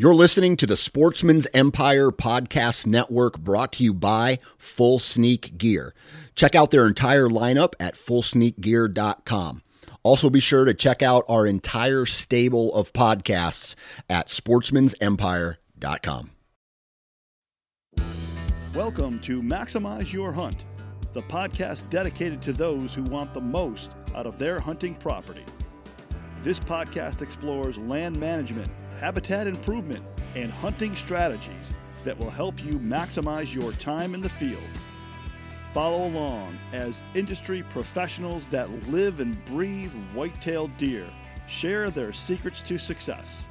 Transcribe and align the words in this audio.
You're 0.00 0.14
listening 0.14 0.56
to 0.58 0.66
the 0.68 0.76
Sportsman's 0.76 1.48
Empire 1.52 2.12
Podcast 2.12 2.86
Network 2.86 3.36
brought 3.36 3.72
to 3.72 3.82
you 3.82 3.92
by 3.92 4.38
Full 4.56 5.00
Sneak 5.00 5.58
Gear. 5.58 5.92
Check 6.36 6.54
out 6.54 6.70
their 6.70 6.86
entire 6.86 7.28
lineup 7.28 7.72
at 7.80 7.96
fullsneakgear.com. 7.96 9.62
Also, 10.04 10.30
be 10.30 10.38
sure 10.38 10.64
to 10.64 10.72
check 10.72 11.02
out 11.02 11.24
our 11.28 11.48
entire 11.48 12.06
stable 12.06 12.72
of 12.74 12.92
podcasts 12.92 13.74
at 14.08 14.28
sportsmansempire.com. 14.28 16.30
Welcome 18.76 19.18
to 19.22 19.42
Maximize 19.42 20.12
Your 20.12 20.32
Hunt, 20.32 20.64
the 21.12 21.22
podcast 21.22 21.90
dedicated 21.90 22.40
to 22.42 22.52
those 22.52 22.94
who 22.94 23.02
want 23.02 23.34
the 23.34 23.40
most 23.40 23.90
out 24.14 24.28
of 24.28 24.38
their 24.38 24.60
hunting 24.60 24.94
property. 24.94 25.44
This 26.44 26.60
podcast 26.60 27.20
explores 27.20 27.76
land 27.78 28.16
management 28.20 28.68
habitat 28.98 29.46
improvement, 29.46 30.04
and 30.34 30.52
hunting 30.52 30.94
strategies 30.94 31.54
that 32.04 32.18
will 32.18 32.30
help 32.30 32.62
you 32.62 32.72
maximize 32.72 33.54
your 33.54 33.72
time 33.72 34.14
in 34.14 34.20
the 34.20 34.28
field. 34.28 34.62
Follow 35.72 36.06
along 36.06 36.58
as 36.72 37.00
industry 37.14 37.62
professionals 37.70 38.46
that 38.50 38.70
live 38.88 39.20
and 39.20 39.42
breathe 39.44 39.92
white-tailed 40.14 40.76
deer 40.76 41.06
share 41.46 41.90
their 41.90 42.12
secrets 42.12 42.62
to 42.62 42.78
success. 42.78 43.44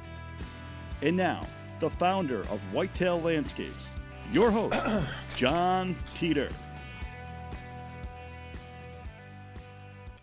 And 1.02 1.16
now, 1.16 1.40
the 1.80 1.90
founder 1.90 2.40
of 2.42 2.60
Whitetail 2.72 3.20
Landscapes, 3.20 3.74
your 4.32 4.50
host, 4.50 4.78
Jon 5.36 5.96
Teater. 6.16 6.48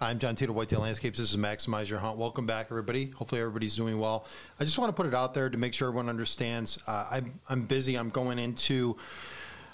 I'm 0.02 0.20
Jon 0.20 0.36
Teater, 0.36 0.52
Whitetail 0.52 0.82
Landscapes. 0.82 1.20
This 1.20 1.32
is 1.32 1.38
Maximize 1.38 1.88
Your 1.88 2.00
Hunt. 2.00 2.18
Welcome 2.18 2.46
back, 2.46 2.68
everybody. 2.70 3.12
Hopefully, 3.12 3.40
everybody's 3.40 3.78
doing 3.78 3.98
well. 3.98 4.26
I 4.60 4.66
just 4.66 4.78
want 4.78 4.90
to 4.90 4.94
put 4.94 5.06
it 5.06 5.16
out 5.16 5.34
there 5.34 5.50
to 5.50 5.58
make 5.58 5.74
sure 5.74 5.88
everyone 5.88 6.10
understands. 6.10 6.78
Uh, 6.86 7.08
I'm 7.10 7.40
I'm 7.48 7.62
busy. 7.62 7.96
I'm 7.96 8.10
going 8.10 8.38
into 8.38 8.98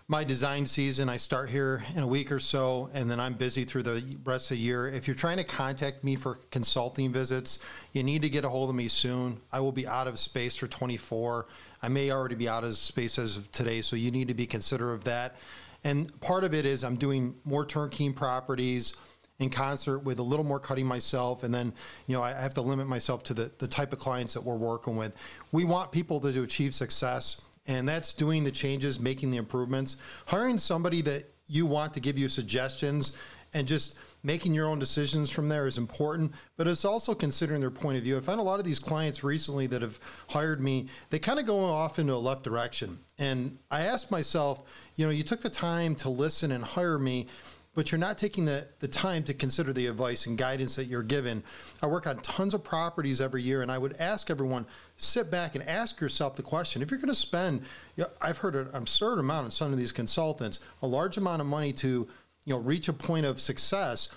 my 0.07 0.23
design 0.23 0.67
season. 0.67 1.09
I 1.09 1.17
start 1.17 1.49
here 1.49 1.83
in 1.95 2.03
a 2.03 2.07
week 2.07 2.31
or 2.31 2.37
so, 2.37 2.91
and 2.93 3.09
then 3.09 3.19
I'm 3.19 3.33
busy 3.33 3.63
through 3.63 3.81
the 3.81 4.03
rest 4.23 4.51
of 4.51 4.57
the 4.57 4.61
year. 4.61 4.87
If 4.89 5.07
you're 5.07 5.15
trying 5.15 5.37
to 5.37 5.43
contact 5.43 6.03
me 6.03 6.15
for 6.15 6.35
consulting 6.51 7.11
visits, 7.11 7.57
you 7.91 8.03
need 8.03 8.21
to 8.21 8.29
get 8.29 8.45
a 8.45 8.49
hold 8.49 8.69
of 8.69 8.75
me 8.75 8.89
soon. 8.89 9.39
I 9.51 9.59
will 9.59 9.71
be 9.71 9.87
out 9.87 10.07
of 10.07 10.19
space 10.19 10.55
for 10.55 10.67
24. 10.67 11.47
I 11.81 11.87
may 11.87 12.11
already 12.11 12.35
be 12.35 12.47
out 12.47 12.63
of 12.63 12.75
space 12.75 13.17
as 13.17 13.37
of 13.37 13.51
today, 13.51 13.81
so 13.81 13.95
you 13.95 14.11
need 14.11 14.27
to 14.27 14.35
be 14.35 14.45
considerate 14.45 14.93
of 14.93 15.03
that. 15.05 15.35
And 15.83 16.21
part 16.21 16.43
of 16.43 16.53
it 16.53 16.67
is 16.67 16.83
I'm 16.83 16.95
doing 16.95 17.33
more 17.43 17.65
turnkey 17.65 18.11
properties 18.11 18.93
in 19.41 19.49
concert 19.49 19.99
with 19.99 20.19
a 20.19 20.23
little 20.23 20.45
more 20.45 20.59
cutting 20.59 20.85
myself. 20.85 21.43
And 21.43 21.53
then, 21.53 21.73
you 22.05 22.15
know, 22.15 22.21
I 22.21 22.31
have 22.31 22.53
to 22.53 22.61
limit 22.61 22.87
myself 22.87 23.23
to 23.23 23.33
the, 23.33 23.51
the 23.57 23.67
type 23.67 23.91
of 23.91 23.97
clients 23.97 24.35
that 24.35 24.43
we're 24.43 24.55
working 24.55 24.95
with. 24.95 25.13
We 25.51 25.65
want 25.65 25.91
people 25.91 26.19
to 26.21 26.43
achieve 26.43 26.75
success, 26.75 27.41
and 27.65 27.89
that's 27.89 28.13
doing 28.13 28.43
the 28.43 28.51
changes, 28.51 28.99
making 28.99 29.31
the 29.31 29.37
improvements, 29.37 29.97
hiring 30.27 30.59
somebody 30.59 31.01
that 31.01 31.25
you 31.47 31.65
want 31.65 31.93
to 31.95 31.99
give 31.99 32.19
you 32.19 32.29
suggestions 32.29 33.13
and 33.51 33.67
just 33.67 33.95
making 34.23 34.53
your 34.53 34.67
own 34.67 34.77
decisions 34.77 35.31
from 35.31 35.49
there 35.49 35.65
is 35.65 35.79
important, 35.79 36.31
but 36.55 36.67
it's 36.67 36.85
also 36.85 37.15
considering 37.15 37.59
their 37.59 37.71
point 37.71 37.97
of 37.97 38.03
view. 38.03 38.15
I 38.15 38.21
found 38.21 38.39
a 38.39 38.43
lot 38.43 38.59
of 38.59 38.65
these 38.65 38.77
clients 38.77 39.23
recently 39.23 39.65
that 39.67 39.81
have 39.81 39.99
hired 40.29 40.61
me, 40.61 40.85
they 41.09 41.17
kind 41.17 41.39
of 41.39 41.47
go 41.47 41.59
off 41.59 41.97
into 41.97 42.13
a 42.13 42.15
left 42.15 42.43
direction. 42.43 42.99
And 43.17 43.57
I 43.71 43.81
asked 43.81 44.11
myself, 44.11 44.61
you 44.95 45.05
know, 45.05 45.11
you 45.11 45.23
took 45.23 45.41
the 45.41 45.49
time 45.49 45.95
to 45.95 46.09
listen 46.09 46.51
and 46.51 46.63
hire 46.63 46.99
me 46.99 47.25
but 47.73 47.91
you're 47.91 47.99
not 47.99 48.17
taking 48.17 48.45
the, 48.45 48.67
the 48.79 48.87
time 48.87 49.23
to 49.23 49.33
consider 49.33 49.71
the 49.71 49.87
advice 49.87 50.25
and 50.25 50.37
guidance 50.37 50.75
that 50.75 50.85
you're 50.85 51.03
given. 51.03 51.43
I 51.81 51.87
work 51.87 52.05
on 52.05 52.17
tons 52.17 52.53
of 52.53 52.63
properties 52.63 53.21
every 53.21 53.41
year, 53.41 53.61
and 53.61 53.71
I 53.71 53.77
would 53.77 53.95
ask 53.99 54.29
everyone 54.29 54.65
sit 54.97 55.31
back 55.31 55.55
and 55.55 55.67
ask 55.67 56.01
yourself 56.01 56.35
the 56.35 56.43
question 56.43 56.81
if 56.81 56.91
you're 56.91 56.99
going 56.99 57.07
to 57.07 57.15
spend, 57.15 57.61
you 57.95 58.03
know, 58.03 58.09
I've 58.21 58.39
heard 58.39 58.55
an 58.55 58.69
absurd 58.73 59.19
amount 59.19 59.45
on 59.45 59.51
some 59.51 59.71
of 59.71 59.79
these 59.79 59.91
consultants, 59.91 60.59
a 60.81 60.87
large 60.87 61.17
amount 61.17 61.41
of 61.41 61.47
money 61.47 61.71
to 61.73 62.07
you 62.45 62.53
know 62.53 62.59
reach 62.59 62.87
a 62.87 62.93
point 62.93 63.25
of 63.25 63.39
success 63.39 64.09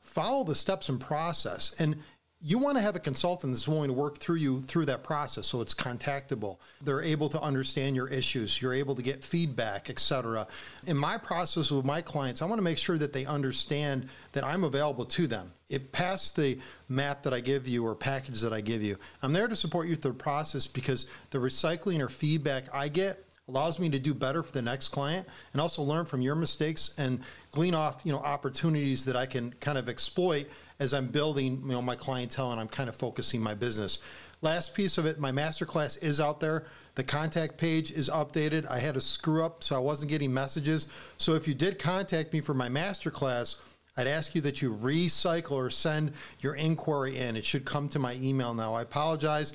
follow 0.00 0.44
the 0.44 0.54
steps 0.54 0.88
and 0.88 1.00
process 1.00 1.74
and 1.78 1.96
you 2.40 2.56
want 2.58 2.76
to 2.76 2.80
have 2.80 2.94
a 2.94 3.00
consultant 3.00 3.52
that's 3.52 3.66
willing 3.66 3.88
to 3.88 3.92
work 3.92 4.18
through 4.18 4.36
you 4.36 4.62
through 4.62 4.84
that 4.86 5.02
process 5.02 5.46
so 5.46 5.60
it's 5.60 5.74
contactable. 5.74 6.58
They're 6.80 7.02
able 7.02 7.28
to 7.30 7.40
understand 7.40 7.96
your 7.96 8.06
issues. 8.08 8.62
You're 8.62 8.74
able 8.74 8.94
to 8.94 9.02
get 9.02 9.24
feedback 9.24 9.90
etc 9.90 10.46
in 10.86 10.96
my 10.96 11.18
process 11.18 11.70
with 11.70 11.84
my 11.84 12.00
clients 12.00 12.40
i 12.40 12.44
want 12.44 12.58
to 12.58 12.62
make 12.62 12.78
sure 12.78 12.96
that 12.96 13.12
they 13.12 13.26
understand 13.26 14.08
that 14.32 14.44
i'm 14.44 14.64
available 14.64 15.04
to 15.04 15.26
them. 15.26 15.50
It 15.68 15.90
past 15.92 16.36
the 16.36 16.58
map 16.88 17.22
that 17.24 17.34
i 17.34 17.40
give 17.40 17.66
you 17.66 17.84
or 17.84 17.94
package 17.94 18.40
that 18.40 18.52
i 18.52 18.60
give 18.60 18.82
you. 18.82 18.96
I'm 19.22 19.32
there 19.32 19.48
to 19.48 19.56
support 19.56 19.88
you 19.88 19.96
through 19.96 20.12
the 20.12 20.18
process 20.18 20.66
because 20.66 21.06
the 21.30 21.38
recycling 21.38 22.00
or 22.00 22.08
feedback 22.08 22.72
i 22.72 22.88
get 22.88 23.24
allows 23.48 23.78
me 23.78 23.88
to 23.88 23.98
do 23.98 24.14
better 24.14 24.42
for 24.42 24.52
the 24.52 24.62
next 24.62 24.88
client 24.88 25.26
and 25.52 25.60
also 25.60 25.82
learn 25.82 26.04
from 26.04 26.20
your 26.20 26.34
mistakes 26.34 26.94
and 26.98 27.20
glean 27.50 27.74
off 27.74 28.00
you 28.04 28.12
know 28.12 28.20
opportunities 28.20 29.04
that 29.04 29.16
i 29.16 29.26
can 29.26 29.52
kind 29.54 29.78
of 29.78 29.88
exploit 29.88 30.46
as 30.80 30.92
I'm 30.92 31.08
building 31.08 31.62
you 31.64 31.72
know 31.72 31.82
my 31.82 31.96
clientele 31.96 32.52
and 32.52 32.60
I'm 32.60 32.68
kind 32.68 32.88
of 32.88 32.94
focusing 32.94 33.40
my 33.40 33.54
business. 33.54 33.98
Last 34.40 34.74
piece 34.74 34.98
of 34.98 35.06
it, 35.06 35.18
my 35.18 35.32
masterclass 35.32 36.00
is 36.02 36.20
out 36.20 36.38
there. 36.40 36.64
The 36.94 37.02
contact 37.02 37.58
page 37.58 37.90
is 37.90 38.08
updated. 38.08 38.70
I 38.70 38.78
had 38.78 38.96
a 38.96 39.00
screw 39.00 39.44
up, 39.44 39.64
so 39.64 39.74
I 39.76 39.80
wasn't 39.80 40.10
getting 40.10 40.32
messages. 40.32 40.86
So 41.16 41.34
if 41.34 41.48
you 41.48 41.54
did 41.54 41.78
contact 41.78 42.32
me 42.32 42.40
for 42.40 42.54
my 42.54 42.68
masterclass, 42.68 43.56
I'd 43.96 44.06
ask 44.06 44.36
you 44.36 44.40
that 44.42 44.62
you 44.62 44.72
recycle 44.72 45.52
or 45.52 45.70
send 45.70 46.12
your 46.38 46.54
inquiry 46.54 47.16
in. 47.16 47.36
It 47.36 47.44
should 47.44 47.64
come 47.64 47.88
to 47.88 47.98
my 47.98 48.14
email 48.14 48.54
now. 48.54 48.74
I 48.74 48.82
apologize. 48.82 49.54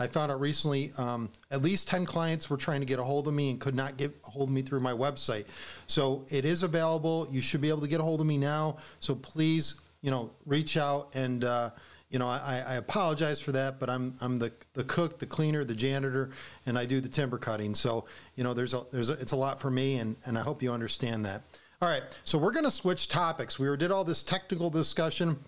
I 0.00 0.08
found 0.08 0.32
out 0.32 0.40
recently 0.40 0.90
um, 0.98 1.30
at 1.52 1.62
least 1.62 1.86
10 1.86 2.04
clients 2.04 2.50
were 2.50 2.56
trying 2.56 2.80
to 2.80 2.86
get 2.86 2.98
a 2.98 3.04
hold 3.04 3.28
of 3.28 3.34
me 3.34 3.50
and 3.50 3.60
could 3.60 3.76
not 3.76 3.96
get 3.96 4.12
a 4.26 4.30
hold 4.30 4.48
of 4.48 4.54
me 4.54 4.62
through 4.62 4.80
my 4.80 4.92
website. 4.92 5.44
So 5.86 6.26
it 6.28 6.44
is 6.44 6.64
available. 6.64 7.28
You 7.30 7.40
should 7.40 7.60
be 7.60 7.68
able 7.68 7.82
to 7.82 7.88
get 7.88 8.00
a 8.00 8.02
hold 8.02 8.20
of 8.20 8.26
me 8.26 8.36
now. 8.36 8.78
So 8.98 9.14
please 9.14 9.74
you 10.04 10.10
know, 10.10 10.30
reach 10.44 10.76
out 10.76 11.08
and, 11.14 11.42
uh, 11.42 11.70
you 12.10 12.18
know, 12.18 12.28
I, 12.28 12.62
I 12.64 12.74
apologize 12.74 13.40
for 13.40 13.50
that, 13.52 13.80
but 13.80 13.90
I'm 13.90 14.14
I'm 14.20 14.36
the 14.36 14.52
the 14.74 14.84
cook, 14.84 15.18
the 15.18 15.26
cleaner, 15.26 15.64
the 15.64 15.74
janitor, 15.74 16.30
and 16.64 16.78
I 16.78 16.84
do 16.84 17.00
the 17.00 17.08
timber 17.08 17.38
cutting. 17.38 17.74
So 17.74 18.04
you 18.36 18.44
know, 18.44 18.54
there's 18.54 18.72
a 18.72 18.82
there's 18.92 19.10
a, 19.10 19.14
it's 19.14 19.32
a 19.32 19.36
lot 19.36 19.60
for 19.60 19.68
me, 19.68 19.96
and 19.96 20.14
and 20.24 20.38
I 20.38 20.42
hope 20.42 20.62
you 20.62 20.72
understand 20.72 21.24
that. 21.24 21.42
All 21.82 21.88
right, 21.88 22.02
so 22.22 22.38
we're 22.38 22.52
to 22.52 22.70
switch 22.70 23.08
topics. 23.08 23.58
We 23.58 23.74
did 23.76 23.90
all 23.90 24.04
this 24.04 24.22
technical 24.22 24.70
discussion. 24.70 25.38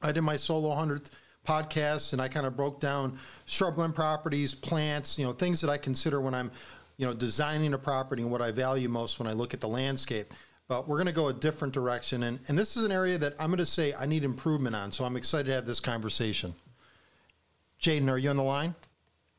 I 0.00 0.12
did 0.12 0.20
my 0.20 0.36
solo 0.36 0.76
hundredth 0.76 1.10
podcast, 1.44 2.12
and 2.12 2.22
I 2.22 2.28
kind 2.28 2.46
of 2.46 2.54
broke 2.54 2.78
down 2.78 3.18
shrubland 3.46 3.96
properties, 3.96 4.54
plants, 4.54 5.18
you 5.18 5.24
know, 5.24 5.32
things 5.32 5.60
that 5.62 5.70
I 5.70 5.76
consider 5.76 6.20
when 6.20 6.34
I'm, 6.34 6.52
you 6.98 7.06
know, 7.06 7.14
designing 7.14 7.74
a 7.74 7.78
property 7.78 8.22
and 8.22 8.30
what 8.30 8.42
I 8.42 8.52
value 8.52 8.88
most 8.88 9.18
when 9.18 9.26
I 9.26 9.32
look 9.32 9.54
at 9.54 9.60
the 9.60 9.68
landscape 9.68 10.32
but 10.68 10.88
we're 10.88 10.96
going 10.96 11.06
to 11.06 11.12
go 11.12 11.28
a 11.28 11.32
different 11.32 11.72
direction. 11.72 12.22
And, 12.22 12.40
and 12.48 12.58
this 12.58 12.76
is 12.76 12.84
an 12.84 12.92
area 12.92 13.18
that 13.18 13.34
I'm 13.38 13.48
going 13.48 13.58
to 13.58 13.66
say 13.66 13.94
I 13.94 14.06
need 14.06 14.24
improvement 14.24 14.74
on. 14.74 14.92
So 14.92 15.04
I'm 15.04 15.16
excited 15.16 15.46
to 15.46 15.52
have 15.52 15.66
this 15.66 15.80
conversation. 15.80 16.54
Jaden, 17.80 18.10
are 18.10 18.18
you 18.18 18.30
on 18.30 18.36
the 18.36 18.42
line? 18.42 18.74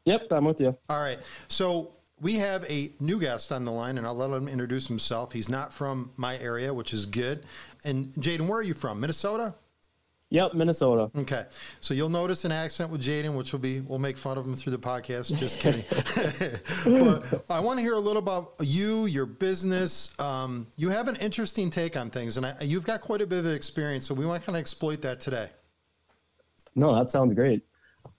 Yep, 0.06 0.28
I'm 0.32 0.46
with 0.46 0.62
you. 0.62 0.78
All 0.90 1.02
right. 1.02 1.20
So 1.50 1.92
we 2.22 2.36
have 2.36 2.64
a 2.70 2.92
new 3.00 3.20
guest 3.20 3.52
on 3.52 3.66
the 3.66 3.72
line, 3.72 3.98
and 3.98 4.08
I'll 4.08 4.16
let 4.16 4.32
him 4.32 4.48
introduce 4.48 4.88
himself. 4.88 5.34
He's 5.34 5.50
not 5.50 5.74
from 5.74 6.12
my 6.16 6.38
area, 6.38 6.74
which 6.74 6.94
is 6.94 7.06
good. 7.06 7.44
And 7.84 8.14
Jaden, 8.14 8.48
where 8.48 8.60
are 8.60 8.64
you 8.64 8.74
from? 8.74 9.00
Minnesota? 9.00 9.56
Yep, 10.30 10.56
Minnesota. 10.56 11.10
Okay, 11.18 11.46
so 11.80 11.94
you'll 11.94 12.10
notice 12.10 12.44
an 12.44 12.52
accent 12.52 12.92
with 12.92 13.02
Jaden, 13.02 13.38
which 13.38 13.54
will 13.54 13.60
be 13.60 13.80
we'll 13.80 13.98
make 13.98 14.18
fun 14.18 14.38
of 14.38 14.46
him 14.46 14.56
through 14.56 14.72
the 14.72 14.80
podcast. 14.80 15.38
Just 15.40 15.62
kidding. 15.62 15.86
but 17.32 17.46
I 17.50 17.62
want 17.62 17.80
to 17.80 17.84
hear 17.84 17.94
a 17.94 18.00
little 18.00 18.22
about 18.22 18.56
you, 18.60 19.06
your 19.06 19.26
business. 19.26 20.14
Um, 20.20 20.68
you 20.76 20.90
have 20.90 21.08
an 21.08 21.16
interesting 21.16 21.70
take 21.70 21.96
on 21.96 22.10
things, 22.10 22.36
and 22.36 22.46
I, 22.46 22.56
you've 22.60 22.86
got 22.86 23.00
quite 23.00 23.22
a 23.22 23.28
bit 23.28 23.40
of 23.40 23.48
experience. 23.48 24.06
So 24.06 24.14
we 24.14 24.26
want 24.26 24.42
to 24.42 24.46
kind 24.46 24.58
of 24.58 24.60
exploit 24.60 25.02
that 25.04 25.22
today. 25.22 25.50
No, 26.76 26.94
that 26.94 27.10
sounds 27.10 27.34
great. 27.34 27.64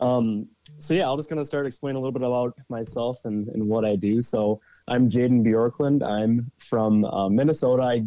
Um, 0.01 0.49
so 0.79 0.95
yeah, 0.95 1.11
I'm 1.11 1.19
just 1.19 1.29
going 1.29 1.41
to 1.41 1.45
start 1.45 1.67
explaining 1.67 1.97
a 1.97 2.01
little 2.01 2.13
bit 2.13 2.23
about 2.23 2.55
myself 2.71 3.25
and, 3.25 3.49
and 3.49 3.69
what 3.69 3.85
I 3.85 3.97
do. 3.97 4.23
So 4.23 4.61
I'm 4.87 5.11
Jaden 5.11 5.45
Bjorklund. 5.45 6.03
I'm 6.03 6.51
from 6.59 7.05
uh, 7.05 7.29
Minnesota. 7.29 7.83
I 7.83 8.05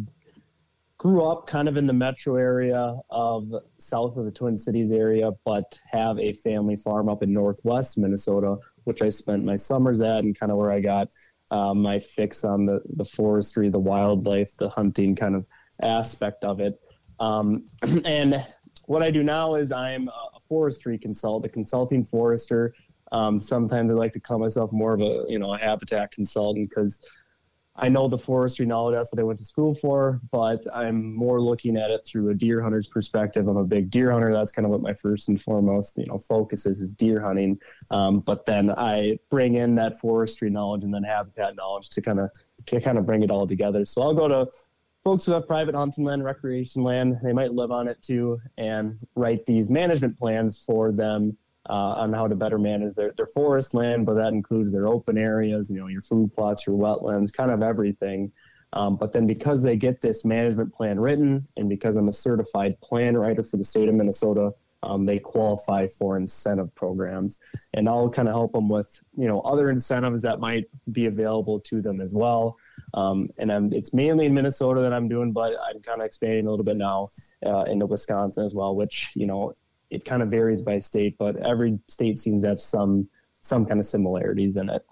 grew 1.02 1.28
up 1.28 1.48
kind 1.48 1.66
of 1.68 1.76
in 1.76 1.88
the 1.88 1.92
metro 1.92 2.36
area 2.36 2.94
of 3.10 3.52
south 3.78 4.16
of 4.16 4.24
the 4.24 4.30
Twin 4.30 4.56
Cities 4.56 4.92
area, 4.92 5.32
but 5.44 5.76
have 5.90 6.16
a 6.20 6.32
family 6.32 6.76
farm 6.76 7.08
up 7.08 7.24
in 7.24 7.32
northwest 7.32 7.98
Minnesota, 7.98 8.56
which 8.84 9.02
I 9.02 9.08
spent 9.08 9.44
my 9.44 9.56
summers 9.56 10.00
at 10.00 10.20
and 10.20 10.38
kind 10.38 10.52
of 10.52 10.58
where 10.58 10.70
I 10.70 10.78
got 10.78 11.08
um, 11.50 11.82
my 11.82 11.98
fix 11.98 12.44
on 12.44 12.66
the, 12.66 12.82
the 12.94 13.04
forestry, 13.04 13.68
the 13.68 13.80
wildlife, 13.80 14.54
the 14.58 14.68
hunting 14.68 15.16
kind 15.16 15.34
of 15.34 15.48
aspect 15.82 16.44
of 16.44 16.60
it. 16.60 16.80
Um, 17.18 17.64
and 18.04 18.46
what 18.86 19.02
I 19.02 19.10
do 19.10 19.24
now 19.24 19.56
is 19.56 19.72
I'm 19.72 20.06
a 20.06 20.40
forestry 20.48 20.98
consultant, 20.98 21.50
a 21.50 21.52
consulting 21.52 22.04
forester. 22.04 22.76
Um, 23.10 23.40
sometimes 23.40 23.90
I 23.90 23.94
like 23.94 24.12
to 24.12 24.20
call 24.20 24.38
myself 24.38 24.70
more 24.70 24.94
of 24.94 25.00
a, 25.00 25.24
you 25.28 25.40
know, 25.40 25.52
a 25.52 25.58
habitat 25.58 26.12
consultant 26.12 26.70
because 26.70 27.04
I 27.74 27.88
know 27.88 28.06
the 28.06 28.18
forestry 28.18 28.66
knowledge 28.66 28.94
that's 28.94 29.12
what 29.12 29.18
I 29.18 29.22
went 29.22 29.38
to 29.38 29.46
school 29.46 29.74
for, 29.74 30.20
but 30.30 30.62
I'm 30.74 31.14
more 31.14 31.40
looking 31.40 31.78
at 31.78 31.90
it 31.90 32.04
through 32.04 32.28
a 32.28 32.34
deer 32.34 32.60
hunter's 32.60 32.86
perspective. 32.86 33.48
I'm 33.48 33.56
a 33.56 33.64
big 33.64 33.90
deer 33.90 34.12
hunter. 34.12 34.32
That's 34.32 34.52
kind 34.52 34.66
of 34.66 34.70
what 34.70 34.82
my 34.82 34.92
first 34.92 35.28
and 35.28 35.40
foremost, 35.40 35.96
you 35.96 36.04
know, 36.06 36.18
focus 36.18 36.66
is 36.66 36.82
is 36.82 36.92
deer 36.92 37.22
hunting. 37.22 37.58
Um, 37.90 38.20
but 38.20 38.44
then 38.44 38.70
I 38.70 39.18
bring 39.30 39.54
in 39.54 39.74
that 39.76 39.98
forestry 39.98 40.50
knowledge 40.50 40.84
and 40.84 40.92
then 40.92 41.02
habitat 41.02 41.56
knowledge 41.56 41.88
to 41.90 42.02
kind 42.02 42.20
of 42.20 42.30
to 42.66 42.80
kind 42.80 42.98
of 42.98 43.06
bring 43.06 43.22
it 43.22 43.30
all 43.30 43.46
together. 43.46 43.86
So 43.86 44.02
I'll 44.02 44.14
go 44.14 44.28
to 44.28 44.50
folks 45.02 45.24
who 45.24 45.32
have 45.32 45.46
private 45.46 45.74
hunting 45.74 46.04
land, 46.04 46.24
recreation 46.24 46.82
land. 46.82 47.16
They 47.22 47.32
might 47.32 47.52
live 47.52 47.70
on 47.70 47.88
it 47.88 48.02
too, 48.02 48.38
and 48.58 49.00
write 49.14 49.46
these 49.46 49.70
management 49.70 50.18
plans 50.18 50.62
for 50.62 50.92
them 50.92 51.38
uh, 51.68 51.72
on 51.72 52.12
how 52.12 52.26
to 52.26 52.34
better 52.34 52.58
manage 52.58 52.94
their, 52.94 53.12
their 53.16 53.26
forest 53.26 53.74
land, 53.74 54.06
but 54.06 54.14
that 54.14 54.32
includes 54.32 54.72
their 54.72 54.88
open 54.88 55.16
areas, 55.16 55.70
you 55.70 55.78
know, 55.78 55.86
your 55.86 56.02
food 56.02 56.32
plots, 56.34 56.66
your 56.66 56.76
wetlands, 56.76 57.32
kind 57.32 57.50
of 57.50 57.62
everything. 57.62 58.32
Um, 58.74 58.96
but 58.96 59.12
then 59.12 59.26
because 59.26 59.62
they 59.62 59.76
get 59.76 60.00
this 60.00 60.24
management 60.24 60.72
plan 60.74 60.98
written, 60.98 61.46
and 61.56 61.68
because 61.68 61.94
I'm 61.96 62.08
a 62.08 62.12
certified 62.12 62.80
plan 62.80 63.16
writer 63.16 63.42
for 63.42 63.58
the 63.58 63.64
state 63.64 63.88
of 63.88 63.94
Minnesota, 63.94 64.52
um, 64.82 65.06
they 65.06 65.18
qualify 65.18 65.86
for 65.86 66.16
incentive 66.16 66.74
programs, 66.74 67.38
and 67.74 67.88
I'll 67.88 68.10
kind 68.10 68.28
of 68.28 68.34
help 68.34 68.52
them 68.52 68.68
with 68.68 69.00
you 69.16 69.28
know 69.28 69.40
other 69.42 69.70
incentives 69.70 70.22
that 70.22 70.40
might 70.40 70.64
be 70.90 71.06
available 71.06 71.60
to 71.60 71.80
them 71.80 72.00
as 72.00 72.12
well. 72.14 72.56
Um, 72.94 73.28
and 73.38 73.52
I'm, 73.52 73.72
it's 73.72 73.94
mainly 73.94 74.26
in 74.26 74.34
Minnesota 74.34 74.80
that 74.80 74.92
I'm 74.92 75.08
doing, 75.08 75.32
but 75.32 75.54
I'm 75.68 75.80
kind 75.82 76.00
of 76.00 76.06
expanding 76.06 76.46
a 76.46 76.50
little 76.50 76.64
bit 76.64 76.76
now 76.76 77.08
uh, 77.46 77.62
into 77.64 77.86
Wisconsin 77.86 78.44
as 78.44 78.54
well, 78.54 78.74
which 78.74 79.10
you 79.14 79.26
know 79.26 79.54
it 79.92 80.04
kind 80.04 80.22
of 80.22 80.28
varies 80.28 80.62
by 80.62 80.78
state, 80.78 81.16
but 81.18 81.36
every 81.36 81.78
state 81.86 82.18
seems 82.18 82.44
to 82.44 82.48
have 82.48 82.60
some 82.60 83.08
some 83.42 83.66
kind 83.66 83.78
of 83.78 83.86
similarities 83.86 84.56
in 84.56 84.70
it. 84.70 84.84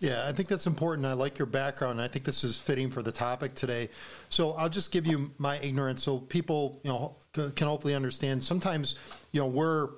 Yeah, 0.00 0.26
I 0.28 0.32
think 0.32 0.48
that's 0.48 0.66
important. 0.66 1.06
I 1.06 1.14
like 1.14 1.38
your 1.38 1.46
background. 1.46 2.02
I 2.02 2.08
think 2.08 2.24
this 2.24 2.44
is 2.44 2.58
fitting 2.58 2.90
for 2.90 3.02
the 3.02 3.12
topic 3.12 3.54
today. 3.54 3.88
So 4.28 4.50
I'll 4.52 4.68
just 4.68 4.92
give 4.92 5.06
you 5.06 5.30
my 5.38 5.58
ignorance, 5.60 6.02
so 6.02 6.18
people 6.18 6.80
you 6.84 6.90
know 6.90 7.16
can 7.32 7.66
hopefully 7.66 7.94
understand. 7.94 8.44
Sometimes 8.44 8.94
you 9.32 9.40
know 9.40 9.46
we're 9.46 9.88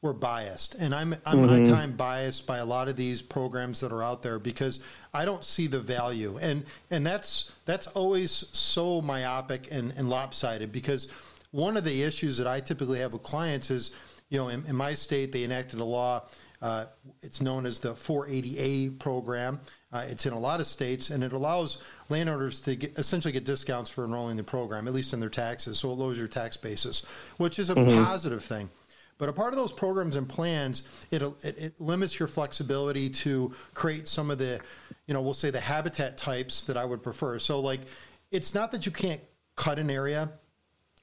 we're 0.00 0.14
biased, 0.14 0.74
and 0.76 0.94
I'm 0.94 1.14
I'm 1.26 1.38
mm-hmm. 1.38 1.64
my 1.64 1.70
time 1.70 1.96
biased 1.96 2.46
by 2.46 2.58
a 2.58 2.64
lot 2.64 2.88
of 2.88 2.96
these 2.96 3.20
programs 3.20 3.80
that 3.80 3.92
are 3.92 4.02
out 4.02 4.22
there 4.22 4.38
because 4.38 4.80
I 5.12 5.26
don't 5.26 5.44
see 5.44 5.66
the 5.66 5.80
value, 5.80 6.38
and 6.40 6.64
and 6.90 7.06
that's 7.06 7.52
that's 7.66 7.88
always 7.88 8.32
so 8.52 9.02
myopic 9.02 9.68
and, 9.70 9.92
and 9.96 10.08
lopsided 10.08 10.72
because 10.72 11.08
one 11.56 11.78
of 11.78 11.84
the 11.84 12.02
issues 12.02 12.36
that 12.36 12.46
I 12.46 12.60
typically 12.60 12.98
have 12.98 13.14
with 13.14 13.22
clients 13.22 13.70
is, 13.70 13.92
you 14.28 14.38
know, 14.38 14.48
in, 14.48 14.66
in 14.66 14.76
my 14.76 14.92
state, 14.92 15.32
they 15.32 15.42
enacted 15.42 15.80
a 15.80 15.84
law. 15.84 16.22
Uh, 16.60 16.84
it's 17.22 17.40
known 17.40 17.64
as 17.64 17.80
the 17.80 17.94
480A 17.94 18.98
program. 18.98 19.60
Uh, 19.90 20.04
it's 20.06 20.26
in 20.26 20.34
a 20.34 20.38
lot 20.38 20.60
of 20.60 20.66
states, 20.66 21.08
and 21.08 21.24
it 21.24 21.32
allows 21.32 21.78
landowners 22.10 22.60
to 22.60 22.76
get, 22.76 22.98
essentially 22.98 23.32
get 23.32 23.46
discounts 23.46 23.88
for 23.88 24.04
enrolling 24.04 24.36
the 24.36 24.44
program, 24.44 24.86
at 24.86 24.92
least 24.92 25.14
in 25.14 25.20
their 25.20 25.30
taxes. 25.30 25.78
So 25.78 25.90
it 25.90 25.94
lowers 25.94 26.18
your 26.18 26.28
tax 26.28 26.58
basis, 26.58 27.02
which 27.38 27.58
is 27.58 27.70
a 27.70 27.74
mm-hmm. 27.74 28.04
positive 28.04 28.44
thing. 28.44 28.68
But 29.16 29.30
a 29.30 29.32
part 29.32 29.54
of 29.54 29.58
those 29.58 29.72
programs 29.72 30.14
and 30.14 30.28
plans, 30.28 30.82
it, 31.10 31.22
it, 31.22 31.36
it, 31.42 31.80
limits 31.80 32.18
your 32.18 32.28
flexibility 32.28 33.08
to 33.08 33.54
create 33.72 34.08
some 34.08 34.30
of 34.30 34.36
the, 34.36 34.60
you 35.06 35.14
know, 35.14 35.22
we'll 35.22 35.32
say 35.32 35.48
the 35.48 35.60
habitat 35.60 36.18
types 36.18 36.64
that 36.64 36.76
I 36.76 36.84
would 36.84 37.02
prefer. 37.02 37.38
So, 37.38 37.60
like, 37.60 37.80
it's 38.30 38.54
not 38.54 38.72
that 38.72 38.84
you 38.84 38.92
can't 38.92 39.22
cut 39.56 39.78
an 39.78 39.88
area, 39.88 40.32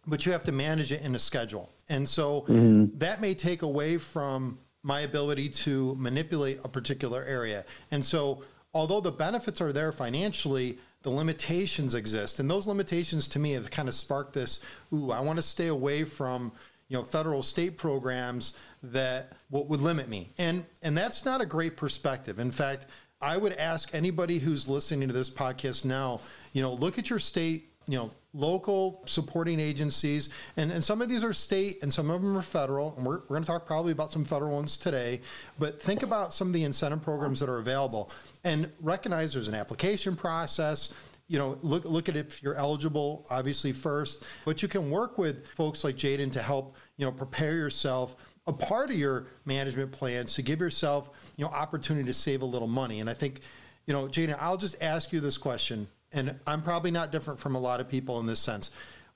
but 0.05 0.25
you 0.25 0.31
have 0.31 0.43
to 0.43 0.51
manage 0.51 0.91
it 0.91 1.01
in 1.01 1.15
a 1.15 1.19
schedule. 1.19 1.69
And 1.89 2.07
so 2.07 2.41
mm-hmm. 2.41 2.97
that 2.97 3.21
may 3.21 3.33
take 3.33 3.61
away 3.61 3.97
from 3.97 4.59
my 4.83 5.01
ability 5.01 5.49
to 5.49 5.95
manipulate 5.95 6.59
a 6.63 6.67
particular 6.67 7.23
area. 7.23 7.63
And 7.91 8.03
so, 8.05 8.43
although 8.73 8.99
the 8.99 9.11
benefits 9.11 9.61
are 9.61 9.71
there 9.71 9.91
financially, 9.91 10.77
the 11.03 11.09
limitations 11.09 11.95
exist. 11.95 12.39
And 12.39 12.49
those 12.49 12.67
limitations 12.67 13.27
to 13.29 13.39
me 13.39 13.53
have 13.53 13.71
kind 13.71 13.87
of 13.87 13.95
sparked 13.95 14.33
this 14.33 14.59
ooh, 14.93 15.11
I 15.11 15.21
want 15.21 15.37
to 15.37 15.43
stay 15.43 15.67
away 15.67 16.03
from 16.03 16.51
you 16.89 16.97
know 16.97 17.03
federal 17.03 17.41
state 17.41 17.77
programs 17.77 18.53
that 18.83 19.33
what 19.49 19.67
would 19.67 19.81
limit 19.81 20.09
me 20.09 20.29
and 20.37 20.65
and 20.81 20.95
that's 20.95 21.25
not 21.25 21.41
a 21.41 21.45
great 21.45 21.75
perspective 21.77 22.37
in 22.39 22.51
fact 22.51 22.85
i 23.21 23.35
would 23.35 23.53
ask 23.53 23.95
anybody 23.95 24.37
who's 24.37 24.67
listening 24.67 25.07
to 25.07 25.13
this 25.13 25.29
podcast 25.29 25.85
now 25.85 26.19
you 26.51 26.61
know 26.61 26.73
look 26.73 26.99
at 26.99 27.09
your 27.09 27.19
state 27.19 27.72
you 27.87 27.97
know 27.97 28.11
local 28.33 29.01
supporting 29.05 29.59
agencies. 29.59 30.29
And, 30.57 30.71
and 30.71 30.83
some 30.83 31.01
of 31.01 31.09
these 31.09 31.23
are 31.23 31.33
state 31.33 31.81
and 31.83 31.93
some 31.93 32.09
of 32.09 32.21
them 32.21 32.35
are 32.35 32.41
federal. 32.41 32.95
And 32.97 33.05
we're, 33.05 33.19
we're 33.19 33.35
going 33.35 33.43
to 33.43 33.47
talk 33.47 33.65
probably 33.65 33.91
about 33.91 34.11
some 34.11 34.25
federal 34.25 34.55
ones 34.55 34.75
today. 34.75 35.21
But 35.59 35.81
think 35.81 36.03
about 36.03 36.33
some 36.33 36.47
of 36.47 36.53
the 36.53 36.63
incentive 36.63 37.03
programs 37.03 37.39
that 37.39 37.49
are 37.49 37.59
available. 37.59 38.11
And 38.43 38.71
recognize 38.81 39.33
there's 39.33 39.47
an 39.47 39.55
application 39.55 40.15
process. 40.15 40.93
You 41.29 41.39
know 41.39 41.57
look 41.63 41.85
look 41.85 42.09
at 42.09 42.17
if 42.17 42.43
you're 42.43 42.55
eligible 42.55 43.25
obviously 43.29 43.71
first. 43.71 44.23
But 44.45 44.61
you 44.61 44.67
can 44.67 44.91
work 44.91 45.17
with 45.17 45.47
folks 45.51 45.83
like 45.83 45.95
jaden 45.95 46.31
to 46.33 46.41
help 46.41 46.75
you 46.97 47.05
know 47.05 47.11
prepare 47.11 47.55
yourself 47.55 48.15
a 48.45 48.51
part 48.51 48.89
of 48.89 48.97
your 48.97 49.27
management 49.45 49.93
plans 49.93 50.33
to 50.33 50.41
give 50.41 50.59
yourself 50.59 51.09
you 51.37 51.45
know 51.45 51.51
opportunity 51.51 52.05
to 52.05 52.13
save 52.13 52.41
a 52.41 52.45
little 52.45 52.67
money. 52.67 52.99
And 52.99 53.09
i 53.09 53.13
think 53.13 53.39
you 53.87 53.93
know 53.93 54.07
jaden 54.07 54.37
i'll 54.39 54.57
just 54.57 54.81
ask 54.81 55.13
you 55.13 55.21
this 55.21 55.37
question 55.37 55.87
and 56.13 56.39
I'm 56.47 56.61
probably 56.61 56.91
not 56.91 57.11
different 57.11 57.39
from 57.39 57.55
a 57.55 57.59
lot 57.59 57.79
of 57.79 57.89
people 57.89 58.19
in 58.19 58.25
this 58.25 58.39
sense. 58.39 58.71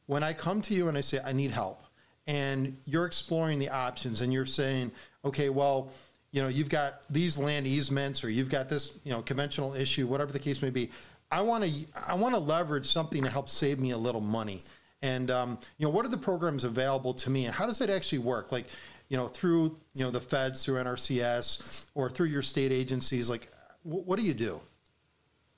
When 0.08 0.24
I 0.24 0.34
come 0.34 0.62
to 0.64 0.74
you 0.74 0.88
and 0.88 0.98
I 0.98 1.02
say, 1.02 1.20
I 1.24 1.34
need 1.34 1.52
help, 1.52 1.84
and 2.28 2.78
you're 2.86 3.06
exploring 3.06 3.60
the 3.60 3.70
options 3.70 4.22
and 4.22 4.34
you're 4.34 4.46
saying, 4.46 4.92
okay, 5.24 5.50
well, 5.50 5.92
you 6.32 6.42
know, 6.42 6.50
you've 6.50 6.70
got 6.70 7.02
these 7.10 7.38
land 7.38 7.66
easements 7.66 8.24
or 8.24 8.30
you've 8.30 8.50
got 8.50 8.68
this, 8.68 8.98
you 9.04 9.12
know, 9.12 9.22
conventional 9.22 9.74
issue, 9.74 10.06
whatever 10.06 10.34
the 10.34 10.40
case 10.40 10.62
may 10.62 10.70
be. 10.70 10.92
I 11.32 11.42
want 11.42 11.64
to, 11.64 11.72
I 12.08 12.16
want 12.16 12.36
to 12.36 12.40
leverage 12.40 12.86
something 12.86 13.24
to 13.24 13.30
help 13.30 13.50
save 13.50 13.80
me 13.80 13.92
a 13.92 13.98
little 13.98 14.22
money. 14.22 14.60
And, 15.02 15.32
um, 15.32 15.60
you 15.78 15.86
know, 15.86 15.92
what 15.92 16.06
are 16.06 16.10
the 16.10 16.18
programs 16.18 16.64
available 16.64 17.14
to 17.14 17.30
me 17.30 17.46
and 17.46 17.56
how 17.56 17.66
does 17.66 17.80
it 17.82 17.90
actually 17.90 18.20
work? 18.20 18.52
Like, 18.52 18.68
you 19.08 19.16
know, 19.16 19.28
through, 19.28 19.78
you 19.94 20.04
know, 20.04 20.12
the 20.12 20.20
feds, 20.20 20.66
through 20.66 20.82
NRCS 20.82 21.88
or 21.96 22.10
through 22.10 22.28
your 22.28 22.42
state 22.42 22.74
agencies, 22.74 23.30
like, 23.30 23.50
what 23.84 24.20
do 24.20 24.26
you 24.26 24.34
do? 24.34 24.60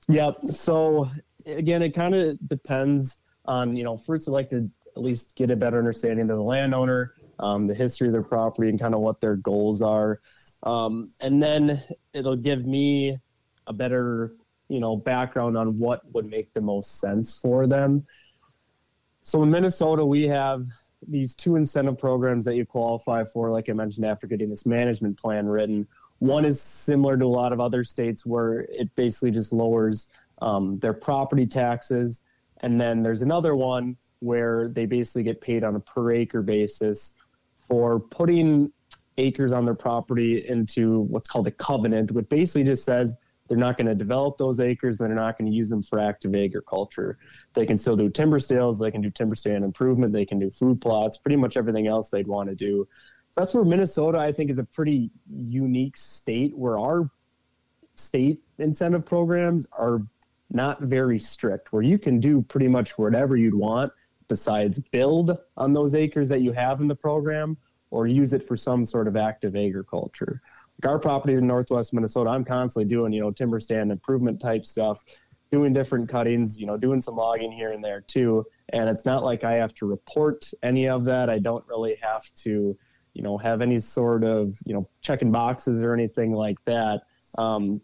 Yep. 0.08 0.44
So 0.46 1.10
again, 1.46 1.82
it 1.82 1.92
kind 1.92 2.16
of 2.16 2.38
depends 2.48 3.18
on, 3.46 3.76
you 3.76 3.84
know, 3.84 3.98
first 3.98 4.28
I'd 4.28 4.32
like 4.32 4.50
to 4.50 4.70
at 4.96 5.02
least 5.02 5.36
get 5.36 5.52
a 5.52 5.56
better 5.56 5.78
understanding 5.78 6.30
of 6.30 6.38
the 6.38 6.44
landowner, 6.44 7.14
um, 7.40 7.68
the 7.68 7.76
history 7.76 8.08
of 8.08 8.14
their 8.14 8.24
property, 8.24 8.70
and 8.70 8.80
kind 8.80 8.94
of 8.94 9.02
what 9.02 9.22
their 9.22 9.36
goals 9.36 9.82
are. 9.82 10.20
Um, 10.64 11.08
and 11.22 11.42
then 11.42 11.82
it'll 12.14 12.36
give 12.36 12.66
me 12.66 13.18
a 13.68 13.74
better, 13.74 14.34
you 14.68 14.80
know, 14.80 14.96
background 14.98 15.58
on 15.58 15.80
what 15.80 16.02
would 16.14 16.30
make 16.30 16.54
the 16.54 16.62
most 16.62 17.00
sense 17.00 17.40
for 17.40 17.66
them. 17.68 18.06
So 19.24 19.44
in 19.44 19.52
Minnesota, 19.52 20.06
we 20.06 20.28
have 20.28 20.66
these 21.08 21.34
two 21.34 21.56
incentive 21.56 21.98
programs 21.98 22.46
that 22.46 22.56
you 22.56 22.66
qualify 22.66 23.24
for, 23.24 23.52
like 23.52 23.70
I 23.70 23.74
mentioned, 23.74 24.06
after 24.06 24.28
getting 24.28 24.50
this 24.50 24.66
management 24.66 25.18
plan 25.18 25.48
written. 25.48 25.88
One 26.18 26.44
is 26.44 26.60
similar 26.60 27.16
to 27.16 27.26
a 27.26 27.28
lot 27.28 27.54
of 27.54 27.62
other 27.62 27.86
states 27.86 28.26
where 28.26 28.62
it 28.62 28.94
basically 28.96 29.32
just 29.32 29.54
lowers 29.54 30.10
um, 30.42 30.80
their 30.80 30.94
property 30.94 31.46
taxes. 31.46 32.24
And 32.62 32.80
then 32.80 33.04
there's 33.04 33.22
another 33.22 33.56
one 33.56 33.98
where 34.20 34.70
they 34.70 34.86
basically 34.86 35.24
get 35.24 35.42
paid 35.42 35.64
on 35.64 35.76
a 35.76 35.80
per 35.80 36.12
acre 36.12 36.42
basis 36.42 37.16
for 37.68 38.00
putting 38.00 38.72
acres 39.18 39.52
on 39.52 39.66
their 39.66 39.76
property 39.76 40.48
into 40.48 41.02
what's 41.02 41.28
called 41.28 41.48
a 41.48 41.52
covenant, 41.52 42.12
which 42.12 42.28
basically 42.30 42.64
just 42.64 42.84
says 42.84 43.16
they're 43.48 43.58
not 43.58 43.78
going 43.78 43.88
to 43.88 43.96
develop 43.96 44.38
those 44.38 44.60
acres, 44.60 44.98
they're 44.98 45.10
not 45.10 45.38
going 45.38 45.50
to 45.50 45.56
use 45.56 45.70
them 45.70 45.84
for 45.84 46.00
active 46.00 46.36
agriculture. 46.36 47.18
They 47.54 47.66
can 47.66 47.78
still 47.78 47.98
do 47.98 48.10
timber 48.10 48.40
sales, 48.40 48.80
they 48.80 48.92
can 48.92 49.02
do 49.02 49.10
timber 49.10 49.36
stand 49.36 49.64
improvement, 49.64 50.14
they 50.14 50.26
can 50.26 50.40
do 50.40 50.50
food 50.50 50.80
plots, 50.82 51.18
pretty 51.18 51.36
much 51.36 51.58
everything 51.58 51.88
else 51.88 52.10
they'd 52.10 52.28
want 52.28 52.50
to 52.50 52.56
do. 52.56 52.88
So 53.32 53.42
that's 53.42 53.54
where 53.54 53.66
Minnesota, 53.66 54.20
I 54.20 54.32
think, 54.32 54.50
is 54.50 54.60
a 54.60 54.64
pretty 54.64 55.12
unique 55.32 55.98
state 55.98 56.58
where 56.58 56.80
our 56.80 57.10
state 57.96 58.42
incentive 58.58 59.06
programs 59.06 59.68
are 59.72 60.02
not 60.52 60.82
very 60.82 61.20
strict, 61.20 61.72
where 61.72 61.84
you 61.84 61.98
can 61.98 62.20
do 62.20 62.42
pretty 62.42 62.68
much 62.68 62.98
whatever 62.98 63.38
you'd 63.38 63.56
want 63.56 63.92
besides 64.28 64.80
build 64.80 65.38
on 65.58 65.74
those 65.74 65.96
acres 65.96 66.30
that 66.30 66.42
you 66.42 66.52
have 66.52 66.82
in 66.82 66.88
the 66.88 66.96
program 66.96 67.58
or 67.92 68.08
use 68.08 68.34
it 68.34 68.44
for 68.44 68.56
some 68.56 68.86
sort 68.86 69.08
of 69.08 69.16
active 69.16 69.56
agriculture. 69.56 70.42
Like 70.82 70.92
our 70.92 71.00
property 71.00 71.34
in 71.34 71.48
northwest 71.48 71.94
Minnesota, 71.94 72.30
I'm 72.30 72.46
constantly 72.46 72.88
doing, 72.88 73.12
you 73.12 73.22
know, 73.22 73.32
timber 73.32 73.60
stand 73.60 73.92
improvement 73.92 74.40
type 74.40 74.66
stuff, 74.66 75.04
doing 75.52 75.74
different 75.74 76.08
cuttings, 76.08 76.60
you 76.60 76.68
know, 76.68 76.78
doing 76.78 77.02
some 77.02 77.16
logging 77.16 77.52
here 77.52 77.72
and 77.72 77.84
there 77.84 78.02
too. 78.02 78.46
And 78.70 78.88
it's 78.88 79.06
not 79.06 79.24
like 79.24 79.44
I 79.44 79.54
have 79.54 79.74
to 79.76 79.88
report 79.88 80.50
any 80.62 80.88
of 80.88 81.06
that. 81.06 81.30
I 81.30 81.40
don't 81.40 81.68
really 81.68 81.98
have 82.02 82.24
to, 82.36 82.78
you 83.14 83.24
know, 83.24 83.38
have 83.40 83.62
any 83.62 83.80
sort 83.80 84.24
of, 84.24 84.58
you 84.66 84.74
know, 84.74 84.88
checking 85.02 85.32
boxes 85.32 85.82
or 85.82 85.94
anything 85.94 86.34
like 86.34 86.64
that. 86.66 87.02
Um, 87.38 87.82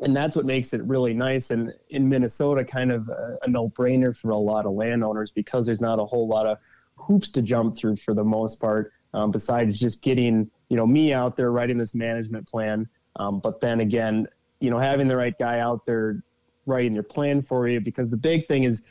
and 0.00 0.16
that's 0.16 0.34
what 0.34 0.46
makes 0.46 0.72
it 0.72 0.82
really 0.84 1.14
nice. 1.14 1.50
And 1.50 1.72
in 1.90 2.08
minnesota 2.08 2.64
kind 2.64 2.92
of 2.92 3.08
a, 3.08 3.38
a, 3.42 3.48
no-brainer 3.48 4.16
for 4.16 4.30
a 4.30 4.36
lot 4.36 4.66
of 4.66 4.72
landowners 4.72 5.30
because 5.30 5.66
there's 5.66 5.80
not 5.80 5.98
a 5.98 6.04
whole 6.04 6.26
lot 6.26 6.46
of 6.46 6.58
hoops 6.96 7.30
to 7.30 7.42
jump 7.42 7.76
through 7.76 7.96
for 7.96 8.14
the 8.14 8.24
most 8.24 8.60
part 8.60 8.92
um, 9.14 9.30
besides 9.30 9.78
just 9.78 10.02
getting 10.02 10.50
you 10.68 10.76
know 10.76 10.86
me 10.86 11.12
out 11.12 11.36
there 11.36 11.50
writing 11.50 11.78
this 11.78 11.94
management 11.94 12.48
plan. 12.48 12.88
Um, 13.16 13.40
but 13.40 13.60
then 13.60 13.80
again 13.80 14.26
you 14.60 14.70
know 14.70 14.78
having 14.78 15.08
the 15.08 15.16
right 15.16 15.36
guy 15.38 15.60
out 15.60 15.86
there 15.86 16.22
writing 16.66 16.94
your 16.94 17.02
plan 17.02 17.42
for 17.42 17.66
you 17.68 17.80
because 17.80 18.08
the 18.08 18.16
big 18.16 18.46
thing 18.46 18.64
is 18.64 18.82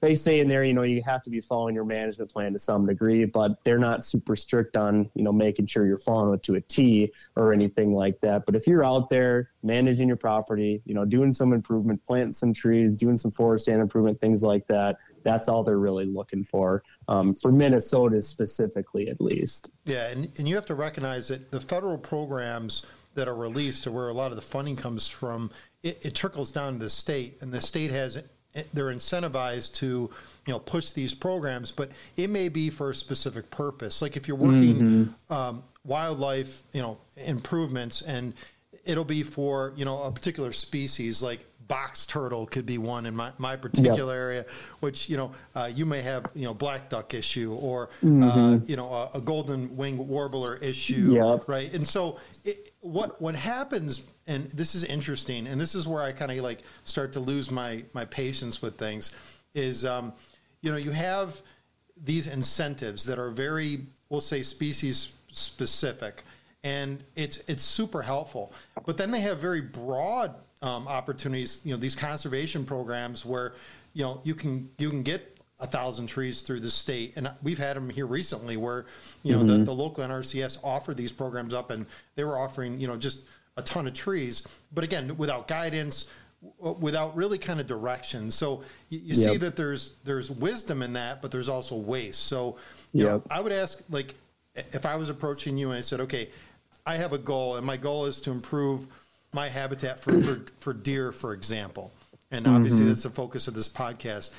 they 0.00 0.14
say 0.14 0.40
in 0.40 0.48
there, 0.48 0.64
you 0.64 0.74
know, 0.74 0.82
you 0.82 1.02
have 1.02 1.22
to 1.22 1.30
be 1.30 1.40
following 1.40 1.74
your 1.74 1.84
management 1.84 2.30
plan 2.30 2.52
to 2.52 2.58
some 2.58 2.86
degree, 2.86 3.24
but 3.24 3.62
they're 3.64 3.78
not 3.78 4.04
super 4.04 4.36
strict 4.36 4.76
on, 4.76 5.10
you 5.14 5.22
know, 5.22 5.32
making 5.32 5.66
sure 5.66 5.86
you're 5.86 5.98
following 5.98 6.34
it 6.34 6.42
to 6.44 6.54
a 6.54 6.60
T 6.60 7.12
or 7.34 7.52
anything 7.52 7.94
like 7.94 8.20
that. 8.20 8.44
But 8.46 8.54
if 8.54 8.66
you're 8.66 8.84
out 8.84 9.08
there 9.08 9.50
managing 9.62 10.08
your 10.08 10.16
property, 10.16 10.82
you 10.84 10.94
know, 10.94 11.04
doing 11.04 11.32
some 11.32 11.52
improvement, 11.52 12.04
planting 12.04 12.32
some 12.32 12.52
trees, 12.52 12.94
doing 12.94 13.16
some 13.16 13.30
forest 13.30 13.64
stand 13.64 13.80
improvement, 13.80 14.20
things 14.20 14.42
like 14.42 14.66
that, 14.66 14.96
that's 15.22 15.48
all 15.48 15.64
they're 15.64 15.78
really 15.78 16.06
looking 16.06 16.44
for 16.44 16.84
um, 17.08 17.34
for 17.34 17.50
Minnesota 17.50 18.20
specifically, 18.20 19.08
at 19.08 19.20
least. 19.20 19.70
Yeah, 19.84 20.08
and, 20.08 20.30
and 20.38 20.48
you 20.48 20.54
have 20.54 20.66
to 20.66 20.74
recognize 20.74 21.28
that 21.28 21.50
the 21.50 21.60
federal 21.60 21.98
programs 21.98 22.84
that 23.14 23.26
are 23.26 23.34
released 23.34 23.84
to 23.84 23.90
where 23.90 24.08
a 24.08 24.12
lot 24.12 24.30
of 24.30 24.36
the 24.36 24.42
funding 24.42 24.76
comes 24.76 25.08
from, 25.08 25.50
it, 25.82 25.98
it 26.04 26.14
trickles 26.14 26.52
down 26.52 26.74
to 26.74 26.78
the 26.78 26.90
state, 26.90 27.38
and 27.40 27.52
the 27.52 27.60
state 27.60 27.90
has 27.90 28.22
they're 28.72 28.86
incentivized 28.86 29.74
to 29.74 30.10
you 30.46 30.52
know 30.52 30.58
push 30.58 30.90
these 30.92 31.14
programs 31.14 31.72
but 31.72 31.90
it 32.16 32.30
may 32.30 32.48
be 32.48 32.70
for 32.70 32.90
a 32.90 32.94
specific 32.94 33.50
purpose 33.50 34.00
like 34.00 34.16
if 34.16 34.28
you're 34.28 34.36
working 34.36 34.76
mm-hmm. 34.76 35.32
um, 35.32 35.62
wildlife 35.84 36.62
you 36.72 36.80
know 36.80 36.98
improvements 37.16 38.02
and 38.02 38.34
it'll 38.84 39.04
be 39.04 39.22
for 39.22 39.72
you 39.76 39.84
know 39.84 40.02
a 40.04 40.12
particular 40.12 40.52
species 40.52 41.22
like 41.22 41.44
box 41.68 42.06
turtle 42.06 42.46
could 42.46 42.64
be 42.64 42.78
one 42.78 43.06
in 43.06 43.16
my, 43.16 43.32
my 43.38 43.56
particular 43.56 44.14
yep. 44.14 44.22
area 44.22 44.44
which 44.80 45.08
you 45.08 45.16
know 45.16 45.32
uh, 45.56 45.68
you 45.72 45.84
may 45.84 46.00
have 46.00 46.26
you 46.34 46.46
know 46.46 46.54
black 46.54 46.88
duck 46.88 47.12
issue 47.12 47.52
or 47.54 47.88
uh, 48.02 48.06
mm-hmm. 48.06 48.22
uh, 48.22 48.56
you 48.66 48.76
know 48.76 48.88
a, 48.88 49.18
a, 49.18 49.20
golden 49.20 49.76
wing 49.76 50.06
warbler 50.06 50.56
issue 50.58 51.14
yep. 51.14 51.48
right 51.48 51.72
and 51.74 51.84
so 51.84 52.18
it, 52.44 52.65
what 52.86 53.20
what 53.20 53.34
happens 53.34 54.04
and 54.26 54.46
this 54.46 54.74
is 54.74 54.84
interesting 54.84 55.46
and 55.46 55.60
this 55.60 55.74
is 55.74 55.86
where 55.86 56.02
i 56.02 56.12
kind 56.12 56.30
of 56.30 56.38
like 56.38 56.60
start 56.84 57.12
to 57.12 57.20
lose 57.20 57.50
my 57.50 57.82
my 57.92 58.04
patience 58.04 58.62
with 58.62 58.76
things 58.76 59.10
is 59.54 59.84
um, 59.84 60.12
you 60.62 60.70
know 60.70 60.76
you 60.76 60.90
have 60.90 61.40
these 62.02 62.26
incentives 62.26 63.04
that 63.06 63.18
are 63.18 63.30
very 63.30 63.86
we'll 64.08 64.20
say 64.20 64.42
species 64.42 65.12
specific 65.28 66.22
and 66.66 67.04
it's 67.14 67.38
it's 67.46 67.62
super 67.62 68.02
helpful. 68.02 68.52
But 68.84 68.96
then 68.96 69.12
they 69.12 69.20
have 69.20 69.38
very 69.38 69.60
broad 69.60 70.34
um, 70.62 70.88
opportunities 70.88 71.60
you 71.64 71.70
know 71.70 71.76
these 71.76 71.94
conservation 71.94 72.64
programs 72.64 73.24
where 73.24 73.54
you 73.92 74.02
know 74.02 74.20
you 74.24 74.34
can 74.34 74.68
you 74.78 74.90
can 74.90 75.04
get 75.04 75.35
a 75.58 75.66
thousand 75.66 76.06
trees 76.06 76.42
through 76.42 76.60
the 76.60 76.70
state. 76.70 77.14
And 77.16 77.30
we've 77.42 77.58
had 77.58 77.76
them 77.76 77.88
here 77.88 78.06
recently 78.06 78.56
where, 78.56 78.86
you 79.22 79.32
know, 79.32 79.38
mm-hmm. 79.38 79.58
the, 79.58 79.64
the 79.64 79.72
local 79.72 80.04
NRCS 80.04 80.58
offered 80.62 80.96
these 80.96 81.12
programs 81.12 81.54
up 81.54 81.70
and 81.70 81.86
they 82.14 82.24
were 82.24 82.38
offering, 82.38 82.78
you 82.78 82.86
know, 82.86 82.96
just 82.96 83.20
a 83.56 83.62
ton 83.62 83.86
of 83.86 83.94
trees, 83.94 84.46
but 84.72 84.84
again, 84.84 85.16
without 85.16 85.48
guidance, 85.48 86.06
without 86.60 87.16
really 87.16 87.38
kind 87.38 87.58
of 87.58 87.66
direction. 87.66 88.30
So 88.30 88.62
you, 88.90 88.98
you 88.98 89.14
yep. 89.14 89.32
see 89.32 89.36
that 89.38 89.56
there's, 89.56 89.94
there's 90.04 90.30
wisdom 90.30 90.82
in 90.82 90.92
that, 90.92 91.22
but 91.22 91.30
there's 91.30 91.48
also 91.48 91.74
waste. 91.74 92.24
So, 92.24 92.56
you 92.92 93.04
yep. 93.04 93.12
know, 93.12 93.22
I 93.30 93.40
would 93.40 93.52
ask 93.52 93.82
like, 93.88 94.14
if 94.54 94.84
I 94.84 94.96
was 94.96 95.08
approaching 95.08 95.56
you 95.56 95.68
and 95.68 95.76
I 95.76 95.80
said, 95.80 96.00
okay, 96.00 96.28
I 96.84 96.98
have 96.98 97.12
a 97.14 97.18
goal 97.18 97.56
and 97.56 97.66
my 97.66 97.78
goal 97.78 98.04
is 98.04 98.20
to 98.22 98.30
improve 98.30 98.86
my 99.32 99.48
habitat 99.48 100.00
for, 100.00 100.20
for, 100.22 100.42
for 100.58 100.72
deer, 100.74 101.12
for 101.12 101.32
example. 101.32 101.92
And 102.30 102.46
obviously 102.46 102.80
mm-hmm. 102.80 102.88
that's 102.88 103.02
the 103.04 103.10
focus 103.10 103.48
of 103.48 103.54
this 103.54 103.68
podcast 103.68 104.30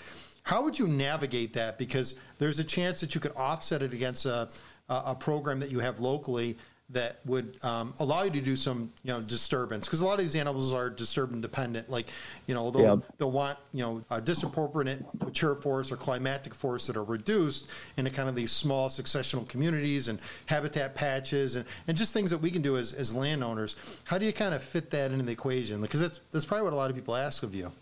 how 0.48 0.64
would 0.64 0.80
you 0.80 0.88
navigate 0.88 1.54
that? 1.56 1.78
Because 1.78 2.16
there's 2.38 2.58
a 2.58 2.64
chance 2.64 3.02
that 3.02 3.14
you 3.14 3.20
could 3.20 3.34
offset 3.36 3.82
it 3.82 3.92
against 3.94 4.26
a, 4.26 4.48
a 4.88 5.14
program 5.14 5.60
that 5.60 5.70
you 5.70 5.80
have 5.80 6.00
locally 6.00 6.58
that 6.90 7.20
would 7.26 7.58
um, 7.64 7.94
allow 8.00 8.24
you 8.24 8.30
to 8.30 8.40
do 8.40 8.56
some, 8.56 8.90
you 9.04 9.12
know, 9.12 9.20
disturbance. 9.20 9.88
Because 9.88 10.00
a 10.00 10.06
lot 10.06 10.14
of 10.14 10.20
these 10.20 10.36
animals 10.36 10.74
are 10.74 10.90
disturbance 10.90 11.42
dependent. 11.42 11.90
Like, 11.90 12.08
you 12.46 12.54
know, 12.54 12.72
they'll, 12.72 13.04
they'll 13.18 13.32
want, 13.32 13.58
you 13.74 13.82
know, 13.82 14.06
a 14.10 14.22
disproportionate 14.22 15.04
mature 15.22 15.54
forests 15.54 15.92
or 15.92 15.98
climatic 15.98 16.54
forests 16.54 16.88
that 16.88 16.96
are 16.96 17.04
reduced 17.04 17.70
into 17.98 18.10
kind 18.10 18.30
of 18.30 18.36
these 18.36 18.54
small 18.54 18.88
successional 18.88 19.46
communities 19.50 20.08
and 20.08 20.22
habitat 20.46 20.96
patches 20.96 21.58
and, 21.58 21.66
and 21.90 21.98
just 21.98 22.14
things 22.14 22.32
that 22.32 22.38
we 22.38 22.52
can 22.52 22.62
do 22.62 22.78
as, 22.78 22.94
as 22.94 23.14
landowners. 23.14 23.76
How 24.06 24.18
do 24.18 24.26
you 24.26 24.32
kind 24.32 24.54
of 24.54 24.64
fit 24.64 24.92
that 24.92 25.12
into 25.12 25.26
the 25.26 25.34
equation? 25.34 25.82
Because 25.82 26.00
that's, 26.00 26.22
that's 26.32 26.46
probably 26.46 26.64
what 26.64 26.74
a 26.74 26.78
lot 26.78 26.90
of 26.90 26.96
people 26.96 27.18
ask 27.18 27.44
of 27.44 27.54
you. 27.54 27.74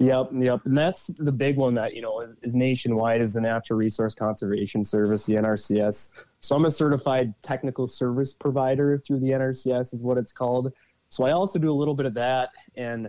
Yep, 0.00 0.30
yep, 0.34 0.64
and 0.64 0.78
that's 0.78 1.08
the 1.08 1.32
big 1.32 1.56
one 1.56 1.74
that 1.74 1.92
you 1.92 2.02
know 2.02 2.20
is, 2.20 2.36
is, 2.42 2.54
nationwide 2.54 3.20
is 3.20 3.32
the 3.32 3.40
Natural 3.40 3.76
Resource 3.76 4.14
Conservation 4.14 4.84
Service, 4.84 5.26
the 5.26 5.34
NRCS. 5.34 6.22
So 6.38 6.54
I'm 6.54 6.64
a 6.66 6.70
certified 6.70 7.34
technical 7.42 7.88
service 7.88 8.32
provider 8.32 8.96
through 8.96 9.18
the 9.18 9.30
NRCS, 9.30 9.92
is 9.92 10.04
what 10.04 10.16
it's 10.16 10.30
called. 10.30 10.72
So 11.08 11.24
I 11.24 11.32
also 11.32 11.58
do 11.58 11.72
a 11.72 11.74
little 11.74 11.94
bit 11.94 12.06
of 12.06 12.14
that, 12.14 12.50
and 12.76 13.08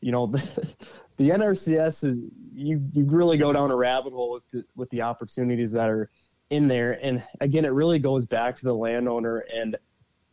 you 0.00 0.10
know, 0.10 0.26
the, 0.26 0.74
the 1.16 1.30
NRCS 1.30 2.02
is 2.02 2.20
you 2.52 2.82
you 2.92 3.04
really 3.04 3.38
go 3.38 3.52
down 3.52 3.70
a 3.70 3.76
rabbit 3.76 4.12
hole 4.12 4.32
with 4.32 4.50
the, 4.50 4.64
with 4.74 4.90
the 4.90 5.02
opportunities 5.02 5.70
that 5.72 5.88
are 5.88 6.10
in 6.50 6.66
there, 6.66 6.98
and 7.04 7.22
again, 7.40 7.64
it 7.64 7.72
really 7.72 8.00
goes 8.00 8.26
back 8.26 8.56
to 8.56 8.64
the 8.64 8.74
landowner 8.74 9.44
and 9.54 9.76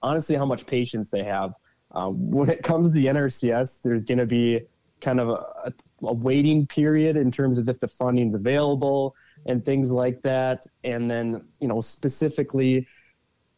honestly 0.01 0.35
how 0.35 0.45
much 0.45 0.65
patience 0.65 1.09
they 1.09 1.23
have. 1.23 1.53
Um, 1.91 2.31
when 2.31 2.49
it 2.49 2.63
comes 2.63 2.89
to 2.89 2.93
the 2.93 3.05
NRCS, 3.05 3.81
there's 3.83 4.05
going 4.05 4.17
to 4.17 4.25
be 4.25 4.61
kind 5.01 5.19
of 5.19 5.29
a, 5.29 5.73
a, 6.03 6.13
waiting 6.13 6.65
period 6.65 7.17
in 7.17 7.31
terms 7.31 7.57
of 7.57 7.69
if 7.69 7.79
the 7.79 7.87
funding's 7.87 8.35
available 8.35 9.15
and 9.45 9.63
things 9.63 9.91
like 9.91 10.21
that. 10.23 10.65
And 10.83 11.09
then, 11.09 11.45
you 11.59 11.67
know, 11.67 11.81
specifically, 11.81 12.87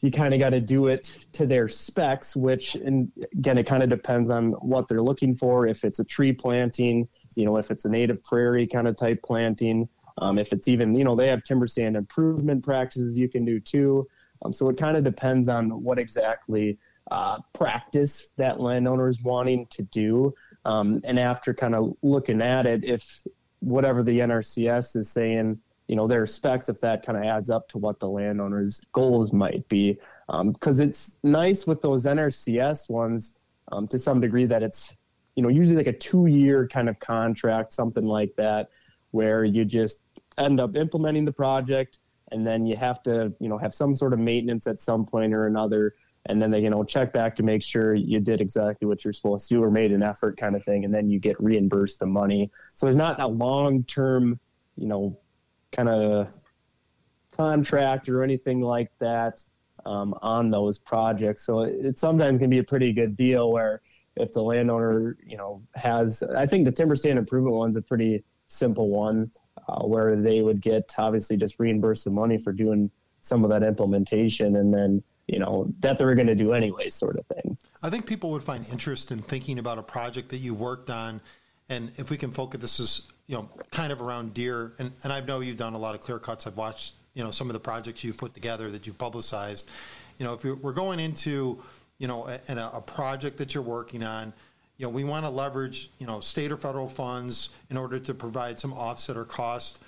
you 0.01 0.11
kind 0.11 0.33
of 0.33 0.39
got 0.39 0.51
to 0.51 0.61
do 0.61 0.87
it 0.87 1.03
to 1.33 1.45
their 1.45 1.67
specs, 1.67 2.35
which, 2.35 2.75
and 2.75 3.11
again, 3.33 3.57
it 3.57 3.65
kind 3.65 3.83
of 3.83 3.89
depends 3.89 4.29
on 4.29 4.51
what 4.53 4.87
they're 4.87 5.01
looking 5.01 5.35
for. 5.35 5.67
If 5.67 5.83
it's 5.83 5.99
a 5.99 6.05
tree 6.05 6.31
planting, 6.31 7.07
you 7.35 7.45
know, 7.45 7.57
if 7.57 7.69
it's 7.69 7.85
a 7.85 7.89
native 7.89 8.23
prairie 8.23 8.65
kind 8.65 8.87
of 8.87 8.95
type 8.95 9.21
planting, 9.23 9.89
um, 10.19 10.37
if 10.37 10.53
it's 10.53 10.67
even, 10.67 10.95
you 10.95 11.03
know, 11.03 11.15
they 11.15 11.27
have 11.27 11.43
timber 11.43 11.67
stand 11.67 11.97
improvement 11.97 12.63
practices 12.63 13.17
you 13.17 13.27
can 13.27 13.43
do 13.45 13.59
too. 13.59 14.07
Um, 14.43 14.53
so 14.53 14.69
it 14.69 14.77
kind 14.77 14.95
of 14.95 15.03
depends 15.03 15.49
on 15.49 15.83
what 15.83 15.99
exactly 15.99 16.77
uh, 17.11 17.39
practice 17.53 18.31
that 18.37 18.59
landowner 18.59 19.09
is 19.09 19.21
wanting 19.21 19.67
to 19.71 19.81
do. 19.83 20.33
Um, 20.65 21.01
and 21.03 21.19
after 21.19 21.53
kind 21.53 21.75
of 21.75 21.95
looking 22.01 22.41
at 22.41 22.65
it, 22.65 22.83
if 22.83 23.23
whatever 23.59 24.03
the 24.03 24.19
NRCS 24.19 24.95
is 24.95 25.09
saying, 25.09 25.59
you 25.87 25.95
know, 25.95 26.07
their 26.07 26.27
specs, 26.27 26.69
if 26.69 26.79
that 26.81 27.05
kind 27.05 27.17
of 27.17 27.23
adds 27.23 27.49
up 27.49 27.67
to 27.69 27.77
what 27.77 27.99
the 27.99 28.07
landowner's 28.07 28.81
goals 28.93 29.33
might 29.33 29.67
be. 29.67 29.97
Because 30.27 30.79
um, 30.79 30.87
it's 30.87 31.17
nice 31.23 31.65
with 31.65 31.81
those 31.81 32.05
NRCS 32.05 32.89
ones 32.89 33.39
um, 33.71 33.87
to 33.87 33.97
some 33.97 34.21
degree 34.21 34.45
that 34.45 34.61
it's, 34.61 34.97
you 35.35 35.41
know, 35.41 35.49
usually 35.49 35.77
like 35.77 35.87
a 35.87 35.97
two 35.97 36.27
year 36.27 36.67
kind 36.67 36.89
of 36.89 36.99
contract, 36.99 37.73
something 37.73 38.05
like 38.05 38.35
that, 38.35 38.69
where 39.11 39.43
you 39.43 39.65
just 39.65 40.03
end 40.37 40.59
up 40.59 40.75
implementing 40.75 41.25
the 41.25 41.31
project 41.31 41.99
and 42.31 42.45
then 42.45 42.65
you 42.65 42.75
have 42.75 43.01
to, 43.03 43.33
you 43.39 43.49
know, 43.49 43.57
have 43.57 43.73
some 43.73 43.95
sort 43.95 44.13
of 44.13 44.19
maintenance 44.19 44.67
at 44.67 44.81
some 44.81 45.05
point 45.05 45.33
or 45.33 45.47
another 45.47 45.95
and 46.29 46.41
then 46.41 46.51
they 46.51 46.61
you 46.61 46.69
know 46.69 46.83
check 46.83 47.11
back 47.11 47.35
to 47.35 47.43
make 47.43 47.61
sure 47.61 47.93
you 47.93 48.19
did 48.19 48.39
exactly 48.39 48.87
what 48.87 49.03
you're 49.03 49.13
supposed 49.13 49.49
to 49.49 49.55
do 49.55 49.63
or 49.63 49.69
made 49.71 49.91
an 49.91 50.03
effort 50.03 50.37
kind 50.37 50.55
of 50.55 50.63
thing 50.63 50.85
and 50.85 50.93
then 50.93 51.09
you 51.09 51.19
get 51.19 51.41
reimbursed 51.41 51.99
the 51.99 52.05
money. 52.05 52.49
So 52.75 52.85
there's 52.85 52.95
not 52.95 53.19
a 53.19 53.27
long 53.27 53.83
term 53.83 54.39
you 54.77 54.87
know 54.87 55.19
kind 55.71 55.89
of 55.89 56.33
contract 57.35 58.07
or 58.07 58.23
anything 58.23 58.61
like 58.61 58.91
that 58.99 59.41
um, 59.85 60.13
on 60.21 60.49
those 60.49 60.77
projects. 60.77 61.45
So 61.45 61.61
it, 61.61 61.85
it 61.85 61.99
sometimes 61.99 62.39
can 62.39 62.49
be 62.49 62.59
a 62.59 62.63
pretty 62.63 62.93
good 62.93 63.15
deal 63.15 63.51
where 63.51 63.81
if 64.15 64.33
the 64.33 64.41
landowner 64.41 65.17
you 65.25 65.37
know 65.37 65.61
has 65.75 66.23
i 66.35 66.45
think 66.45 66.65
the 66.65 66.71
timber 66.71 66.95
stand 66.95 67.17
improvement 67.17 67.55
one's 67.55 67.75
a 67.75 67.81
pretty 67.81 68.23
simple 68.47 68.89
one 68.89 69.31
uh, 69.67 69.83
where 69.83 70.15
they 70.15 70.41
would 70.41 70.61
get 70.61 70.93
obviously 70.97 71.37
just 71.37 71.59
reimburse 71.59 72.03
the 72.03 72.09
money 72.09 72.37
for 72.37 72.51
doing 72.51 72.91
some 73.21 73.43
of 73.43 73.49
that 73.49 73.63
implementation 73.63 74.57
and 74.57 74.73
then 74.73 75.01
you 75.31 75.39
know 75.39 75.71
that 75.79 75.97
they 75.97 76.05
were 76.05 76.15
going 76.15 76.27
to 76.27 76.35
do 76.35 76.53
anyway 76.53 76.89
sort 76.89 77.17
of 77.17 77.25
thing. 77.27 77.57
I 77.81 77.89
think 77.89 78.05
people 78.05 78.31
would 78.31 78.43
find 78.43 78.67
interest 78.71 79.11
in 79.11 79.21
thinking 79.21 79.59
about 79.59 79.77
a 79.77 79.83
project 79.83 80.29
that 80.29 80.37
you 80.37 80.53
worked 80.53 80.89
on 80.89 81.21
and 81.69 81.91
if 81.97 82.09
we 82.09 82.17
can 82.17 82.31
focus 82.31 82.61
this 82.61 82.79
is 82.79 83.07
you 83.27 83.35
know 83.35 83.49
kind 83.71 83.91
of 83.91 84.01
around 84.01 84.33
deer 84.33 84.73
and, 84.79 84.91
and 85.03 85.13
i 85.13 85.19
know 85.21 85.39
you've 85.39 85.57
done 85.57 85.73
a 85.73 85.77
lot 85.77 85.95
of 85.95 86.01
clear 86.01 86.19
cuts. 86.19 86.47
I've 86.47 86.57
watched 86.57 86.95
you 87.13 87.23
know 87.23 87.31
some 87.31 87.49
of 87.49 87.53
the 87.53 87.59
projects 87.59 88.03
you've 88.03 88.17
put 88.17 88.33
together 88.33 88.69
that 88.71 88.87
you've 88.87 88.97
publicized. 88.97 89.69
You 90.17 90.25
know 90.25 90.33
if 90.33 90.43
we're 90.43 90.73
going 90.73 90.99
into 90.99 91.61
you 91.97 92.07
know 92.07 92.27
a, 92.27 92.71
a 92.73 92.81
project 92.81 93.37
that 93.37 93.53
you're 93.53 93.63
working 93.63 94.03
on 94.03 94.33
you 94.77 94.85
know 94.85 94.89
we 94.89 95.03
want 95.03 95.25
to 95.25 95.29
leverage 95.29 95.91
you 95.99 96.07
know 96.07 96.19
state 96.19 96.51
or 96.51 96.57
federal 96.57 96.87
funds 96.87 97.49
in 97.69 97.77
order 97.77 97.99
to 97.99 98.13
provide 98.13 98.59
some 98.59 98.73
offset 98.73 99.15
or 99.15 99.25
cost 99.25 99.79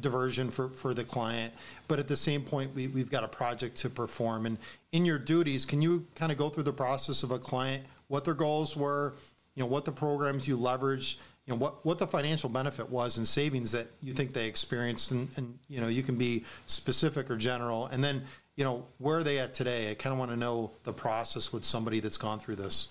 diversion 0.00 0.50
for, 0.50 0.68
for 0.70 0.94
the 0.94 1.04
client. 1.04 1.54
But 1.88 1.98
at 1.98 2.08
the 2.08 2.16
same 2.16 2.42
point, 2.42 2.74
we, 2.74 2.86
we've 2.88 3.10
got 3.10 3.24
a 3.24 3.28
project 3.28 3.76
to 3.78 3.90
perform. 3.90 4.46
And 4.46 4.58
in 4.92 5.04
your 5.04 5.18
duties, 5.18 5.64
can 5.64 5.80
you 5.82 6.06
kind 6.14 6.30
of 6.30 6.38
go 6.38 6.48
through 6.48 6.64
the 6.64 6.72
process 6.72 7.22
of 7.22 7.30
a 7.30 7.38
client, 7.38 7.84
what 8.08 8.24
their 8.24 8.34
goals 8.34 8.76
were, 8.76 9.14
you 9.54 9.62
know, 9.62 9.68
what 9.68 9.84
the 9.84 9.92
programs 9.92 10.46
you 10.46 10.58
leveraged, 10.58 11.16
you 11.46 11.52
know, 11.52 11.58
what, 11.58 11.84
what 11.84 11.98
the 11.98 12.06
financial 12.06 12.48
benefit 12.48 12.88
was 12.90 13.16
and 13.16 13.26
savings 13.26 13.72
that 13.72 13.88
you 14.02 14.12
think 14.12 14.32
they 14.32 14.46
experienced. 14.46 15.10
And, 15.10 15.28
and, 15.36 15.58
you 15.68 15.80
know, 15.80 15.88
you 15.88 16.02
can 16.02 16.16
be 16.16 16.44
specific 16.66 17.30
or 17.30 17.36
general. 17.36 17.86
And 17.86 18.02
then, 18.02 18.24
you 18.56 18.64
know, 18.64 18.86
where 18.98 19.18
are 19.18 19.22
they 19.22 19.38
at 19.38 19.54
today? 19.54 19.90
I 19.90 19.94
kind 19.94 20.12
of 20.12 20.18
want 20.18 20.30
to 20.30 20.36
know 20.36 20.72
the 20.84 20.92
process 20.92 21.52
with 21.52 21.64
somebody 21.64 22.00
that's 22.00 22.18
gone 22.18 22.38
through 22.38 22.56
this. 22.56 22.88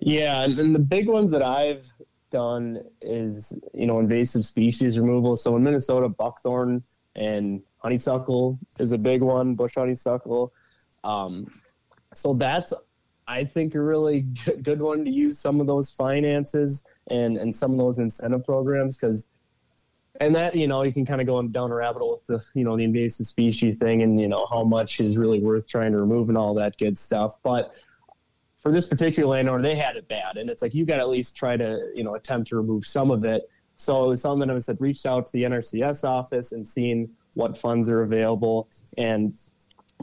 Yeah, 0.00 0.42
and, 0.42 0.58
and 0.58 0.74
the 0.74 0.80
big 0.80 1.08
ones 1.08 1.30
that 1.30 1.42
I've 1.42 1.84
done 2.30 2.82
is 3.00 3.58
you 3.74 3.86
know 3.86 3.98
invasive 3.98 4.44
species 4.44 4.98
removal. 4.98 5.36
So 5.36 5.56
in 5.56 5.62
Minnesota, 5.62 6.08
buckthorn 6.08 6.82
and 7.16 7.62
honeysuckle 7.78 8.58
is 8.78 8.92
a 8.92 8.98
big 8.98 9.22
one. 9.22 9.54
Bush 9.54 9.74
honeysuckle. 9.74 10.52
Um, 11.04 11.46
so 12.14 12.34
that's 12.34 12.72
I 13.26 13.44
think 13.44 13.74
a 13.74 13.80
really 13.80 14.22
good 14.62 14.80
one 14.80 15.04
to 15.04 15.10
use 15.10 15.38
some 15.38 15.60
of 15.60 15.66
those 15.66 15.90
finances 15.90 16.84
and 17.10 17.36
and 17.36 17.54
some 17.54 17.72
of 17.72 17.78
those 17.78 17.98
incentive 17.98 18.44
programs 18.44 18.96
because 18.96 19.28
and 20.20 20.34
that 20.34 20.54
you 20.54 20.66
know 20.66 20.82
you 20.82 20.92
can 20.92 21.06
kind 21.06 21.20
of 21.20 21.26
go 21.26 21.40
down 21.42 21.70
a 21.70 21.74
rabbit 21.74 22.00
hole 22.00 22.20
with 22.26 22.26
the 22.26 22.58
you 22.58 22.64
know 22.64 22.76
the 22.76 22.84
invasive 22.84 23.26
species 23.26 23.78
thing 23.78 24.02
and 24.02 24.20
you 24.20 24.28
know 24.28 24.46
how 24.50 24.64
much 24.64 25.00
is 25.00 25.16
really 25.16 25.40
worth 25.40 25.68
trying 25.68 25.92
to 25.92 25.98
remove 25.98 26.28
and 26.28 26.36
all 26.36 26.54
that 26.54 26.76
good 26.76 26.98
stuff 26.98 27.36
but 27.42 27.74
for 28.60 28.70
this 28.70 28.86
particular 28.86 29.28
landowner 29.28 29.62
they 29.62 29.74
had 29.74 29.96
it 29.96 30.06
bad. 30.08 30.36
And 30.36 30.48
it's 30.48 30.62
like 30.62 30.74
you 30.74 30.84
got 30.84 30.96
to 30.96 31.02
at 31.02 31.08
least 31.08 31.36
try 31.36 31.56
to 31.56 31.90
you 31.94 32.04
know 32.04 32.14
attempt 32.14 32.48
to 32.48 32.56
remove 32.56 32.86
some 32.86 33.10
of 33.10 33.24
it. 33.24 33.48
So 33.76 34.04
it 34.04 34.08
was 34.08 34.20
something 34.20 34.46
that 34.46 34.54
I 34.54 34.58
said 34.58 34.80
reached 34.80 35.06
out 35.06 35.26
to 35.26 35.32
the 35.32 35.44
NRCS 35.44 36.04
office 36.04 36.52
and 36.52 36.66
seen 36.66 37.14
what 37.34 37.56
funds 37.56 37.88
are 37.88 38.02
available. 38.02 38.68
And 38.98 39.32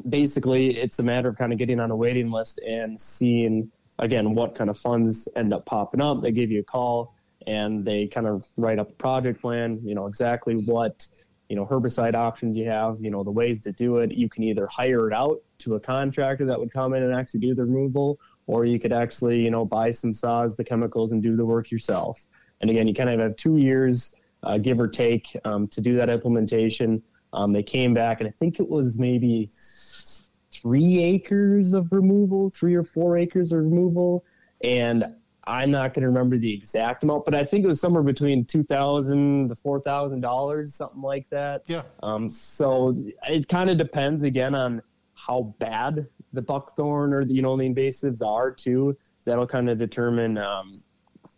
basically 0.10 0.78
it's 0.78 1.00
a 1.00 1.04
matter 1.04 1.30
of 1.30 1.38
kind 1.38 1.52
of 1.52 1.60
getting 1.60 1.80
on 1.80 1.92
a 1.92 1.96
waiting 1.96 2.32
list 2.32 2.60
and 2.60 3.00
seeing 3.00 3.72
again 4.00 4.36
what 4.36 4.56
kind 4.56 4.70
of 4.70 4.78
funds 4.78 5.28
end 5.36 5.54
up 5.54 5.66
popping 5.66 6.02
up. 6.02 6.22
They 6.22 6.32
give 6.32 6.52
you 6.52 6.62
a 6.62 6.64
call 6.64 7.14
and 7.46 7.86
they 7.86 8.08
kind 8.08 8.28
of 8.28 8.46
write 8.58 8.78
up 8.78 8.90
a 8.90 8.94
project 8.96 9.42
plan, 9.42 9.80
you 9.84 9.96
know, 9.96 10.06
exactly 10.06 10.56
what, 10.56 11.08
you 11.50 11.56
know, 11.56 11.66
herbicide 11.66 12.14
options 12.14 12.58
you 12.58 12.66
have, 12.66 12.98
you 13.00 13.10
know, 13.10 13.24
the 13.24 13.32
ways 13.32 13.62
to 13.62 13.72
do 13.72 13.98
it. 13.98 14.12
You 14.12 14.28
can 14.28 14.44
either 14.44 14.68
hire 14.68 15.08
it 15.08 15.14
out 15.14 15.38
to 15.60 15.76
a 15.76 15.80
contractor 15.80 16.46
that 16.46 16.60
would 16.60 16.72
come 16.72 16.94
in 16.94 17.04
and 17.04 17.14
actually 17.14 17.40
do 17.40 17.56
the 17.56 17.64
removal, 17.64 18.20
or 18.48 18.66
you 18.66 18.80
could 18.80 18.94
actually, 18.94 19.42
you 19.42 19.52
know, 19.52 19.66
buy 19.66 19.92
some 19.92 20.14
saws, 20.14 20.56
the 20.56 20.64
chemicals, 20.64 21.12
and 21.12 21.22
do 21.22 21.36
the 21.36 21.46
work 21.46 21.70
yourself. 21.70 22.26
And 22.62 22.72
again, 22.72 22.88
you 22.88 22.94
kind 22.94 23.10
of 23.10 23.20
have 23.20 23.36
two 23.36 23.58
years, 23.58 24.16
uh, 24.44 24.58
give 24.58 24.80
or 24.80 24.88
take, 24.88 25.36
um, 25.46 25.68
to 25.68 25.82
do 25.82 25.96
that 25.98 26.10
implementation. 26.10 27.04
Um, 27.34 27.52
they 27.52 27.64
came 27.64 27.94
back, 27.94 28.22
and 28.22 28.28
I 28.28 28.32
think 28.32 28.60
it 28.60 28.68
was 28.68 28.98
maybe 28.98 29.52
three 30.52 31.04
acres 31.04 31.74
of 31.74 31.92
removal, 31.92 32.50
three 32.50 32.74
or 32.74 32.84
four 32.84 33.18
acres 33.18 33.52
of 33.52 33.60
removal. 33.60 34.24
And 34.64 35.14
I'm 35.46 35.72
not 35.72 35.94
going 35.94 36.02
to 36.02 36.08
remember 36.08 36.38
the 36.38 36.54
exact 36.54 37.04
amount, 37.04 37.26
but 37.26 37.36
I 37.36 37.46
think 37.46 37.64
it 37.64 37.68
was 37.68 37.80
somewhere 37.80 38.04
between 38.04 38.46
2000 38.46 39.50
to 39.50 39.56
four 39.56 39.80
thousand 39.80 40.22
dollars, 40.22 40.76
something 40.76 41.02
like 41.02 41.30
that. 41.30 41.64
Yeah. 41.68 41.84
Um, 42.04 42.30
so 42.30 42.96
it 43.30 43.48
kind 43.48 43.70
of 43.70 43.78
depends 43.78 44.24
again 44.24 44.56
on 44.56 44.82
how 45.16 45.56
bad 45.60 46.08
the 46.38 46.42
buckthorn 46.44 47.14
or 47.14 47.26
the, 47.26 47.34
you 47.34 47.42
know 47.42 47.58
the 47.58 47.64
invasives 47.64 48.26
are 48.26 48.52
too. 48.52 48.96
That'll 49.26 49.48
kind 49.48 49.70
of 49.70 49.78
determine 49.78 50.38
um, 50.38 50.72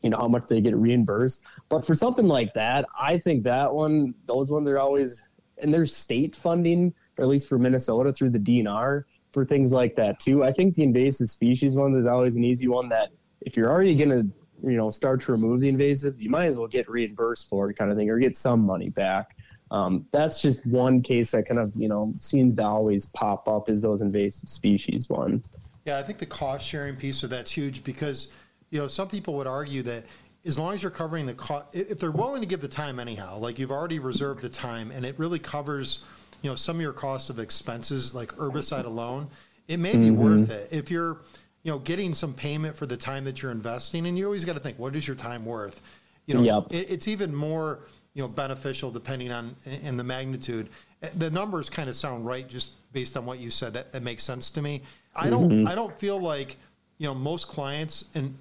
you 0.03 0.09
know 0.09 0.17
how 0.17 0.27
much 0.27 0.47
they 0.47 0.61
get 0.61 0.75
reimbursed. 0.75 1.43
But 1.69 1.85
for 1.85 1.95
something 1.95 2.27
like 2.27 2.53
that, 2.53 2.85
I 2.99 3.17
think 3.17 3.43
that 3.45 3.73
one, 3.73 4.13
those 4.25 4.51
ones 4.51 4.67
are 4.67 4.77
always 4.77 5.25
and 5.57 5.73
there's 5.73 5.95
state 5.95 6.35
funding, 6.35 6.93
or 7.17 7.23
at 7.23 7.29
least 7.29 7.47
for 7.47 7.57
Minnesota 7.57 8.11
through 8.13 8.29
the 8.29 8.39
DNR 8.39 9.03
for 9.31 9.45
things 9.45 9.71
like 9.71 9.95
that 9.95 10.19
too. 10.19 10.43
I 10.43 10.51
think 10.51 10.75
the 10.75 10.83
invasive 10.83 11.29
species 11.29 11.75
one 11.75 11.95
is 11.95 12.05
always 12.05 12.35
an 12.35 12.43
easy 12.43 12.67
one 12.67 12.89
that 12.89 13.09
if 13.41 13.55
you're 13.55 13.69
already 13.69 13.95
to 13.95 14.27
you 14.61 14.77
know 14.77 14.89
start 14.89 15.21
to 15.21 15.31
remove 15.31 15.61
the 15.61 15.71
invasives, 15.71 16.19
you 16.19 16.29
might 16.29 16.47
as 16.47 16.57
well 16.57 16.67
get 16.67 16.89
reimbursed 16.89 17.47
for 17.47 17.69
it, 17.69 17.75
kind 17.75 17.89
of 17.89 17.97
thing, 17.97 18.09
or 18.09 18.19
get 18.19 18.35
some 18.35 18.61
money 18.65 18.89
back. 18.89 19.35
Um, 19.71 20.05
that's 20.11 20.41
just 20.41 20.65
one 20.65 21.01
case 21.01 21.31
that 21.31 21.47
kind 21.47 21.59
of 21.59 21.75
you 21.75 21.87
know 21.87 22.13
seems 22.19 22.55
to 22.55 22.63
always 22.63 23.05
pop 23.07 23.47
up 23.47 23.69
is 23.69 23.81
those 23.81 24.01
invasive 24.01 24.49
species 24.49 25.09
one. 25.09 25.43
Yeah, 25.85 25.97
I 25.97 26.03
think 26.03 26.19
the 26.19 26.25
cost 26.25 26.65
sharing 26.65 26.95
piece 26.95 27.23
of 27.23 27.29
that's 27.29 27.51
huge 27.51 27.83
because 27.83 28.29
you 28.69 28.79
know 28.79 28.87
some 28.87 29.07
people 29.07 29.35
would 29.35 29.47
argue 29.47 29.83
that 29.83 30.05
as 30.45 30.57
long 30.57 30.73
as 30.73 30.81
you're 30.81 30.91
covering 30.91 31.25
the 31.25 31.33
cost, 31.33 31.67
if 31.73 31.99
they're 31.99 32.11
willing 32.11 32.41
to 32.41 32.47
give 32.47 32.61
the 32.61 32.67
time 32.67 32.99
anyhow, 32.99 33.37
like 33.37 33.59
you've 33.59 33.71
already 33.71 33.99
reserved 33.99 34.41
the 34.41 34.49
time 34.49 34.91
and 34.91 35.05
it 35.05 35.17
really 35.19 35.39
covers 35.39 36.03
you 36.41 36.49
know 36.49 36.55
some 36.55 36.77
of 36.77 36.81
your 36.81 36.93
cost 36.93 37.29
of 37.29 37.39
expenses 37.39 38.15
like 38.15 38.33
herbicide 38.35 38.85
alone, 38.85 39.29
it 39.67 39.77
may 39.77 39.95
be 39.95 40.07
mm-hmm. 40.07 40.41
worth 40.41 40.49
it 40.49 40.69
if 40.71 40.89
you're 40.89 41.21
you 41.63 41.71
know, 41.71 41.79
getting 41.79 42.13
some 42.13 42.33
payment 42.33 42.77
for 42.77 42.85
the 42.85 42.97
time 42.97 43.25
that 43.25 43.41
you're 43.41 43.51
investing, 43.51 44.07
and 44.07 44.17
you 44.17 44.25
always 44.25 44.45
got 44.45 44.53
to 44.53 44.59
think, 44.59 44.79
what 44.79 44.95
is 44.95 45.07
your 45.07 45.15
time 45.15 45.45
worth? 45.45 45.81
You 46.25 46.35
know, 46.35 46.41
yep. 46.41 46.67
it, 46.71 46.89
it's 46.89 47.07
even 47.07 47.35
more 47.35 47.81
you 48.13 48.23
know 48.23 48.29
beneficial 48.35 48.91
depending 48.91 49.31
on 49.31 49.55
in 49.83 49.97
the 49.97 50.03
magnitude. 50.03 50.69
The 51.15 51.29
numbers 51.29 51.69
kind 51.69 51.89
of 51.89 51.95
sound 51.95 52.25
right 52.25 52.47
just 52.47 52.73
based 52.91 53.15
on 53.15 53.25
what 53.25 53.39
you 53.39 53.49
said. 53.49 53.73
That, 53.73 53.91
that 53.93 54.03
makes 54.03 54.23
sense 54.23 54.49
to 54.51 54.61
me. 54.61 54.81
I 55.15 55.29
don't 55.29 55.49
mm-hmm. 55.49 55.67
I 55.67 55.75
don't 55.75 55.97
feel 55.97 56.19
like 56.19 56.57
you 56.97 57.07
know 57.07 57.15
most 57.15 57.47
clients 57.47 58.05
and, 58.15 58.35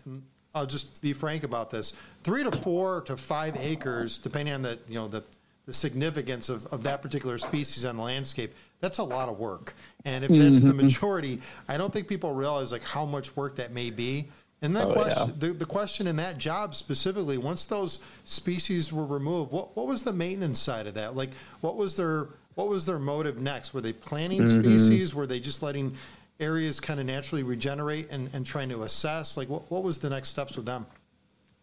I'll 0.54 0.66
just 0.66 1.02
be 1.02 1.12
frank 1.12 1.44
about 1.44 1.70
this. 1.70 1.92
Three 2.24 2.42
to 2.42 2.50
four 2.50 3.02
to 3.02 3.16
five 3.16 3.54
acres, 3.60 4.18
depending 4.18 4.54
on 4.54 4.62
the 4.62 4.78
you 4.88 4.94
know 4.94 5.06
the 5.06 5.22
the 5.66 5.74
significance 5.74 6.48
of, 6.48 6.66
of 6.72 6.82
that 6.84 7.02
particular 7.02 7.36
species 7.36 7.84
on 7.84 7.98
the 7.98 8.02
landscape, 8.02 8.54
that's 8.80 8.98
a 8.98 9.04
lot 9.04 9.28
of 9.28 9.38
work. 9.38 9.74
And 10.06 10.24
if 10.24 10.30
that's 10.30 10.62
the 10.62 10.68
mm-hmm. 10.68 10.80
majority, 10.80 11.42
I 11.68 11.76
don't 11.76 11.92
think 11.92 12.08
people 12.08 12.32
realize 12.32 12.72
like 12.72 12.82
how 12.82 13.04
much 13.04 13.36
work 13.36 13.56
that 13.56 13.72
may 13.72 13.90
be. 13.90 14.30
And 14.60 14.74
that 14.74 14.88
oh, 14.88 14.92
question, 14.92 15.28
yeah. 15.28 15.34
the, 15.38 15.52
the 15.52 15.66
question 15.66 16.06
in 16.06 16.16
that 16.16 16.38
job 16.38 16.74
specifically, 16.74 17.38
once 17.38 17.64
those 17.64 18.00
species 18.24 18.92
were 18.92 19.06
removed, 19.06 19.52
what, 19.52 19.76
what 19.76 19.86
was 19.86 20.02
the 20.02 20.12
maintenance 20.12 20.58
side 20.58 20.86
of 20.86 20.94
that? 20.94 21.14
Like, 21.14 21.30
what 21.60 21.76
was 21.76 21.96
their 21.96 22.28
what 22.56 22.68
was 22.68 22.86
their 22.86 22.98
motive 22.98 23.40
next? 23.40 23.72
Were 23.72 23.80
they 23.80 23.92
planting 23.92 24.42
mm-hmm. 24.42 24.60
species? 24.60 25.14
Were 25.14 25.28
they 25.28 25.38
just 25.38 25.62
letting 25.62 25.94
areas 26.40 26.80
kind 26.80 26.98
of 26.98 27.06
naturally 27.06 27.44
regenerate 27.44 28.08
and, 28.10 28.30
and 28.32 28.44
trying 28.44 28.68
to 28.70 28.82
assess? 28.82 29.36
Like, 29.36 29.48
what, 29.48 29.70
what 29.70 29.84
was 29.84 29.98
the 29.98 30.10
next 30.10 30.30
steps 30.30 30.56
with 30.56 30.66
them? 30.66 30.84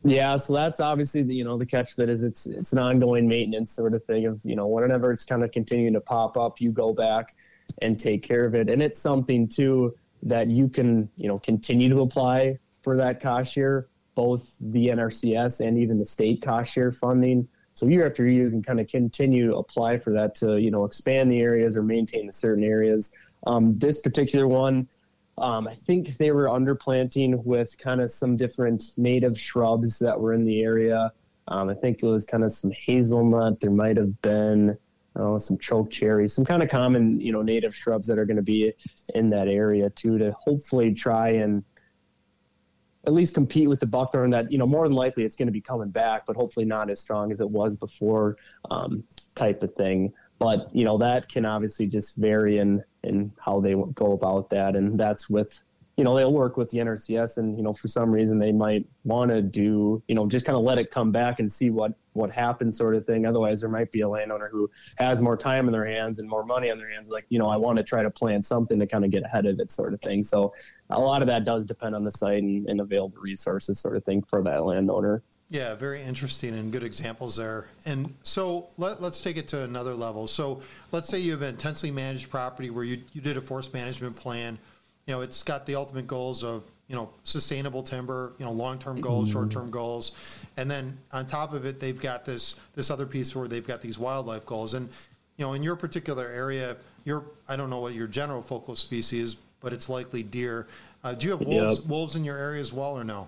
Yeah, 0.05 0.37
so 0.37 0.53
that's 0.53 0.79
obviously 0.79 1.23
the, 1.23 1.35
you 1.35 1.43
know 1.43 1.57
the 1.57 1.65
catch 1.65 1.95
that 1.95 2.09
is 2.09 2.23
it's 2.23 2.45
it's 2.45 2.73
an 2.73 2.79
ongoing 2.79 3.27
maintenance 3.27 3.71
sort 3.71 3.93
of 3.93 4.03
thing 4.05 4.27
of 4.27 4.39
you 4.45 4.55
know 4.55 4.67
whenever 4.67 5.11
it's 5.11 5.25
kind 5.25 5.43
of 5.43 5.51
continuing 5.51 5.93
to 5.93 6.01
pop 6.01 6.37
up, 6.37 6.61
you 6.61 6.71
go 6.71 6.93
back 6.93 7.33
and 7.81 7.99
take 7.99 8.21
care 8.21 8.45
of 8.45 8.55
it, 8.55 8.69
and 8.69 8.81
it's 8.81 8.99
something 8.99 9.47
too 9.47 9.95
that 10.23 10.47
you 10.47 10.69
can 10.69 11.09
you 11.17 11.27
know 11.27 11.39
continue 11.39 11.89
to 11.89 12.01
apply 12.01 12.57
for 12.85 12.95
that 12.95 13.19
cost 13.19 13.51
share, 13.51 13.87
both 14.15 14.55
the 14.61 14.87
NRCS 14.87 15.59
and 15.59 15.77
even 15.77 15.99
the 15.99 16.05
state 16.05 16.41
cost 16.41 16.71
share 16.71 16.93
funding. 16.93 17.49
So 17.73 17.87
year 17.87 18.05
after 18.05 18.25
year, 18.25 18.43
you 18.43 18.49
can 18.49 18.63
kind 18.63 18.79
of 18.79 18.87
continue 18.87 19.57
apply 19.57 19.97
for 19.97 20.11
that 20.11 20.35
to 20.35 20.57
you 20.61 20.71
know 20.71 20.85
expand 20.85 21.29
the 21.29 21.41
areas 21.41 21.75
or 21.75 21.83
maintain 21.83 22.27
the 22.27 22.33
certain 22.33 22.63
areas. 22.63 23.11
Um, 23.45 23.77
this 23.77 23.99
particular 23.99 24.47
one 24.47 24.87
um, 25.37 25.67
I 25.67 25.71
think 25.71 26.15
they 26.17 26.31
were 26.31 26.45
underplanting 26.45 27.43
with 27.43 27.77
kind 27.77 27.99
of 27.99 28.09
some 28.09 28.37
different 28.37 28.91
native 28.97 29.39
shrubs 29.39 29.99
that 29.99 30.19
were 30.19 30.33
in 30.33 30.45
the 30.45 30.61
area. 30.61 31.11
Um, 31.47 31.69
I 31.69 31.73
think 31.73 32.01
it 32.01 32.05
was 32.05 32.25
kind 32.25 32.43
of 32.43 32.53
some 32.53 32.71
hazelnut. 32.71 33.59
There 33.59 33.71
might 33.71 33.97
have 33.97 34.21
been 34.21 34.77
oh, 35.17 35.37
some 35.37 35.57
choke 35.57 35.91
cherry, 35.91 36.27
some 36.27 36.45
kind 36.45 36.63
of 36.63 36.69
common, 36.69 37.19
you 37.19 37.31
know, 37.31 37.41
native 37.41 37.75
shrubs 37.75 38.07
that 38.07 38.17
are 38.17 38.25
going 38.25 38.37
to 38.37 38.43
be 38.43 38.73
in 39.13 39.29
that 39.29 39.47
area 39.47 39.89
too, 39.89 40.17
to 40.17 40.31
hopefully 40.33 40.93
try 40.93 41.29
and 41.29 41.63
at 43.05 43.13
least 43.13 43.33
compete 43.33 43.69
with 43.69 43.79
the 43.79 43.85
buckthorn. 43.85 44.31
That 44.31 44.51
you 44.51 44.57
know, 44.57 44.67
more 44.67 44.87
than 44.87 44.95
likely 44.95 45.23
it's 45.23 45.35
going 45.35 45.47
to 45.47 45.51
be 45.51 45.61
coming 45.61 45.89
back, 45.89 46.25
but 46.25 46.35
hopefully 46.35 46.65
not 46.65 46.89
as 46.89 46.99
strong 46.99 47.31
as 47.31 47.41
it 47.41 47.49
was 47.49 47.75
before, 47.75 48.37
um, 48.69 49.03
type 49.35 49.61
of 49.63 49.73
thing 49.73 50.13
but 50.39 50.67
you 50.73 50.83
know 50.83 50.97
that 50.97 51.29
can 51.29 51.45
obviously 51.45 51.87
just 51.87 52.17
vary 52.17 52.57
in 52.57 52.83
in 53.03 53.31
how 53.39 53.59
they 53.59 53.73
go 53.93 54.11
about 54.11 54.49
that 54.49 54.75
and 54.75 54.99
that's 54.99 55.29
with 55.29 55.63
you 55.97 56.03
know 56.03 56.15
they'll 56.15 56.33
work 56.33 56.57
with 56.57 56.69
the 56.69 56.79
NRCS 56.79 57.37
and 57.37 57.57
you 57.57 57.63
know 57.63 57.73
for 57.73 57.87
some 57.87 58.11
reason 58.11 58.37
they 58.37 58.51
might 58.51 58.85
want 59.03 59.31
to 59.31 59.41
do 59.41 60.01
you 60.07 60.15
know 60.15 60.27
just 60.27 60.45
kind 60.45 60.57
of 60.57 60.63
let 60.63 60.77
it 60.77 60.91
come 60.91 61.11
back 61.11 61.39
and 61.39 61.51
see 61.51 61.69
what 61.69 61.93
what 62.13 62.31
happens 62.31 62.77
sort 62.77 62.95
of 62.95 63.05
thing 63.05 63.25
otherwise 63.25 63.61
there 63.61 63.69
might 63.69 63.91
be 63.91 64.01
a 64.01 64.09
landowner 64.09 64.49
who 64.51 64.69
has 64.97 65.21
more 65.21 65.37
time 65.37 65.67
in 65.67 65.71
their 65.71 65.85
hands 65.85 66.19
and 66.19 66.29
more 66.29 66.45
money 66.45 66.69
on 66.69 66.77
their 66.77 66.89
hands 66.89 67.09
like 67.09 67.25
you 67.29 67.39
know 67.39 67.47
I 67.47 67.57
want 67.57 67.77
to 67.77 67.83
try 67.83 68.03
to 68.03 68.09
plan 68.09 68.43
something 68.43 68.79
to 68.79 68.87
kind 68.87 69.05
of 69.05 69.11
get 69.11 69.23
ahead 69.23 69.45
of 69.45 69.59
it 69.59 69.71
sort 69.71 69.93
of 69.93 70.01
thing 70.01 70.23
so 70.23 70.53
a 70.89 70.99
lot 70.99 71.21
of 71.21 71.27
that 71.27 71.45
does 71.45 71.65
depend 71.65 71.95
on 71.95 72.03
the 72.03 72.11
site 72.11 72.43
and, 72.43 72.67
and 72.67 72.81
available 72.81 73.17
resources 73.19 73.79
sort 73.79 73.95
of 73.95 74.03
thing 74.03 74.21
for 74.21 74.43
that 74.43 74.63
landowner 74.65 75.23
yeah, 75.49 75.75
very 75.75 76.01
interesting 76.01 76.55
and 76.55 76.71
good 76.71 76.83
examples 76.83 77.35
there. 77.35 77.67
And 77.85 78.15
so 78.23 78.69
let, 78.77 78.99
us 79.01 79.21
take 79.21 79.37
it 79.37 79.47
to 79.49 79.61
another 79.61 79.93
level. 79.93 80.27
So 80.27 80.61
let's 80.91 81.07
say 81.07 81.19
you 81.19 81.31
have 81.33 81.43
an 81.43 81.49
intensely 81.49 81.91
managed 81.91 82.31
property 82.31 82.71
where 82.71 82.83
you, 82.83 83.01
you 83.13 83.21
did 83.21 83.37
a 83.37 83.41
forest 83.41 83.71
management 83.73 84.15
plan. 84.15 84.57
You 85.07 85.15
know, 85.15 85.21
it's 85.21 85.43
got 85.43 85.65
the 85.65 85.75
ultimate 85.75 86.07
goals 86.07 86.43
of, 86.43 86.63
you 86.87 86.95
know, 86.95 87.09
sustainable 87.23 87.83
timber, 87.83 88.33
you 88.37 88.45
know, 88.45 88.51
long-term 88.51 89.01
goals, 89.01 89.29
mm-hmm. 89.29 89.39
short-term 89.39 89.71
goals. 89.71 90.37
And 90.57 90.69
then 90.69 90.97
on 91.11 91.25
top 91.25 91.53
of 91.53 91.65
it, 91.65 91.79
they've 91.79 91.99
got 91.99 92.25
this, 92.25 92.55
this 92.73 92.89
other 92.89 93.05
piece 93.05 93.35
where 93.35 93.47
they've 93.47 93.65
got 93.65 93.81
these 93.81 93.99
wildlife 93.99 94.45
goals. 94.45 94.73
And, 94.73 94.89
you 95.37 95.45
know, 95.45 95.53
in 95.53 95.63
your 95.63 95.75
particular 95.75 96.27
area, 96.27 96.77
your, 97.03 97.25
I 97.47 97.55
don't 97.55 97.69
know 97.69 97.81
what 97.81 97.93
your 97.93 98.07
general 98.07 98.41
focal 98.41 98.75
species 98.75 99.21
is, 99.21 99.35
but 99.61 99.73
it's 99.73 99.89
likely 99.89 100.23
deer. 100.23 100.67
Uh, 101.03 101.13
do 101.13 101.25
you 101.27 101.31
have 101.31 101.41
wolves, 101.41 101.79
yep. 101.79 101.87
wolves 101.87 102.15
in 102.15 102.23
your 102.23 102.37
area 102.37 102.61
as 102.61 102.73
well 102.73 102.97
or 102.97 103.03
no? 103.03 103.27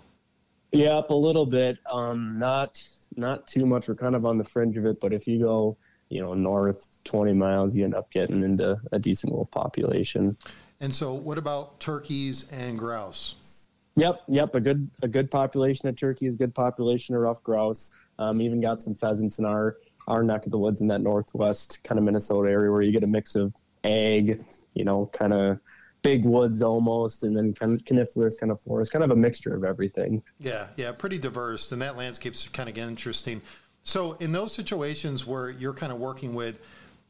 Yeah, 0.71 1.01
a 1.07 1.13
little 1.13 1.45
bit. 1.45 1.77
Um, 1.91 2.37
not 2.37 2.83
not 3.15 3.47
too 3.47 3.65
much. 3.65 3.87
We're 3.87 3.95
kind 3.95 4.15
of 4.15 4.25
on 4.25 4.37
the 4.37 4.43
fringe 4.43 4.77
of 4.77 4.85
it, 4.85 4.99
but 5.01 5.13
if 5.13 5.27
you 5.27 5.39
go, 5.39 5.77
you 6.09 6.21
know, 6.21 6.33
north 6.33 6.87
20 7.05 7.33
miles, 7.33 7.75
you 7.75 7.83
end 7.83 7.95
up 7.95 8.11
getting 8.11 8.43
into 8.43 8.77
a 8.91 8.99
decent 8.99 9.33
wolf 9.33 9.49
population. 9.51 10.37
And 10.79 10.93
so, 10.93 11.13
what 11.13 11.37
about 11.37 11.79
turkeys 11.79 12.49
and 12.51 12.77
grouse? 12.77 13.67
Yep, 13.95 14.21
yep. 14.27 14.55
A 14.55 14.59
good 14.59 14.89
a 15.01 15.07
good 15.07 15.31
population 15.31 15.89
of 15.89 15.95
turkeys, 15.95 16.35
good 16.35 16.53
population 16.53 17.15
of 17.15 17.21
ruffed 17.21 17.43
grouse. 17.43 17.91
Um, 18.19 18.41
even 18.41 18.61
got 18.61 18.81
some 18.81 18.93
pheasants 18.93 19.39
in 19.39 19.45
our 19.45 19.77
our 20.07 20.23
neck 20.23 20.45
of 20.45 20.51
the 20.51 20.57
woods 20.57 20.81
in 20.81 20.87
that 20.87 21.01
northwest 21.01 21.83
kind 21.83 21.97
of 21.97 22.05
Minnesota 22.05 22.49
area 22.49 22.71
where 22.71 22.81
you 22.81 22.91
get 22.91 23.03
a 23.03 23.07
mix 23.07 23.35
of 23.35 23.53
ag, 23.83 24.41
you 24.73 24.85
know, 24.85 25.09
kind 25.13 25.33
of 25.33 25.59
big 26.01 26.23
woods 26.23 26.61
almost, 26.61 27.23
and 27.23 27.35
then 27.35 27.53
kind 27.53 27.73
of 27.73 27.85
coniferous 27.85 28.37
kind 28.37 28.51
of 28.51 28.61
forest, 28.61 28.91
kind 28.91 29.03
of 29.03 29.11
a 29.11 29.15
mixture 29.15 29.55
of 29.55 29.63
everything. 29.63 30.21
Yeah, 30.39 30.67
yeah, 30.75 30.91
pretty 30.97 31.17
diverse, 31.17 31.71
and 31.71 31.81
that 31.81 31.97
landscape's 31.97 32.47
kind 32.49 32.69
of 32.69 32.77
interesting. 32.77 33.41
So, 33.83 34.13
in 34.13 34.31
those 34.31 34.53
situations 34.53 35.25
where 35.25 35.49
you're 35.49 35.73
kind 35.73 35.91
of 35.91 35.97
working 35.97 36.35
with, 36.35 36.59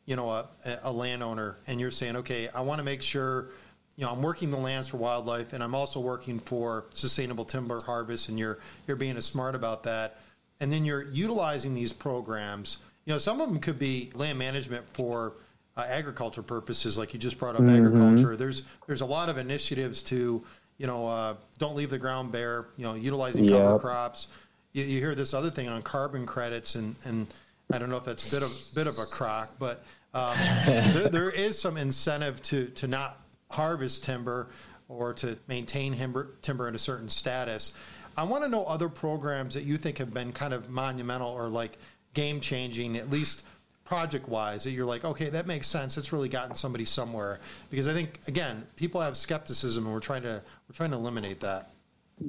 you 0.08 0.16
know, 0.16 0.30
a, 0.30 0.48
a 0.84 0.92
landowner, 0.92 1.58
and 1.68 1.80
you're 1.80 1.92
saying, 1.92 2.16
okay, 2.16 2.48
I 2.56 2.62
want 2.62 2.80
to 2.80 2.86
make 2.86 3.02
sure, 3.02 3.50
you 3.98 4.06
know, 4.06 4.12
I'm 4.12 4.22
working 4.24 4.50
the 4.50 4.58
lands 4.58 4.88
for 4.88 4.98
wildlife, 4.98 5.52
and 5.52 5.62
I'm 5.62 5.76
also 5.76 6.00
working 6.00 6.40
for 6.40 6.86
sustainable 6.94 7.44
timber 7.44 7.80
harvest, 7.86 8.30
and 8.30 8.40
you're 8.40 8.58
you're 8.88 8.98
being 8.98 9.20
smart 9.20 9.54
about 9.54 9.84
that, 9.84 10.18
and 10.62 10.72
then 10.72 10.86
you're 10.86 11.04
utilizing 11.12 11.76
these 11.76 11.92
programs. 11.92 12.78
You 13.06 13.14
know, 13.14 13.20
some 13.20 13.42
of 13.42 13.50
them 13.50 13.60
could 13.60 13.78
be 13.78 14.10
land 14.16 14.40
management 14.40 14.86
for 14.94 15.34
uh, 15.76 15.86
agriculture 15.90 16.42
purposes, 16.42 16.98
like 16.98 17.14
you 17.14 17.20
just 17.20 17.38
brought 17.38 17.56
up 17.56 17.62
mm-hmm. 17.62 17.86
agriculture. 17.86 18.38
There's 18.38 18.62
there's 18.88 19.02
a 19.02 19.06
lot 19.06 19.28
of 19.28 19.38
initiatives 19.38 20.02
to, 20.04 20.42
you 20.78 20.88
know, 20.88 21.06
uh, 21.06 21.36
don't 21.58 21.76
leave 21.76 21.90
the 21.90 22.00
ground 22.00 22.32
bare. 22.32 22.68
You 22.78 22.86
know, 22.86 22.94
utilizing 22.94 23.44
yep. 23.44 23.60
cover 23.60 23.80
crops. 23.80 24.30
You, 24.72 24.86
you, 24.86 25.00
hear 25.00 25.16
this 25.16 25.34
other 25.34 25.50
thing 25.50 25.68
on 25.68 25.82
carbon 25.82 26.26
credits, 26.26 26.76
and 26.76 26.96
and 27.04 27.28
I 27.72 27.78
don't 27.80 27.90
know 27.90 27.98
if 27.98 28.06
that's 28.06 28.32
a 28.32 28.36
bit 28.36 28.44
of 28.44 28.76
bit 28.76 28.88
of 28.88 28.98
a 29.00 29.06
crock, 29.06 29.52
but 29.60 29.84
um, 30.14 30.36
there, 30.66 31.10
there 31.10 31.30
is 31.30 31.60
some 31.60 31.78
incentive 31.78 32.42
to 32.44 32.68
to 32.68 32.88
not 32.88 33.20
harvest 33.50 34.04
timber 34.04 34.50
or 34.90 35.14
to 35.14 35.38
maintain 35.48 35.94
timber, 35.94 36.36
timber 36.42 36.68
in 36.68 36.76
a 36.76 36.80
certain 36.80 37.10
status. 37.10 37.74
I 38.16 38.24
want 38.24 38.44
to 38.44 38.50
know 38.50 38.64
other 38.64 38.90
programs 38.90 39.54
that 39.54 39.64
you 39.64 39.78
think 39.78 39.98
have 40.00 40.14
been 40.14 40.32
kind 40.32 40.54
of 40.54 40.70
monumental 40.70 41.30
or 41.30 41.50
like 41.50 41.78
game 42.14 42.40
changing, 42.40 42.96
at 42.98 43.10
least 43.10 43.44
project 43.84 44.28
wise 44.28 44.64
that 44.64 44.72
you're 44.72 44.86
like, 44.86 45.06
okay, 45.06 45.30
that 45.30 45.46
makes 45.46 45.68
sense. 45.68 45.98
It's 45.98 46.12
really 46.12 46.30
gotten 46.30 46.56
somebody 46.56 46.84
somewhere. 46.84 47.40
Because 47.70 47.88
I 47.88 47.94
think 47.94 48.20
again, 48.28 48.66
people 48.76 49.02
have 49.02 49.16
skepticism, 49.16 49.86
and 49.86 49.94
we're 49.94 50.00
trying 50.00 50.24
to 50.24 50.42
we're 50.68 50.74
trying 50.76 50.92
to 50.92 50.98
eliminate 50.98 51.40
that. 51.42 51.70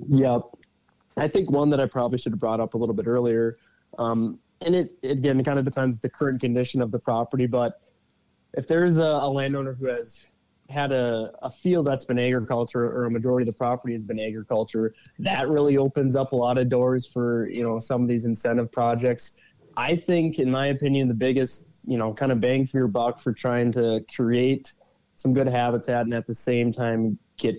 Yep, 0.09 0.43
I 1.17 1.29
think 1.29 1.51
one 1.51 1.71
that 1.71 1.81
I 1.81 1.87
probably 1.87 2.19
should 2.19 2.33
have 2.33 2.41
brought 2.41 2.61
up 2.61 2.75
a 2.75 2.79
little 2.79 2.95
bit 2.95 3.07
earlier, 3.07 3.57
um, 3.99 4.39
and 4.61 4.75
it, 4.75 4.93
again 5.03 5.39
it 5.41 5.45
kind 5.45 5.59
of 5.59 5.65
depends 5.65 5.99
the 5.99 6.09
current 6.09 6.41
condition 6.41 6.83
of 6.83 6.91
the 6.91 6.99
property, 6.99 7.47
but 7.47 7.81
if 8.55 8.67
there's 8.67 8.99
a, 8.99 9.03
a 9.03 9.29
landowner 9.29 9.75
who 9.75 9.87
has 9.87 10.33
had 10.69 10.93
a, 10.93 11.33
a 11.43 11.51
field 11.51 11.87
that's 11.87 12.05
been 12.05 12.19
agriculture 12.19 12.85
or 12.85 13.07
a 13.07 13.11
majority 13.11 13.49
of 13.49 13.55
the 13.55 13.59
property 13.59 13.95
has 13.95 14.05
been 14.05 14.21
agriculture 14.21 14.95
that 15.19 15.49
really 15.49 15.79
opens 15.79 16.15
up 16.15 16.33
a 16.33 16.37
lot 16.37 16.59
of 16.59 16.69
doors 16.69 17.07
for 17.07 17.49
you 17.49 17.63
know 17.63 17.79
some 17.79 18.03
of 18.03 18.09
these 18.09 18.27
incentive 18.27 18.71
projects 18.71 19.41
I 19.79 19.95
think, 19.95 20.41
in 20.41 20.51
my 20.51 20.67
opinion, 20.67 21.07
the 21.07 21.15
biggest, 21.15 21.69
you 21.87 21.99
know, 21.99 22.13
kind 22.13 22.33
of 22.33 22.41
bang 22.41 22.67
for 22.67 22.79
your 22.79 22.89
buck 22.89 23.21
for 23.21 23.33
trying 23.33 23.71
to 23.73 24.05
create 24.13 24.73
some 25.15 25.33
good 25.33 25.47
habitat 25.47 26.05
and 26.05 26.13
at 26.13 26.27
the 26.27 26.35
same 26.35 26.73
time 26.73 27.17
get, 27.37 27.55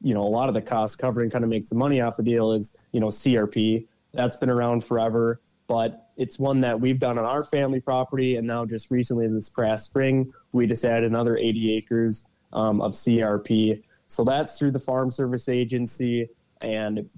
you 0.00 0.14
know, 0.14 0.22
a 0.22 0.30
lot 0.30 0.48
of 0.48 0.54
the 0.54 0.62
costs 0.62 0.94
covered 0.94 1.22
and 1.22 1.32
kind 1.32 1.42
of 1.42 1.50
make 1.50 1.64
some 1.64 1.76
money 1.76 2.00
off 2.00 2.16
the 2.16 2.22
deal 2.22 2.52
is, 2.52 2.76
you 2.92 3.00
know, 3.00 3.08
CRP. 3.08 3.84
That's 4.14 4.36
been 4.36 4.48
around 4.48 4.84
forever, 4.84 5.40
but 5.66 6.05
it's 6.16 6.38
one 6.38 6.60
that 6.60 6.80
we've 6.80 6.98
done 6.98 7.18
on 7.18 7.24
our 7.24 7.44
family 7.44 7.80
property. 7.80 8.36
And 8.36 8.46
now 8.46 8.64
just 8.64 8.90
recently 8.90 9.28
this 9.28 9.48
past 9.48 9.86
spring, 9.86 10.32
we 10.52 10.66
just 10.66 10.84
added 10.84 11.10
another 11.10 11.36
80 11.36 11.76
acres 11.76 12.28
um, 12.52 12.80
of 12.80 12.92
CRP. 12.92 13.82
So 14.08 14.24
that's 14.24 14.58
through 14.58 14.70
the 14.70 14.78
Farm 14.78 15.10
Service 15.10 15.48
Agency. 15.48 16.28
And 16.62 17.08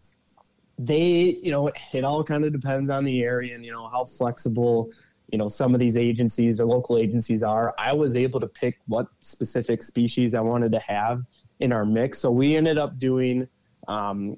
they, 0.78 1.38
you 1.42 1.50
know, 1.50 1.70
it 1.92 2.04
all 2.04 2.24
kind 2.24 2.44
of 2.44 2.52
depends 2.52 2.90
on 2.90 3.04
the 3.04 3.22
area 3.22 3.54
and, 3.54 3.64
you 3.64 3.72
know, 3.72 3.88
how 3.88 4.04
flexible, 4.04 4.90
you 5.30 5.38
know, 5.38 5.48
some 5.48 5.74
of 5.74 5.80
these 5.80 5.96
agencies 5.96 6.60
or 6.60 6.66
local 6.66 6.98
agencies 6.98 7.42
are. 7.42 7.74
I 7.78 7.92
was 7.92 8.16
able 8.16 8.40
to 8.40 8.48
pick 8.48 8.78
what 8.86 9.06
specific 9.20 9.82
species 9.82 10.34
I 10.34 10.40
wanted 10.40 10.72
to 10.72 10.80
have 10.80 11.22
in 11.60 11.72
our 11.72 11.84
mix. 11.84 12.18
So 12.18 12.30
we 12.30 12.56
ended 12.56 12.78
up 12.78 12.98
doing 12.98 13.48
um, 13.86 14.36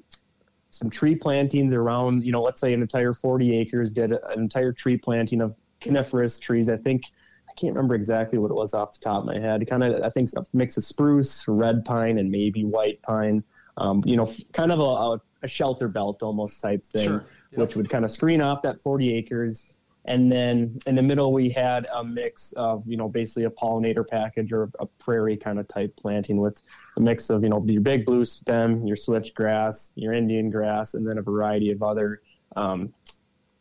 some 0.81 0.89
tree 0.89 1.15
plantings 1.15 1.75
around, 1.75 2.25
you 2.25 2.33
know, 2.33 2.41
let's 2.41 2.59
say 2.59 2.73
an 2.73 2.81
entire 2.81 3.13
40 3.13 3.55
acres, 3.55 3.93
did 3.93 4.13
an 4.13 4.39
entire 4.39 4.73
tree 4.73 4.97
planting 4.97 5.43
of 5.43 5.55
coniferous 5.83 6.39
trees. 6.39 6.71
I 6.71 6.79
think, 6.79 7.05
I 7.47 7.53
can't 7.53 7.75
remember 7.75 7.95
exactly 7.95 8.39
what 8.39 8.51
it 8.51 8.55
was 8.55 8.73
off 8.73 8.95
the 8.95 9.01
top 9.01 9.21
of 9.21 9.27
my 9.27 9.39
head. 9.39 9.69
Kind 9.69 9.85
of, 9.85 10.03
I 10.03 10.09
think 10.09 10.31
a 10.35 10.45
mix 10.55 10.79
of 10.79 10.85
spruce, 10.85 11.47
red 11.47 11.85
pine, 11.85 12.17
and 12.17 12.31
maybe 12.31 12.65
white 12.65 13.03
pine. 13.03 13.45
Um, 13.77 14.03
you 14.07 14.17
know, 14.17 14.27
kind 14.55 14.73
of 14.73 14.81
a, 14.81 15.21
a 15.45 15.49
shelter 15.49 15.87
belt 15.87 16.23
almost 16.23 16.63
type 16.63 16.87
thing, 16.87 17.05
sure. 17.05 17.27
yep. 17.51 17.61
which 17.61 17.77
would 17.77 17.91
kind 17.91 18.07
of 18.07 18.11
screen 18.11 18.41
off 18.41 18.63
that 18.63 18.81
40 18.81 19.15
acres. 19.15 19.77
And 20.11 20.31
then 20.31 20.77
in 20.89 20.97
the 20.97 21.03
middle, 21.03 21.33
we 21.33 21.51
had 21.51 21.87
a 21.95 22.03
mix 22.03 22.51
of, 22.55 22.85
you 22.85 22.97
know, 22.97 23.09
basically 23.09 23.45
a 23.45 23.51
pollinator 23.51 24.05
package 24.05 24.53
or 24.53 24.69
a 24.81 24.87
prairie 24.87 25.37
kind 25.37 25.61
of 25.61 25.69
type 25.69 25.95
planting 25.95 26.39
with 26.39 26.65
a 26.97 27.01
mix 27.01 27.31
of, 27.31 27.45
you 27.45 27.49
know, 27.49 27.65
your 27.65 27.81
big 27.81 28.05
blue 28.05 28.25
stem, 28.25 28.85
your 28.85 28.97
switchgrass, 28.97 29.93
your 29.95 30.13
Indian 30.13 30.51
grass, 30.51 30.95
and 30.95 31.07
then 31.09 31.19
a 31.19 31.23
variety 31.23 31.71
of 31.71 31.85
other 31.85 32.23
um, 32.57 32.93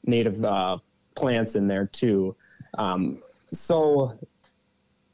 native 0.05 0.43
uh, 0.43 0.79
plants 1.13 1.53
in 1.53 1.67
there 1.67 1.85
too. 1.85 2.35
Um, 2.79 3.21
so 3.51 4.13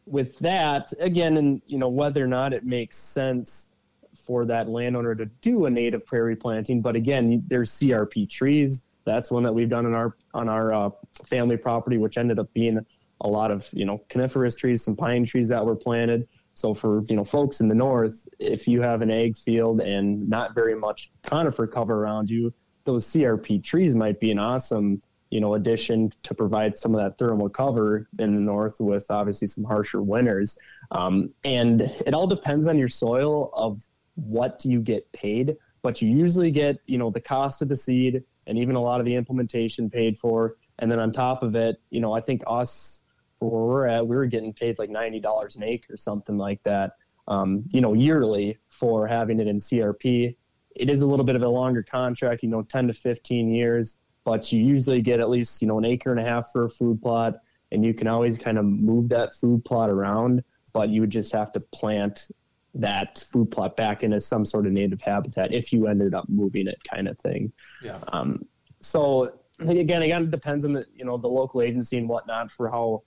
with 0.06 0.40
that, 0.40 0.94
again, 1.02 1.36
and 1.36 1.62
you 1.68 1.78
know, 1.78 1.90
whether 1.90 2.24
or 2.24 2.28
not 2.28 2.54
it 2.54 2.64
makes 2.64 2.96
sense 2.96 3.74
for 4.16 4.46
that 4.46 4.70
landowner 4.70 5.16
to 5.16 5.26
do 5.42 5.66
a 5.66 5.70
native 5.70 6.06
prairie 6.06 6.38
planting. 6.38 6.82
But 6.82 6.96
again, 6.96 7.44
there's 7.48 7.72
CRP 7.72 8.30
trees. 8.30 8.86
That's 9.06 9.32
one 9.32 9.44
that 9.44 9.54
we've 9.54 9.70
done 9.70 9.86
on 9.86 9.94
our 9.94 10.16
on 10.34 10.50
our 10.50 10.74
uh, 10.74 10.90
family 11.28 11.58
property, 11.58 11.98
which 11.98 12.18
ended 12.18 12.40
up 12.40 12.52
being 12.54 12.80
a 13.22 13.28
lot 13.28 13.52
of 13.52 13.70
you 13.74 13.86
know 13.86 14.02
coniferous 14.10 14.56
trees, 14.56 14.84
some 14.84 14.96
pine 14.96 15.26
trees 15.26 15.50
that 15.50 15.66
were 15.66 15.76
planted. 15.76 16.28
So 16.54 16.74
for 16.74 17.04
you 17.08 17.16
know 17.16 17.24
folks 17.24 17.60
in 17.60 17.68
the 17.68 17.76
north, 17.76 18.28
if 18.40 18.68
you 18.68 18.82
have 18.82 19.02
an 19.02 19.12
egg 19.12 19.38
field 19.38 19.82
and 19.82 20.28
not 20.30 20.56
very 20.56 20.76
much 20.76 21.12
conifer 21.24 21.68
cover 21.68 22.02
around 22.02 22.30
you, 22.30 22.54
those 22.84 23.06
CRP 23.08 23.64
trees 23.64 23.96
might 23.96 24.20
be 24.20 24.32
an 24.32 24.40
awesome 24.40 25.02
you 25.30 25.42
know 25.42 25.56
addition 25.56 26.12
to 26.24 26.34
provide 26.34 26.78
some 26.78 26.96
of 26.96 27.02
that 27.02 27.18
thermal 27.18 27.50
cover 27.50 28.08
in 28.20 28.36
the 28.36 28.42
north 28.42 28.78
with 28.80 29.06
obviously 29.10 29.48
some 29.48 29.64
harsher 29.64 30.02
winters. 30.02 30.58
Um, 30.92 31.34
and 31.44 31.82
it 31.82 32.14
all 32.14 32.28
depends 32.28 32.68
on 32.68 32.78
your 32.78 32.90
soil 32.90 33.52
of 33.54 33.86
what 34.16 34.64
you 34.64 34.80
get 34.80 35.12
paid, 35.12 35.58
but 35.82 36.02
you 36.02 36.10
usually 36.10 36.52
get, 36.52 36.78
you 36.86 36.98
know, 36.98 37.10
the 37.10 37.22
cost 37.22 37.62
of 37.62 37.68
the 37.68 37.78
seed 37.78 38.24
and 38.48 38.58
even 38.58 38.76
a 38.76 38.82
lot 38.82 39.00
of 39.00 39.06
the 39.06 39.16
implementation 39.16 39.90
paid 39.90 40.18
for. 40.18 40.56
And 40.80 40.92
then 40.92 41.00
on 41.00 41.12
top 41.12 41.44
of 41.44 41.56
it, 41.56 41.82
you 41.90 42.00
know, 42.00 42.14
I 42.14 42.22
think 42.22 42.44
us 42.48 43.04
for 43.40 43.50
where 43.50 43.66
we're 43.66 43.88
at, 43.88 44.08
we 44.08 44.16
were 44.16 44.26
getting 44.26 44.54
paid 44.54 44.80
like 44.80 44.90
ninety 44.90 45.20
dollars 45.20 45.56
an 45.56 45.64
acre, 45.64 45.94
or 45.94 45.98
something 45.98 46.38
like 46.38 46.64
that, 46.64 46.94
um, 47.28 47.64
you 47.72 47.82
know, 47.82 47.94
yearly 47.94 48.58
for 48.70 49.08
having 49.08 49.40
it 49.40 49.48
in 49.48 49.58
CRP. 49.58 50.36
It 50.76 50.90
is 50.90 51.02
a 51.02 51.08
little 51.08 51.26
bit 51.26 51.36
of 51.36 51.42
a 51.42 51.48
longer 51.48 51.84
contract, 51.84 52.44
you 52.44 52.50
know, 52.50 52.62
ten 52.62 52.88
to 52.88 52.94
fifteen 52.94 53.50
years, 53.50 53.98
but 54.24 54.52
you 54.52 54.64
usually 54.64 55.02
get 55.02 55.20
at 55.20 55.30
least 55.30 55.62
you 55.62 55.68
know 55.68 55.78
an 55.78 55.86
acre 55.86 56.12
and 56.12 56.20
a 56.20 56.26
half 56.26 56.52
for 56.52 56.66
a 56.66 56.70
food 56.70 57.02
plot, 57.02 57.36
and 57.72 57.86
you 57.86 57.94
can 57.94 58.08
always 58.08 58.38
kind 58.38 58.58
of 58.58 58.66
move 58.66 59.10
that 59.10 59.34
food 59.34 59.64
plot 59.64 59.90
around. 59.90 60.44
But 60.74 60.90
you 60.90 61.00
would 61.00 61.10
just 61.10 61.32
have 61.32 61.54
to 61.54 61.62
plant 61.72 62.28
that 62.76 63.26
food 63.32 63.50
plot 63.50 63.78
back 63.78 64.04
into 64.04 64.20
some 64.20 64.46
sort 64.46 64.66
of 64.66 64.74
native 64.74 65.02
habitat 65.02 65.54
if 65.54 65.72
you 65.72 65.88
ended 65.88 66.14
up 66.14 66.28
moving 66.28 66.68
it 66.68 66.78
kind 66.90 67.08
of 67.08 67.18
thing. 67.20 67.52
Yeah. 67.82 68.00
Um, 68.10 68.46
so 68.82 69.34
again, 69.60 70.02
again, 70.02 70.24
it 70.24 70.32
depends 70.32 70.66
on 70.66 70.74
the, 70.74 70.86
you 70.94 71.06
know, 71.06 71.18
the 71.18 71.30
local 71.30 71.62
agency 71.62 71.98
and 71.98 72.08
whatnot 72.08 72.52
for 72.52 72.70
how 72.70 73.04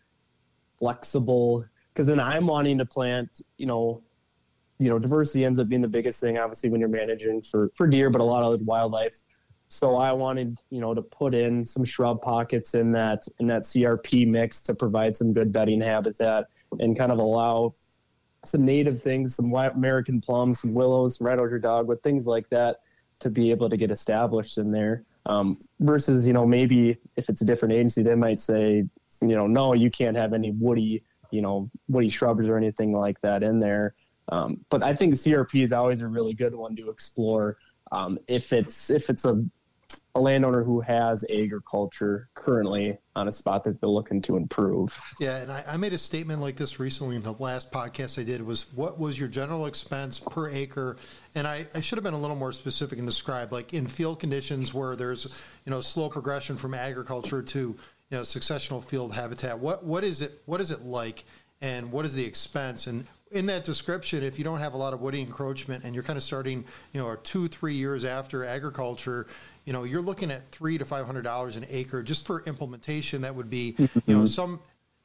flexible, 0.79 1.65
because 1.93 2.07
then 2.07 2.19
I'm 2.19 2.47
wanting 2.47 2.79
to 2.79 2.87
plant, 2.87 3.43
you 3.59 3.67
know, 3.67 4.03
you 4.79 4.89
know, 4.89 4.99
diversity 4.99 5.45
ends 5.45 5.59
up 5.59 5.69
being 5.69 5.83
the 5.83 5.89
biggest 5.89 6.21
thing, 6.21 6.39
obviously, 6.39 6.71
when 6.71 6.81
you're 6.81 6.89
managing 6.89 7.43
for, 7.43 7.71
for 7.75 7.87
deer, 7.87 8.11
but 8.11 8.21
a 8.21 8.25
lot 8.25 8.43
of 8.43 8.61
wildlife. 8.63 9.23
So 9.67 9.97
I 9.97 10.13
wanted, 10.13 10.57
you 10.71 10.81
know, 10.81 10.95
to 10.95 11.03
put 11.03 11.35
in 11.35 11.65
some 11.65 11.85
shrub 11.85 12.23
pockets 12.23 12.75
in 12.75 12.93
that 12.93 13.27
in 13.39 13.49
that 13.49 13.63
CRP 13.63 14.27
mix 14.27 14.63
to 14.63 14.75
provide 14.75 15.15
some 15.15 15.35
good 15.35 15.53
bedding 15.53 15.81
habitat 15.81 16.47
and 16.81 16.97
kind 16.97 17.13
of 17.13 17.19
allow 17.19 17.75
some 18.49 18.65
native 18.65 19.03
things, 19.03 19.35
some 19.35 19.51
white 19.51 19.75
American 19.75 20.21
plums, 20.21 20.61
some 20.61 20.75
willows, 20.75 21.19
some 21.19 21.27
red 21.27 21.39
osier 21.39 21.59
dogwood, 21.59 22.03
things 22.03 22.27
like 22.27 22.49
that, 22.51 22.81
to 23.21 23.31
be 23.31 23.51
able 23.51 23.69
to 23.69 23.77
get 23.77 23.91
established 23.91 24.59
in 24.59 24.71
there. 24.71 25.05
Um, 25.27 25.59
versus, 25.81 26.27
you 26.27 26.33
know, 26.33 26.47
maybe 26.47 26.97
if 27.17 27.29
it's 27.29 27.43
a 27.43 27.45
different 27.45 27.75
agency, 27.75 28.03
they 28.03 28.15
might 28.15 28.41
say, 28.41 28.85
you 29.21 29.37
know, 29.37 29.47
no, 29.47 29.75
you 29.75 29.91
can't 29.91 30.17
have 30.17 30.33
any 30.33 30.53
woody, 30.53 31.03
you 31.31 31.43
know, 31.43 31.71
woody 31.89 32.09
shrubs 32.09 32.47
or 32.47 32.57
anything 32.57 32.93
like 32.93 33.21
that 33.21 33.43
in 33.43 33.59
there. 33.59 33.95
Um, 34.31 34.65
but 34.71 34.83
I 34.83 34.95
think 34.95 35.15
CRP 35.15 35.63
is 35.63 35.73
always 35.73 36.01
a 36.01 36.09
really 36.09 36.35
good 36.35 36.55
one 36.55 36.77
to 36.77 36.91
explore. 36.91 37.59
Um, 37.93 38.19
if 38.27 38.53
it's 38.53 38.91
if 38.91 39.09
it's 39.09 39.25
a 39.25 39.43
a 40.15 40.21
landowner 40.21 40.65
who 40.65 40.81
has 40.81 41.25
agriculture 41.31 42.29
currently 42.35 42.99
on 43.15 43.29
a 43.29 43.33
spot 43.33 43.65
that 43.65 43.81
they're 43.81 43.89
looking 43.89 44.21
to 44.23 44.37
improve. 44.37 44.99
Yeah, 45.21 45.37
and 45.39 45.53
I, 45.53 45.65
I, 45.69 45.77
made 45.77 45.93
a 45.93 45.99
statement 45.99 46.41
like 46.41 46.57
this 46.57 46.81
recently 46.81 47.15
in 47.17 47.23
the 47.23 47.33
last 47.33 47.73
podcast 47.73 48.21
I 48.21 48.25
did 48.25 48.45
was 48.45 48.73
what 48.75 48.99
was 48.99 49.19
your 49.19 49.29
general 49.29 49.67
expense 49.67 50.19
per 50.19 50.51
acre? 50.51 50.97
And 51.35 51.47
I, 51.47 51.67
I 51.75 51.81
should 51.81 51.97
have 51.97 52.05
been 52.05 52.15
a 52.15 52.21
little 52.21 52.37
more 52.37 52.53
specific 52.53 52.99
and 52.99 53.07
described 53.07 53.53
like 53.53 53.73
in 53.73 53.87
field 53.87 54.19
conditions 54.19 54.75
where 54.75 54.97
there's 54.97 55.43
you 55.65 55.71
know 55.71 55.81
slow 55.81 56.09
progression 56.09 56.57
from 56.57 56.75
agriculture 56.75 57.43
to 57.43 57.59
you 57.59 57.77
know 58.11 58.23
successional 58.23 58.83
field 58.83 59.15
habitat. 59.15 59.59
What 59.59 59.85
what 59.85 60.05
is 60.05 60.21
it 60.21 60.43
what 60.47 60.61
is 60.61 60.71
it 60.71 60.83
like 60.83 61.25
and 61.61 61.93
what 61.93 62.05
is 62.05 62.15
the 62.15 62.25
expense? 62.25 62.87
And 62.87 63.07
in 63.31 63.47
that 63.47 63.65
description, 63.65 64.23
if 64.23 64.39
you 64.39 64.45
don't 64.45 64.59
have 64.59 64.75
a 64.75 64.77
lot 64.77 64.95
of 64.95 65.01
woody 65.01 65.21
encroachment 65.21 65.85
and 65.85 65.95
you're 65.95 66.05
kind 66.05 66.17
of 66.17 66.23
starting, 66.23 66.65
you 66.93 67.01
know, 67.01 67.15
two, 67.17 67.49
three 67.49 67.75
years 67.75 68.05
after 68.05 68.45
agriculture, 68.45 69.27
you 69.69 69.75
know, 69.75 69.85
you're 69.85 70.01
looking 70.01 70.31
at 70.31 70.49
three 70.49 70.79
to 70.79 70.87
five 70.87 71.05
hundred 71.05 71.25
dollars 71.25 71.57
an 71.57 71.67
acre 71.69 72.03
just 72.03 72.27
for 72.27 72.43
implementation. 72.45 73.21
That 73.21 73.35
would 73.35 73.51
be, 73.51 73.75
you 73.79 73.89
know, 74.07 74.21
mm-hmm. 74.21 74.25
some 74.25 74.61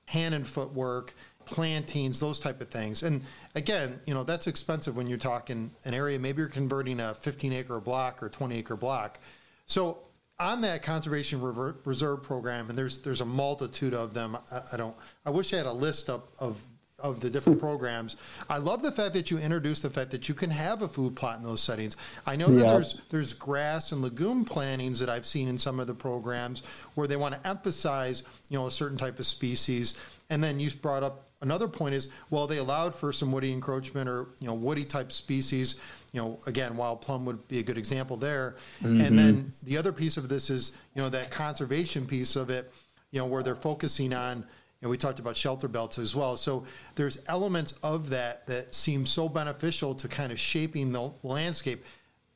hand 0.06 0.34
and 0.34 0.48
foot 0.48 0.74
work, 0.74 1.14
plantings, 1.44 2.22
those 2.22 2.40
type 2.40 2.62
of 2.62 2.70
things. 2.70 3.04
And 3.04 3.24
again, 3.56 4.00
you 4.06 4.14
know, 4.14 4.24
that's 4.24 4.48
expensive 4.48 4.96
when 4.96 5.08
you're 5.08 5.18
talking 5.18 5.72
an 5.84 5.94
area. 5.94 6.18
Maybe 6.18 6.40
you're 6.40 6.48
converting 6.48 7.02
a 7.02 7.14
15 7.14 7.52
acre 7.52 7.82
block 7.82 8.24
or 8.24 8.30
20 8.30 8.56
acre 8.56 8.78
block. 8.78 9.20
So 9.66 9.98
on 10.40 10.62
that 10.62 10.82
conservation 10.82 11.42
reserve 11.84 12.24
program, 12.24 12.70
and 12.70 12.78
there's 12.78 13.00
there's 13.00 13.20
a 13.20 13.26
multitude 13.26 13.94
of 13.94 14.14
them. 14.14 14.38
I, 14.50 14.62
I 14.72 14.78
don't. 14.78 14.96
I 15.26 15.32
wish 15.32 15.54
I 15.54 15.58
had 15.58 15.66
a 15.66 15.74
list 15.74 16.10
of, 16.10 16.24
of 16.40 16.64
of 17.04 17.20
the 17.20 17.30
different 17.30 17.60
programs. 17.60 18.16
I 18.50 18.58
love 18.58 18.82
the 18.82 18.92
fact 18.92 19.14
that 19.14 19.30
you 19.30 19.38
introduced 19.38 19.84
the 19.84 19.90
fact 19.90 20.10
that 20.12 20.30
you 20.30 20.34
can 20.34 20.50
have 20.50 20.82
a 20.82 20.88
food 20.88 21.16
plot 21.16 21.38
in 21.38 21.44
those 21.44 21.62
settings. 21.62 21.98
I 22.26 22.38
know 22.38 22.48
that 22.48 22.66
yeah. 22.66 22.72
there's 22.72 23.02
there's 23.10 23.34
grass 23.34 23.92
and 23.92 24.02
legume 24.02 24.46
plantings 24.46 25.00
that 25.00 25.10
I've 25.10 25.26
seen 25.26 25.50
in 25.50 25.60
some 25.60 25.80
of 25.80 25.88
the 25.88 25.94
programs 25.94 26.64
where 26.96 27.06
they 27.06 27.18
want 27.18 27.36
to 27.36 27.48
emphasize, 27.48 28.24
you 28.50 28.58
know, 28.58 28.68
a 28.68 28.72
certain 28.72 28.98
type 28.98 29.20
of 29.20 29.26
species. 29.26 30.00
And 30.30 30.42
then 30.42 30.60
you 30.60 30.72
brought 30.82 31.04
up 31.04 31.28
another 31.42 31.68
point 31.68 31.94
is 31.94 32.10
well 32.30 32.48
they 32.48 32.58
allowed 32.58 32.96
for 32.96 33.12
some 33.12 33.30
woody 33.32 33.52
encroachment 33.52 34.10
or 34.10 34.30
you 34.40 34.48
know 34.48 34.54
woody 34.54 34.86
type 34.86 35.12
species 35.12 35.76
you 36.14 36.22
know 36.22 36.40
again 36.48 36.78
wild 36.78 37.02
plum 37.02 37.26
would 37.26 37.46
be 37.50 37.60
a 37.60 37.64
good 37.64 37.78
example 37.78 38.16
there 38.16 38.56
mm-hmm. 38.82 39.02
and 39.02 39.20
then 39.20 39.46
the 39.66 39.78
other 39.78 39.92
piece 39.92 40.16
of 40.16 40.30
this 40.30 40.50
is 40.50 40.78
you 40.96 41.02
know 41.02 41.10
that 41.10 41.30
conservation 41.30 42.06
piece 42.06 42.38
of 42.38 42.50
it 42.50 42.72
you 43.12 43.20
know 43.20 43.26
where 43.26 43.44
they're 43.44 43.58
focusing 43.58 44.14
on 44.14 44.46
and 44.84 44.90
we 44.90 44.98
talked 44.98 45.18
about 45.18 45.38
shelter 45.38 45.70
belts 45.70 45.98
as 45.98 46.14
well. 46.14 46.36
So 46.36 46.66
there's 46.96 47.18
elements 47.28 47.74
of 47.82 48.10
that 48.10 48.46
that 48.48 48.76
seem 48.76 49.06
so 49.06 49.30
beneficial 49.30 49.96
to 49.96 50.10
kind 50.10 50.32
of 50.32 50.40
shaping 50.40 50.92
the 50.92 51.14
landscape. 51.24 51.86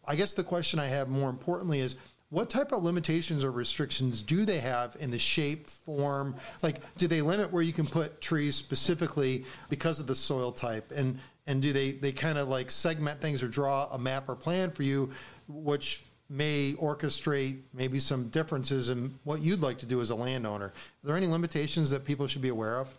I 0.08 0.16
guess 0.16 0.34
the 0.34 0.46
question 0.46 0.80
I 0.80 0.88
have 0.88 1.10
more 1.10 1.30
importantly 1.30 1.82
is 1.82 1.98
what 2.30 2.50
type 2.50 2.72
of 2.72 2.84
limitations 2.84 3.44
or 3.44 3.52
restrictions 3.52 4.22
do 4.22 4.46
they 4.46 4.60
have 4.60 4.96
in 5.00 5.12
the 5.12 5.20
shape, 5.20 5.68
form? 5.68 6.36
Like, 6.64 6.80
do 6.98 7.08
they 7.08 7.22
limit 7.22 7.52
where 7.52 7.62
you 7.62 7.74
can 7.74 7.86
put 7.86 8.22
trees 8.22 8.56
specifically 8.56 9.46
because 9.70 10.00
of 10.00 10.08
the 10.08 10.16
soil 10.16 10.54
type? 10.54 10.92
And 10.96 11.20
and 11.48 11.62
do 11.62 11.74
they 11.74 11.92
they 11.92 12.14
kind 12.14 12.38
of 12.38 12.48
like 12.48 12.72
segment 12.72 13.20
things 13.22 13.44
or 13.44 13.50
draw 13.50 13.90
a 13.92 14.00
map 14.00 14.30
or 14.30 14.36
plan 14.36 14.72
for 14.72 14.84
you, 14.84 15.12
which 15.50 16.04
may 16.30 16.74
orchestrate 16.74 17.62
maybe 17.74 18.00
some 18.00 18.30
differences 18.30 18.90
in 18.90 19.18
what 19.24 19.42
you'd 19.42 19.62
like 19.62 19.78
to 19.80 19.86
do 19.86 20.02
as 20.02 20.10
a 20.10 20.16
landowner. 20.16 20.68
Are 20.68 20.74
there 21.04 21.16
any 21.16 21.28
limitations 21.28 21.90
that 21.92 22.06
people 22.06 22.28
should 22.28 22.42
be 22.42 22.50
aware 22.50 22.80
of? 22.80 22.96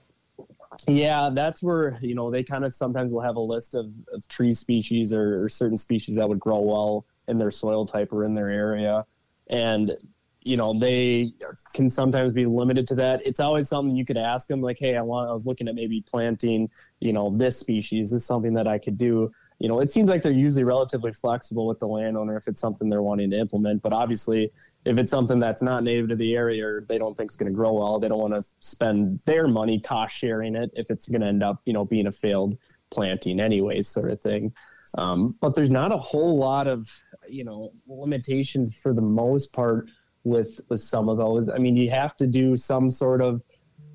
Yeah, 0.87 1.31
that's 1.33 1.63
where 1.63 1.99
you 2.01 2.15
know 2.15 2.31
they 2.31 2.45
kind 2.45 2.65
of 2.65 2.73
sometimes 2.73 3.13
will 3.13 3.23
have 3.23 3.37
a 3.37 3.41
list 3.41 3.75
of, 3.75 3.93
of 4.13 4.29
tree 4.29 4.55
species 4.55 5.13
or, 5.13 5.45
or, 5.45 5.49
certain 5.49 5.79
species 5.79 6.15
that 6.17 6.29
would 6.29 6.39
grow 6.39 6.61
well 6.61 7.07
in 7.27 7.39
their 7.39 7.51
soil 7.51 7.87
type 7.87 8.13
or 8.13 8.25
in 8.25 8.35
their 8.35 8.49
area, 8.49 9.05
and 9.49 9.97
you 10.43 10.57
know 10.57 10.79
they 10.79 11.33
can 11.75 11.91
sometimes 11.91 12.33
be 12.33 12.47
limited 12.47 12.87
to 12.89 12.95
that. 12.97 13.27
It's 13.27 13.41
always 13.41 13.69
something 13.69 13.97
you 13.97 14.05
could 14.05 14.19
ask 14.19 14.47
them, 14.47 14.61
like, 14.61 14.79
"Hey, 14.79 14.97
I 14.97 15.03
want 15.03 15.31
I 15.31 15.33
was 15.33 15.47
looking 15.47 15.69
at 15.69 15.75
maybe 15.75 16.03
planting, 16.03 16.71
you 17.01 17.13
know, 17.13 17.31
this 17.37 17.59
species. 17.59 18.13
Is 18.13 18.25
something 18.25 18.55
that 18.55 18.69
I 18.69 18.79
could 18.79 18.99
do?" 18.99 19.33
You 19.59 19.69
know, 19.69 19.81
it 19.81 19.93
seems 19.93 20.09
like 20.09 20.23
they're 20.23 20.31
usually 20.31 20.65
relatively 20.65 21.13
flexible 21.13 21.67
with 21.67 21.81
the 21.81 21.89
landowner 21.89 22.37
if 22.37 22.47
it's 22.47 22.61
something 22.61 22.89
they're 22.89 23.03
wanting 23.03 23.31
to 23.31 23.39
implement. 23.39 23.83
But 23.83 23.93
obviously, 23.93 24.53
if 24.85 24.99
it's 24.99 25.11
something 25.11 25.41
that's 25.41 25.63
not 25.63 25.83
native 25.83 26.09
to 26.11 26.17
the 26.17 26.37
area 26.37 26.65
or 26.65 26.81
they 26.81 26.97
don't 26.97 27.17
think 27.17 27.29
it's 27.29 27.37
going 27.37 27.51
to 27.51 27.57
grow 27.57 27.73
well, 27.73 27.99
they 27.99 28.09
don't 28.09 28.21
want 28.21 28.35
to 28.35 28.43
spend 28.61 29.19
their 29.27 29.49
money 29.49 29.81
cost 29.81 30.17
sharing 30.17 30.55
it 30.55 30.71
if 30.75 30.91
it's 30.91 31.09
going 31.09 31.23
to 31.23 31.27
end 31.27 31.43
up, 31.43 31.61
you 31.65 31.73
know, 31.73 31.85
being 31.85 32.07
a 32.07 32.13
failed 32.13 32.57
planting 32.91 33.41
anyways, 33.41 33.89
sort 33.89 34.11
of 34.11 34.21
thing. 34.21 34.53
Um, 34.97 35.37
but 35.41 35.55
there's 35.55 35.71
not 35.71 35.93
a 35.93 35.99
whole 35.99 36.39
lot 36.39 36.69
of, 36.69 36.89
you 37.29 37.45
know, 37.45 37.71
limitations 37.89 38.77
for 38.77 38.95
the 38.95 39.03
most 39.03 39.53
part 39.53 39.91
with 40.25 40.61
with 40.69 40.81
some 40.81 41.09
of 41.09 41.19
those. 41.19 41.49
I 41.49 41.59
mean, 41.59 41.77
you 41.77 41.91
have 41.91 42.17
to 42.19 42.27
do 42.27 42.57
some 42.57 42.91
sort 42.91 43.21
of 43.21 43.43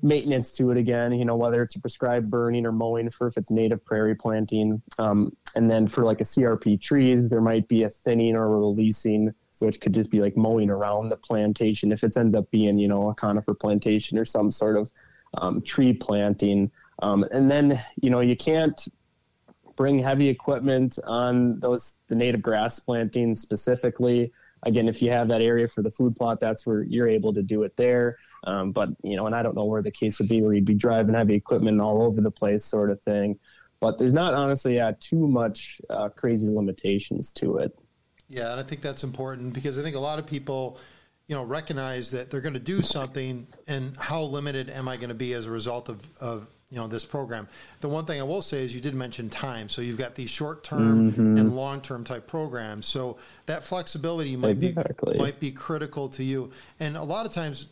maintenance 0.04 0.52
to 0.52 0.70
it 0.70 0.76
again, 0.76 1.12
you 1.12 1.24
know, 1.24 1.34
whether 1.34 1.62
it's 1.62 1.74
a 1.76 1.80
prescribed 1.80 2.30
burning 2.30 2.66
or 2.66 2.72
mowing 2.72 3.08
for 3.08 3.26
if 3.26 3.38
it's 3.38 3.50
native 3.50 3.82
prairie 3.84 4.14
planting. 4.14 4.82
Um, 4.98 5.34
and 5.56 5.70
then 5.70 5.86
for 5.86 6.04
like 6.04 6.20
a 6.20 6.24
CRP 6.24 6.80
trees, 6.80 7.30
there 7.30 7.40
might 7.40 7.66
be 7.68 7.84
a 7.84 7.88
thinning 7.88 8.36
or 8.36 8.50
releasing, 8.50 9.32
which 9.60 9.80
could 9.80 9.94
just 9.94 10.10
be 10.10 10.20
like 10.20 10.36
mowing 10.36 10.68
around 10.68 11.08
the 11.08 11.16
plantation. 11.16 11.90
If 11.90 12.04
it's 12.04 12.18
ended 12.18 12.38
up 12.38 12.50
being, 12.50 12.78
you 12.78 12.86
know, 12.86 13.08
a 13.08 13.14
conifer 13.14 13.54
plantation 13.54 14.18
or 14.18 14.26
some 14.26 14.50
sort 14.50 14.76
of 14.76 14.92
um, 15.38 15.62
tree 15.62 15.94
planting. 15.94 16.70
Um, 17.02 17.24
and 17.32 17.50
then, 17.50 17.80
you 18.00 18.10
know, 18.10 18.20
you 18.20 18.36
can't 18.36 18.86
bring 19.74 19.98
heavy 19.98 20.28
equipment 20.28 20.98
on 21.06 21.58
those, 21.60 21.98
the 22.08 22.14
native 22.14 22.42
grass 22.42 22.78
plantings 22.78 23.40
specifically. 23.40 24.32
Again, 24.64 24.86
if 24.86 25.00
you 25.00 25.10
have 25.10 25.28
that 25.28 25.40
area 25.40 25.66
for 25.66 25.82
the 25.82 25.90
food 25.90 26.14
plot, 26.14 26.40
that's 26.40 26.66
where 26.66 26.82
you're 26.82 27.08
able 27.08 27.32
to 27.32 27.42
do 27.42 27.62
it 27.62 27.76
there. 27.76 28.18
Um, 28.46 28.72
but 28.72 28.90
you 29.02 29.16
know, 29.16 29.26
and 29.26 29.34
I 29.34 29.42
don't 29.42 29.56
know 29.56 29.64
where 29.64 29.82
the 29.82 29.90
case 29.90 30.18
would 30.18 30.28
be 30.28 30.42
where 30.42 30.52
you'd 30.52 30.64
be 30.64 30.74
driving 30.74 31.14
heavy 31.14 31.34
equipment 31.34 31.80
all 31.80 32.02
over 32.02 32.20
the 32.20 32.30
place, 32.30 32.64
sort 32.64 32.90
of 32.90 33.00
thing. 33.02 33.38
But 33.80 33.98
there's 33.98 34.14
not 34.14 34.34
honestly 34.34 34.76
yeah, 34.76 34.92
too 34.98 35.26
much 35.26 35.80
uh, 35.90 36.08
crazy 36.10 36.48
limitations 36.48 37.32
to 37.34 37.58
it. 37.58 37.78
Yeah, 38.28 38.52
and 38.52 38.60
I 38.60 38.62
think 38.62 38.80
that's 38.80 39.04
important 39.04 39.52
because 39.52 39.78
I 39.78 39.82
think 39.82 39.96
a 39.96 40.00
lot 40.00 40.18
of 40.18 40.26
people, 40.26 40.78
you 41.26 41.34
know, 41.34 41.44
recognize 41.44 42.10
that 42.12 42.30
they're 42.30 42.40
going 42.40 42.54
to 42.54 42.60
do 42.60 42.82
something, 42.82 43.46
and 43.66 43.96
how 43.98 44.22
limited 44.22 44.70
am 44.70 44.88
I 44.88 44.96
going 44.96 45.10
to 45.10 45.14
be 45.14 45.34
as 45.34 45.46
a 45.46 45.50
result 45.50 45.88
of, 45.88 46.08
of 46.20 46.46
you 46.70 46.80
know 46.80 46.86
this 46.86 47.04
program. 47.04 47.46
The 47.80 47.88
one 47.88 48.04
thing 48.04 48.20
I 48.20 48.24
will 48.24 48.42
say 48.42 48.64
is 48.64 48.74
you 48.74 48.80
did 48.80 48.94
mention 48.94 49.30
time, 49.30 49.68
so 49.68 49.80
you've 49.82 49.98
got 49.98 50.14
these 50.14 50.30
short 50.30 50.64
term 50.64 51.12
mm-hmm. 51.12 51.38
and 51.38 51.54
long 51.54 51.80
term 51.80 52.04
type 52.04 52.26
programs. 52.26 52.86
So 52.86 53.18
that 53.46 53.64
flexibility 53.64 54.36
might 54.36 54.62
exactly. 54.62 55.12
be 55.12 55.18
might 55.18 55.38
be 55.38 55.52
critical 55.52 56.08
to 56.10 56.24
you. 56.24 56.50
And 56.80 56.96
a 56.96 57.04
lot 57.04 57.26
of 57.26 57.32
times, 57.32 57.68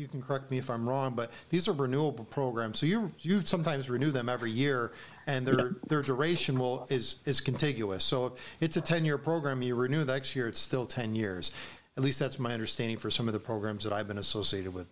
you 0.00 0.08
can 0.08 0.22
correct 0.22 0.50
me 0.50 0.56
if 0.56 0.70
I'm 0.70 0.88
wrong, 0.88 1.12
but 1.14 1.30
these 1.50 1.68
are 1.68 1.72
renewable 1.72 2.24
programs. 2.24 2.78
So 2.78 2.86
you 2.86 3.12
you 3.20 3.42
sometimes 3.42 3.90
renew 3.90 4.10
them 4.10 4.28
every 4.28 4.50
year, 4.50 4.92
and 5.26 5.46
their 5.46 5.58
yeah. 5.58 5.72
their 5.88 6.02
duration 6.02 6.58
will 6.58 6.86
is 6.88 7.16
is 7.26 7.40
contiguous. 7.40 8.02
So 8.02 8.26
if 8.26 8.38
it's 8.60 8.76
a 8.78 8.80
10 8.80 9.04
year 9.04 9.18
program, 9.18 9.60
you 9.60 9.74
renew 9.74 10.04
the 10.04 10.14
next 10.14 10.34
year, 10.34 10.48
it's 10.48 10.58
still 10.58 10.86
10 10.86 11.14
years. 11.14 11.52
At 11.96 12.02
least 12.02 12.18
that's 12.18 12.38
my 12.38 12.54
understanding 12.54 12.96
for 12.96 13.10
some 13.10 13.28
of 13.28 13.34
the 13.34 13.40
programs 13.40 13.84
that 13.84 13.92
I've 13.92 14.08
been 14.08 14.18
associated 14.18 14.72
with. 14.72 14.86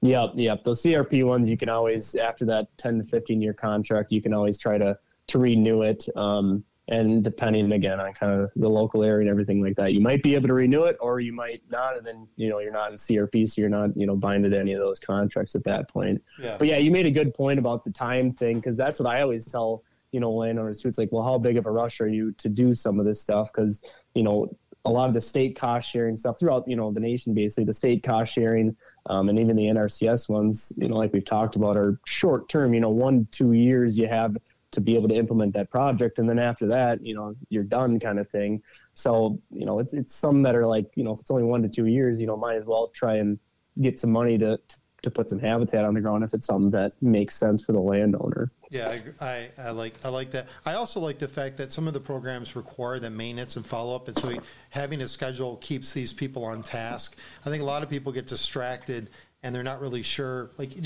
Yep, 0.00 0.32
yep. 0.34 0.64
Those 0.64 0.82
CRP 0.82 1.24
ones, 1.24 1.48
you 1.48 1.56
can 1.56 1.68
always 1.68 2.16
after 2.16 2.44
that 2.46 2.66
10 2.78 2.98
to 2.98 3.04
15 3.04 3.40
year 3.40 3.54
contract, 3.54 4.10
you 4.10 4.20
can 4.20 4.34
always 4.34 4.58
try 4.58 4.76
to 4.76 4.98
to 5.28 5.38
renew 5.38 5.82
it. 5.82 6.04
Um, 6.16 6.64
and 6.88 7.22
depending 7.22 7.70
again 7.72 8.00
on 8.00 8.12
kind 8.14 8.40
of 8.40 8.50
the 8.56 8.68
local 8.68 9.04
area 9.04 9.20
and 9.20 9.30
everything 9.30 9.62
like 9.62 9.76
that, 9.76 9.92
you 9.92 10.00
might 10.00 10.22
be 10.22 10.34
able 10.34 10.48
to 10.48 10.54
renew 10.54 10.84
it 10.84 10.96
or 11.00 11.20
you 11.20 11.32
might 11.32 11.62
not, 11.70 11.96
and 11.96 12.06
then 12.06 12.26
you 12.36 12.48
know 12.48 12.58
you're 12.60 12.72
not 12.72 12.90
in 12.90 12.96
CRP, 12.96 13.48
so 13.48 13.60
you're 13.60 13.70
not 13.70 13.94
you 13.96 14.06
know 14.06 14.16
binded 14.16 14.52
to 14.52 14.58
any 14.58 14.72
of 14.72 14.80
those 14.80 14.98
contracts 14.98 15.54
at 15.54 15.64
that 15.64 15.88
point. 15.88 16.22
Yeah. 16.40 16.56
But 16.58 16.68
yeah, 16.68 16.78
you 16.78 16.90
made 16.90 17.06
a 17.06 17.10
good 17.10 17.34
point 17.34 17.58
about 17.58 17.84
the 17.84 17.90
time 17.90 18.32
thing 18.32 18.56
because 18.56 18.76
that's 18.76 18.98
what 18.98 19.12
I 19.12 19.20
always 19.20 19.46
tell 19.46 19.82
you 20.12 20.20
know 20.20 20.32
landowners 20.32 20.82
too. 20.82 20.88
It's 20.88 20.98
like, 20.98 21.12
well, 21.12 21.22
how 21.22 21.38
big 21.38 21.58
of 21.58 21.66
a 21.66 21.70
rush 21.70 22.00
are 22.00 22.08
you 22.08 22.32
to 22.32 22.48
do 22.48 22.72
some 22.72 22.98
of 22.98 23.04
this 23.04 23.20
stuff? 23.20 23.52
Because 23.52 23.84
you 24.14 24.22
know 24.22 24.56
a 24.84 24.90
lot 24.90 25.08
of 25.08 25.14
the 25.14 25.20
state 25.20 25.58
cost 25.58 25.90
sharing 25.90 26.16
stuff 26.16 26.40
throughout 26.40 26.66
you 26.66 26.76
know 26.76 26.90
the 26.90 27.00
nation, 27.00 27.34
basically 27.34 27.64
the 27.64 27.74
state 27.74 28.02
cost 28.02 28.32
sharing. 28.32 28.76
Um, 29.10 29.30
and 29.30 29.38
even 29.38 29.56
the 29.56 29.64
NRCS 29.64 30.28
ones, 30.28 30.70
you 30.76 30.86
know, 30.86 30.96
like 30.96 31.14
we've 31.14 31.24
talked 31.24 31.56
about, 31.56 31.78
are 31.78 31.98
short 32.04 32.48
term. 32.50 32.74
You 32.74 32.80
know, 32.80 32.90
one 32.90 33.26
two 33.30 33.52
years 33.52 33.98
you 33.98 34.06
have 34.06 34.36
to 34.70 34.80
be 34.80 34.94
able 34.94 35.08
to 35.08 35.14
implement 35.14 35.52
that 35.54 35.70
project 35.70 36.18
and 36.18 36.28
then 36.28 36.38
after 36.38 36.66
that 36.66 37.04
you 37.04 37.14
know 37.14 37.34
you're 37.48 37.64
done 37.64 37.98
kind 37.98 38.18
of 38.18 38.28
thing 38.28 38.62
so 38.94 39.38
you 39.50 39.64
know 39.64 39.78
it's 39.78 39.94
it's 39.94 40.14
some 40.14 40.42
that 40.42 40.54
are 40.54 40.66
like 40.66 40.86
you 40.94 41.04
know 41.04 41.12
if 41.12 41.20
it's 41.20 41.30
only 41.30 41.42
one 41.42 41.62
to 41.62 41.68
two 41.68 41.86
years 41.86 42.20
you 42.20 42.26
know 42.26 42.36
might 42.36 42.56
as 42.56 42.64
well 42.64 42.88
try 42.88 43.16
and 43.16 43.38
get 43.80 43.98
some 43.98 44.10
money 44.10 44.36
to 44.36 44.58
to 45.02 45.10
put 45.10 45.30
some 45.30 45.38
habitat 45.38 45.84
on 45.84 45.94
the 45.94 46.00
ground 46.00 46.24
if 46.24 46.34
it's 46.34 46.46
something 46.46 46.70
that 46.70 46.92
makes 47.00 47.34
sense 47.36 47.64
for 47.64 47.72
the 47.72 47.80
landowner. 47.80 48.48
Yeah, 48.70 48.98
I, 49.20 49.24
I, 49.24 49.48
I, 49.58 49.70
like 49.70 49.94
I 50.04 50.08
like 50.08 50.32
that. 50.32 50.48
I 50.64 50.74
also 50.74 50.98
like 50.98 51.18
the 51.18 51.28
fact 51.28 51.56
that 51.58 51.72
some 51.72 51.86
of 51.86 51.94
the 51.94 52.00
programs 52.00 52.56
require 52.56 52.98
the 52.98 53.10
maintenance 53.10 53.56
and 53.56 53.64
follow 53.64 53.94
up, 53.94 54.08
and 54.08 54.18
so 54.18 54.34
having 54.70 55.00
a 55.00 55.08
schedule 55.08 55.56
keeps 55.58 55.92
these 55.92 56.12
people 56.12 56.44
on 56.44 56.62
task. 56.62 57.16
I 57.46 57.50
think 57.50 57.62
a 57.62 57.66
lot 57.66 57.82
of 57.82 57.90
people 57.90 58.12
get 58.12 58.26
distracted 58.26 59.10
and 59.42 59.54
they're 59.54 59.62
not 59.62 59.80
really 59.80 60.02
sure. 60.02 60.50
Like, 60.58 60.80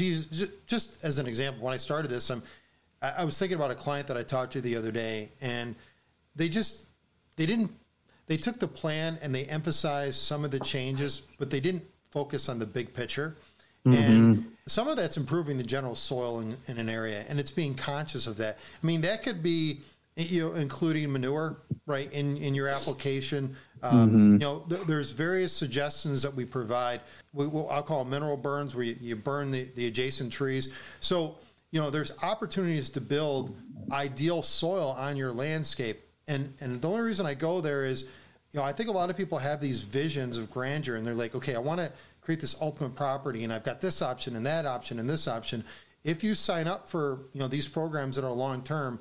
just 0.67 1.03
as 1.03 1.19
an 1.19 1.27
example, 1.27 1.65
when 1.65 1.73
I 1.73 1.79
started 1.79 2.11
this, 2.11 2.31
I'm 2.31 2.43
I, 3.03 3.15
I 3.19 3.25
was 3.25 3.39
thinking 3.39 3.57
about 3.57 3.71
a 3.71 3.75
client 3.75 4.07
that 4.09 4.17
I 4.17 4.23
talked 4.23 4.53
to 4.53 4.61
the 4.61 4.77
other 4.77 4.93
day, 4.93 5.31
and 5.41 5.75
they 6.35 6.49
just 6.49 6.87
they 7.37 7.47
didn't 7.47 7.73
they 8.27 8.37
took 8.37 8.59
the 8.59 8.69
plan 8.69 9.19
and 9.21 9.35
they 9.35 9.45
emphasized 9.45 10.21
some 10.21 10.45
of 10.45 10.51
the 10.51 10.61
changes, 10.61 11.21
but 11.39 11.51
they 11.51 11.61
didn't 11.61 11.85
focus 12.11 12.49
on 12.49 12.59
the 12.59 12.67
big 12.67 12.95
picture. 12.95 13.37
Mm-hmm. 13.87 14.03
And 14.03 14.47
some 14.67 14.87
of 14.87 14.97
that's 14.97 15.17
improving 15.17 15.59
the 15.59 15.65
general 15.65 15.97
soil 15.97 16.41
in, 16.41 16.57
in, 16.69 16.79
an 16.79 16.89
area, 16.89 17.25
and 17.29 17.41
it's 17.41 17.51
being 17.51 17.75
conscious 17.75 18.29
of 18.29 18.37
that. 18.37 18.59
I 18.83 18.87
mean, 18.87 19.01
that 19.01 19.25
could 19.25 19.43
be 19.43 19.81
you 20.15 20.47
know 20.47 20.55
including 20.55 21.11
manure 21.11 21.57
right 21.87 22.13
in 22.13 22.37
in 22.37 22.55
your 22.55 22.69
application. 22.69 23.57
Um, 23.83 24.09
mm-hmm. 24.09 24.33
You 24.35 24.39
know, 24.39 24.59
th- 24.69 24.83
there's 24.83 25.11
various 25.11 25.53
suggestions 25.53 26.23
that 26.23 26.33
we 26.33 26.45
provide. 26.45 27.01
We, 27.33 27.49
will 27.49 27.69
I'll 27.71 27.83
call 27.83 28.05
mineral 28.05 28.37
burns, 28.37 28.77
where 28.77 28.85
you, 28.85 28.97
you 29.01 29.17
burn 29.17 29.51
the, 29.51 29.65
the 29.75 29.89
adjacent 29.89 30.33
trees. 30.33 30.73
So 31.01 31.39
you 31.73 31.81
know, 31.81 31.91
there's 31.91 32.13
opportunities 32.23 32.91
to 32.91 33.01
build 33.01 33.57
ideal 33.91 34.43
soil 34.43 34.95
on 34.97 35.17
your 35.17 35.33
landscape. 35.33 36.01
And 36.29 36.55
and 36.61 36.81
the 36.81 36.89
only 36.89 37.01
reason 37.01 37.27
I 37.27 37.35
go 37.35 37.61
there 37.61 37.85
is, 37.85 38.05
you 38.53 38.61
know, 38.61 38.63
I 38.63 38.73
think 38.73 38.89
a 38.89 38.93
lot 38.93 39.11
of 39.11 39.17
people 39.17 39.39
have 39.39 39.61
these 39.61 39.83
visions 39.83 40.39
of 40.39 40.53
grandeur, 40.53 40.95
and 40.95 41.05
they're 41.05 41.15
like, 41.15 41.35
okay, 41.35 41.57
I 41.57 41.59
want 41.59 41.81
to 41.81 41.91
create 42.21 42.41
this 42.41 42.55
ultimate 42.61 42.95
property, 42.95 43.43
and 43.43 43.53
I've 43.53 43.65
got 43.65 43.81
this 43.81 44.01
option 44.03 44.37
and 44.37 44.47
that 44.47 44.67
option 44.67 45.01
and 45.01 45.11
this 45.11 45.27
option. 45.27 45.65
If 46.05 46.23
you 46.23 46.35
sign 46.35 46.69
up 46.69 46.89
for 46.89 47.23
you 47.33 47.41
know 47.41 47.49
these 47.49 47.67
programs 47.67 48.15
that 48.17 48.25
are 48.25 48.31
long 48.31 48.63
term, 48.63 49.01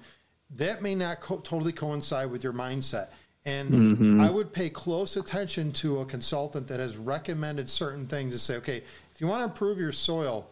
that 0.55 0.81
may 0.81 0.95
not 0.95 1.19
co- 1.19 1.39
totally 1.39 1.73
coincide 1.73 2.31
with 2.31 2.43
your 2.43 2.53
mindset. 2.53 3.10
And 3.43 3.71
mm-hmm. 3.71 4.21
I 4.21 4.29
would 4.29 4.53
pay 4.53 4.69
close 4.69 5.17
attention 5.17 5.71
to 5.73 5.99
a 6.01 6.05
consultant 6.05 6.67
that 6.67 6.79
has 6.79 6.95
recommended 6.95 7.71
certain 7.71 8.05
things 8.05 8.34
to 8.34 8.39
say, 8.39 8.55
okay, 8.57 8.84
if 9.13 9.19
you 9.19 9.25
want 9.25 9.39
to 9.39 9.45
improve 9.45 9.79
your 9.79 9.91
soil, 9.91 10.47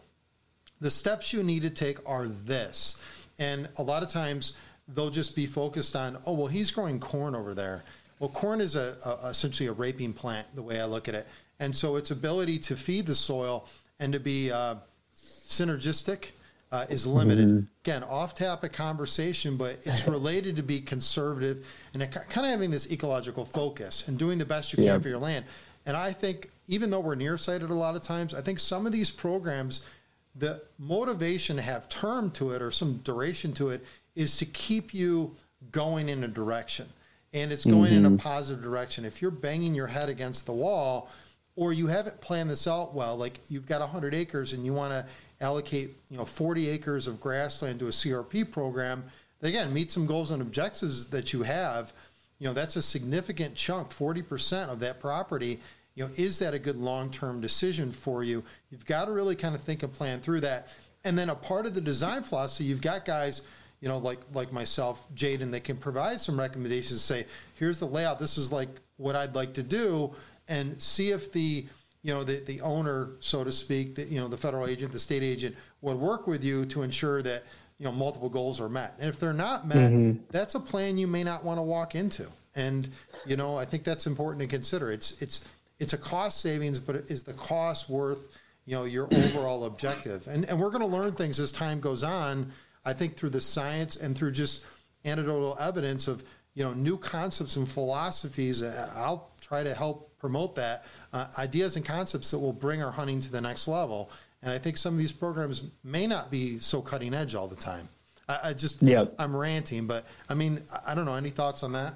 the 0.80 0.90
steps 0.90 1.32
you 1.32 1.42
need 1.42 1.62
to 1.62 1.70
take 1.70 1.98
are 2.08 2.26
this. 2.26 3.00
And 3.38 3.68
a 3.76 3.82
lot 3.82 4.02
of 4.02 4.08
times 4.08 4.54
they'll 4.88 5.10
just 5.10 5.36
be 5.36 5.46
focused 5.46 5.94
on, 5.94 6.18
oh, 6.26 6.34
well, 6.34 6.46
he's 6.46 6.70
growing 6.70 6.98
corn 6.98 7.34
over 7.34 7.54
there. 7.54 7.84
Well, 8.18 8.30
corn 8.30 8.60
is 8.60 8.76
a, 8.76 8.96
a, 9.04 9.28
essentially 9.28 9.68
a 9.68 9.72
raping 9.72 10.12
plant, 10.12 10.46
the 10.54 10.62
way 10.62 10.80
I 10.80 10.84
look 10.84 11.08
at 11.08 11.14
it. 11.14 11.26
And 11.58 11.76
so 11.76 11.96
its 11.96 12.10
ability 12.10 12.58
to 12.60 12.76
feed 12.76 13.06
the 13.06 13.14
soil 13.14 13.66
and 13.98 14.12
to 14.12 14.20
be 14.20 14.50
uh, 14.50 14.76
synergistic 15.14 16.30
uh, 16.72 16.86
is 16.88 17.06
limited. 17.06 17.48
Mm-hmm. 17.48 17.66
Again, 17.84 18.02
off 18.04 18.34
topic 18.34 18.72
conversation, 18.72 19.56
but 19.56 19.78
it's 19.84 20.06
related 20.08 20.56
to 20.56 20.62
be 20.62 20.80
conservative 20.80 21.66
and 21.92 22.10
kind 22.10 22.46
of 22.46 22.50
having 22.50 22.70
this 22.70 22.90
ecological 22.90 23.44
focus 23.44 24.06
and 24.06 24.18
doing 24.18 24.38
the 24.38 24.46
best 24.46 24.72
you 24.72 24.82
can 24.82 25.00
for 25.00 25.08
your 25.08 25.18
land. 25.18 25.44
And 25.86 25.96
I 25.96 26.12
think, 26.12 26.50
even 26.68 26.90
though 26.90 27.00
we're 27.00 27.14
nearsighted 27.14 27.70
a 27.70 27.74
lot 27.74 27.96
of 27.96 28.02
times, 28.02 28.34
I 28.34 28.42
think 28.42 28.58
some 28.58 28.86
of 28.86 28.92
these 28.92 29.10
programs– 29.10 29.82
the 30.34 30.62
motivation 30.78 31.56
to 31.56 31.62
have 31.62 31.88
term 31.88 32.30
to 32.32 32.50
it 32.50 32.62
or 32.62 32.70
some 32.70 32.98
duration 32.98 33.52
to 33.54 33.70
it 33.70 33.84
is 34.14 34.36
to 34.36 34.46
keep 34.46 34.94
you 34.94 35.34
going 35.72 36.08
in 36.08 36.24
a 36.24 36.28
direction 36.28 36.86
and 37.32 37.52
it's 37.52 37.64
going 37.64 37.90
mm-hmm. 37.90 37.98
in 37.98 38.06
a 38.06 38.08
mm-hmm. 38.08 38.16
positive 38.16 38.62
direction 38.62 39.04
if 39.04 39.20
you're 39.20 39.30
banging 39.30 39.74
your 39.74 39.88
head 39.88 40.08
against 40.08 40.46
the 40.46 40.52
wall 40.52 41.08
or 41.56 41.72
you 41.72 41.86
haven't 41.86 42.20
planned 42.20 42.48
this 42.48 42.66
out 42.66 42.94
well 42.94 43.16
like 43.16 43.40
you've 43.48 43.66
got 43.66 43.80
100 43.80 44.14
acres 44.14 44.52
and 44.52 44.64
you 44.64 44.72
want 44.72 44.92
to 44.92 45.04
allocate 45.40 45.96
you 46.10 46.16
know 46.16 46.24
40 46.24 46.68
acres 46.68 47.06
of 47.06 47.20
grassland 47.20 47.78
to 47.80 47.86
a 47.86 47.90
crp 47.90 48.50
program 48.50 49.04
that 49.40 49.48
again 49.48 49.72
meet 49.72 49.90
some 49.90 50.06
goals 50.06 50.30
and 50.30 50.40
objectives 50.40 51.08
that 51.08 51.32
you 51.32 51.42
have 51.42 51.92
you 52.38 52.46
know 52.46 52.54
that's 52.54 52.76
a 52.76 52.82
significant 52.82 53.54
chunk 53.54 53.90
40% 53.90 54.68
of 54.68 54.80
that 54.80 55.00
property 55.00 55.60
you 55.94 56.04
know, 56.04 56.10
is 56.16 56.38
that 56.38 56.54
a 56.54 56.58
good 56.58 56.76
long-term 56.76 57.40
decision 57.40 57.92
for 57.92 58.22
you? 58.22 58.44
You've 58.70 58.86
got 58.86 59.06
to 59.06 59.12
really 59.12 59.36
kind 59.36 59.54
of 59.54 59.62
think 59.62 59.82
and 59.82 59.92
plan 59.92 60.20
through 60.20 60.40
that. 60.40 60.68
And 61.04 61.18
then 61.18 61.30
a 61.30 61.34
part 61.34 61.66
of 61.66 61.74
the 61.74 61.80
design 61.80 62.22
philosophy, 62.22 62.64
you've 62.64 62.82
got 62.82 63.04
guys, 63.04 63.42
you 63.80 63.88
know, 63.88 63.98
like 63.98 64.20
like 64.34 64.52
myself, 64.52 65.06
Jaden, 65.14 65.50
that 65.52 65.64
can 65.64 65.76
provide 65.76 66.20
some 66.20 66.38
recommendations. 66.38 67.00
Say, 67.00 67.26
here's 67.54 67.78
the 67.78 67.86
layout. 67.86 68.18
This 68.18 68.36
is 68.36 68.52
like 68.52 68.68
what 68.96 69.16
I'd 69.16 69.34
like 69.34 69.54
to 69.54 69.62
do, 69.62 70.14
and 70.48 70.80
see 70.80 71.10
if 71.10 71.32
the 71.32 71.66
you 72.02 72.14
know 72.14 72.22
the 72.22 72.40
the 72.40 72.60
owner, 72.60 73.10
so 73.20 73.44
to 73.44 73.52
speak, 73.52 73.94
the, 73.94 74.04
you 74.04 74.20
know 74.20 74.28
the 74.28 74.36
federal 74.36 74.66
agent, 74.66 74.92
the 74.92 74.98
state 74.98 75.22
agent 75.22 75.56
would 75.80 75.96
work 75.96 76.26
with 76.26 76.44
you 76.44 76.66
to 76.66 76.82
ensure 76.82 77.22
that 77.22 77.44
you 77.78 77.86
know 77.86 77.92
multiple 77.92 78.28
goals 78.28 78.60
are 78.60 78.68
met. 78.68 78.94
And 78.98 79.08
if 79.08 79.18
they're 79.18 79.32
not 79.32 79.66
met, 79.66 79.90
mm-hmm. 79.90 80.22
that's 80.30 80.54
a 80.54 80.60
plan 80.60 80.98
you 80.98 81.06
may 81.06 81.24
not 81.24 81.44
want 81.44 81.58
to 81.58 81.62
walk 81.62 81.94
into. 81.94 82.26
And 82.54 82.88
you 83.26 83.36
know, 83.36 83.56
I 83.56 83.64
think 83.64 83.84
that's 83.84 84.06
important 84.06 84.40
to 84.42 84.46
consider. 84.46 84.90
It's 84.92 85.20
it's 85.22 85.44
it's 85.80 85.94
a 85.94 85.98
cost 85.98 86.40
savings, 86.40 86.78
but 86.78 86.94
is 87.08 87.24
the 87.24 87.32
cost 87.32 87.88
worth 87.88 88.28
you 88.66 88.76
know 88.76 88.84
your 88.84 89.06
overall 89.12 89.64
objective? 89.64 90.28
And 90.28 90.44
and 90.44 90.60
we're 90.60 90.70
going 90.70 90.82
to 90.82 90.86
learn 90.86 91.12
things 91.12 91.40
as 91.40 91.50
time 91.50 91.80
goes 91.80 92.04
on. 92.04 92.52
I 92.84 92.92
think 92.92 93.16
through 93.16 93.30
the 93.30 93.40
science 93.40 93.96
and 93.96 94.16
through 94.16 94.32
just 94.32 94.64
anecdotal 95.04 95.56
evidence 95.58 96.06
of 96.06 96.22
you 96.54 96.62
know 96.62 96.72
new 96.74 96.96
concepts 96.96 97.56
and 97.56 97.68
philosophies. 97.68 98.62
Uh, 98.62 98.90
I'll 98.94 99.30
try 99.40 99.62
to 99.64 99.74
help 99.74 100.16
promote 100.18 100.54
that 100.56 100.84
uh, 101.12 101.26
ideas 101.38 101.76
and 101.76 101.84
concepts 101.84 102.30
that 102.30 102.38
will 102.38 102.52
bring 102.52 102.82
our 102.82 102.92
hunting 102.92 103.20
to 103.20 103.32
the 103.32 103.40
next 103.40 103.66
level. 103.66 104.10
And 104.42 104.52
I 104.52 104.58
think 104.58 104.76
some 104.76 104.94
of 104.94 104.98
these 104.98 105.12
programs 105.12 105.64
may 105.82 106.06
not 106.06 106.30
be 106.30 106.58
so 106.58 106.80
cutting 106.80 107.14
edge 107.14 107.34
all 107.34 107.48
the 107.48 107.56
time. 107.56 107.88
I, 108.28 108.38
I 108.44 108.52
just 108.52 108.82
yeah. 108.82 109.06
I'm 109.18 109.34
ranting, 109.34 109.86
but 109.86 110.04
I 110.28 110.34
mean 110.34 110.62
I 110.86 110.94
don't 110.94 111.06
know. 111.06 111.14
Any 111.14 111.30
thoughts 111.30 111.62
on 111.62 111.72
that? 111.72 111.94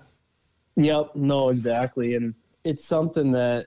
Yep. 0.77 1.15
No, 1.15 1.51
exactly. 1.51 2.15
And 2.15 2.35
it's 2.65 2.85
something 2.85 3.33
that, 3.33 3.67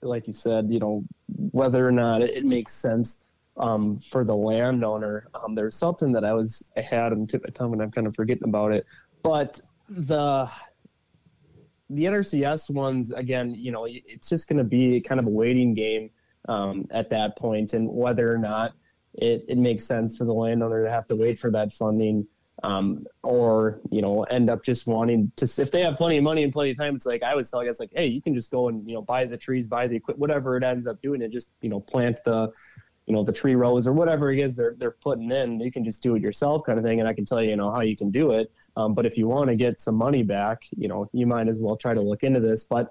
like 0.00 0.26
you 0.26 0.32
said, 0.32 0.68
you 0.70 0.80
know, 0.80 1.04
whether 1.28 1.86
or 1.86 1.92
not 1.92 2.22
it, 2.22 2.44
makes 2.44 2.72
sense 2.72 3.24
um, 3.56 3.98
for 3.98 4.24
the 4.24 4.34
landowner. 4.34 5.28
Um, 5.34 5.52
there's 5.52 5.76
something 5.76 6.12
that 6.12 6.24
I 6.24 6.32
was 6.32 6.70
I 6.76 6.80
had 6.80 7.12
on 7.12 7.26
tip 7.26 7.44
of 7.44 7.54
tongue, 7.54 7.74
and 7.74 7.82
I'm 7.82 7.90
kind 7.90 8.06
of 8.06 8.14
forgetting 8.16 8.48
about 8.48 8.72
it. 8.72 8.86
But 9.22 9.60
the 9.88 10.50
the 11.90 12.04
NRCS 12.04 12.70
ones, 12.70 13.12
again, 13.12 13.54
you 13.54 13.70
know, 13.70 13.86
it's 13.86 14.30
just 14.30 14.48
going 14.48 14.56
to 14.56 14.64
be 14.64 15.00
kind 15.02 15.20
of 15.20 15.26
a 15.26 15.30
waiting 15.30 15.74
game 15.74 16.10
um, 16.48 16.86
at 16.90 17.10
that 17.10 17.38
point, 17.38 17.74
and 17.74 17.88
whether 17.88 18.32
or 18.32 18.38
not 18.38 18.72
it, 19.14 19.44
it 19.46 19.58
makes 19.58 19.84
sense 19.84 20.16
for 20.16 20.24
the 20.24 20.32
landowner 20.32 20.84
to 20.84 20.90
have 20.90 21.06
to 21.08 21.16
wait 21.16 21.38
for 21.38 21.50
that 21.50 21.70
funding 21.72 22.26
um, 22.62 23.04
or 23.22 23.80
you 23.90 24.02
know 24.02 24.22
end 24.24 24.48
up 24.48 24.62
just 24.62 24.86
wanting 24.86 25.30
to 25.36 25.44
if 25.60 25.70
they 25.70 25.80
have 25.80 25.96
plenty 25.96 26.16
of 26.16 26.24
money 26.24 26.42
and 26.42 26.52
plenty 26.52 26.70
of 26.70 26.76
time 26.76 26.94
it's 26.94 27.06
like 27.06 27.22
i 27.22 27.34
was 27.34 27.50
telling 27.50 27.66
guys 27.66 27.80
like 27.80 27.90
hey 27.94 28.06
you 28.06 28.22
can 28.22 28.34
just 28.34 28.50
go 28.50 28.68
and 28.68 28.88
you 28.88 28.94
know 28.94 29.02
buy 29.02 29.24
the 29.24 29.36
trees 29.36 29.66
buy 29.66 29.86
the 29.86 29.96
equipment 29.96 30.20
whatever 30.20 30.56
it 30.56 30.62
ends 30.62 30.86
up 30.86 31.00
doing 31.02 31.22
and 31.22 31.32
just 31.32 31.50
you 31.60 31.68
know 31.68 31.80
plant 31.80 32.18
the 32.24 32.52
you 33.06 33.12
know 33.12 33.24
the 33.24 33.32
tree 33.32 33.54
rows 33.54 33.86
or 33.86 33.92
whatever 33.92 34.32
it 34.32 34.38
is 34.38 34.54
they're 34.54 34.74
they're 34.78 34.92
putting 34.92 35.30
in. 35.30 35.58
You 35.58 35.72
can 35.72 35.84
just 35.84 36.02
do 36.02 36.14
it 36.14 36.22
yourself 36.22 36.62
kind 36.64 36.78
of 36.78 36.84
thing 36.84 37.00
and 37.00 37.08
i 37.08 37.12
can 37.12 37.24
tell 37.24 37.42
you 37.42 37.50
you 37.50 37.56
know 37.56 37.70
how 37.72 37.80
you 37.80 37.96
can 37.96 38.10
do 38.10 38.30
it. 38.30 38.52
Um, 38.76 38.94
but 38.94 39.06
if 39.06 39.18
you 39.18 39.26
want 39.28 39.50
to 39.50 39.56
get 39.56 39.80
some 39.80 39.96
money 39.96 40.22
back 40.22 40.62
you 40.76 40.88
know 40.88 41.08
you 41.12 41.26
might 41.26 41.48
as 41.48 41.58
well 41.60 41.76
try 41.76 41.94
to 41.94 42.00
look 42.00 42.22
into 42.22 42.40
this. 42.40 42.64
But 42.64 42.90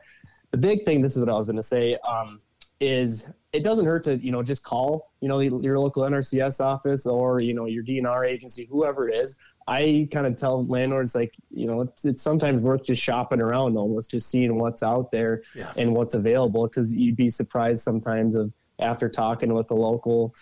the 0.51 0.57
big 0.57 0.83
thing 0.85 1.01
this 1.01 1.15
is 1.15 1.19
what 1.19 1.29
i 1.29 1.33
was 1.33 1.47
going 1.47 1.55
to 1.55 1.63
say 1.63 1.97
um, 2.09 2.39
is 2.79 3.31
it 3.53 3.63
doesn't 3.63 3.85
hurt 3.85 4.03
to 4.03 4.17
you 4.17 4.31
know 4.31 4.43
just 4.43 4.63
call 4.63 5.11
you 5.21 5.29
know 5.29 5.39
your 5.39 5.79
local 5.79 6.03
nrcs 6.03 6.63
office 6.63 7.05
or 7.05 7.39
you 7.39 7.53
know 7.53 7.65
your 7.65 7.83
dnr 7.83 8.27
agency 8.27 8.67
whoever 8.69 9.07
it 9.07 9.15
is 9.15 9.37
I 9.67 10.07
kind 10.11 10.25
of 10.25 10.37
tell 10.37 10.65
landlords 10.65 11.15
like, 11.15 11.33
you 11.49 11.67
know, 11.67 11.81
it's, 11.81 12.05
it's 12.05 12.23
sometimes 12.23 12.61
worth 12.61 12.85
just 12.85 13.01
shopping 13.01 13.41
around 13.41 13.77
almost 13.77 14.11
just 14.11 14.29
seeing 14.29 14.57
what's 14.57 14.83
out 14.83 15.11
there 15.11 15.43
yeah. 15.55 15.71
and 15.77 15.93
what's 15.93 16.15
available 16.15 16.67
because 16.67 16.95
you'd 16.95 17.15
be 17.15 17.29
surprised 17.29 17.83
sometimes 17.83 18.35
of 18.35 18.51
after 18.79 19.07
talking 19.07 19.53
with 19.53 19.67
the 19.67 19.75
local, 19.75 20.33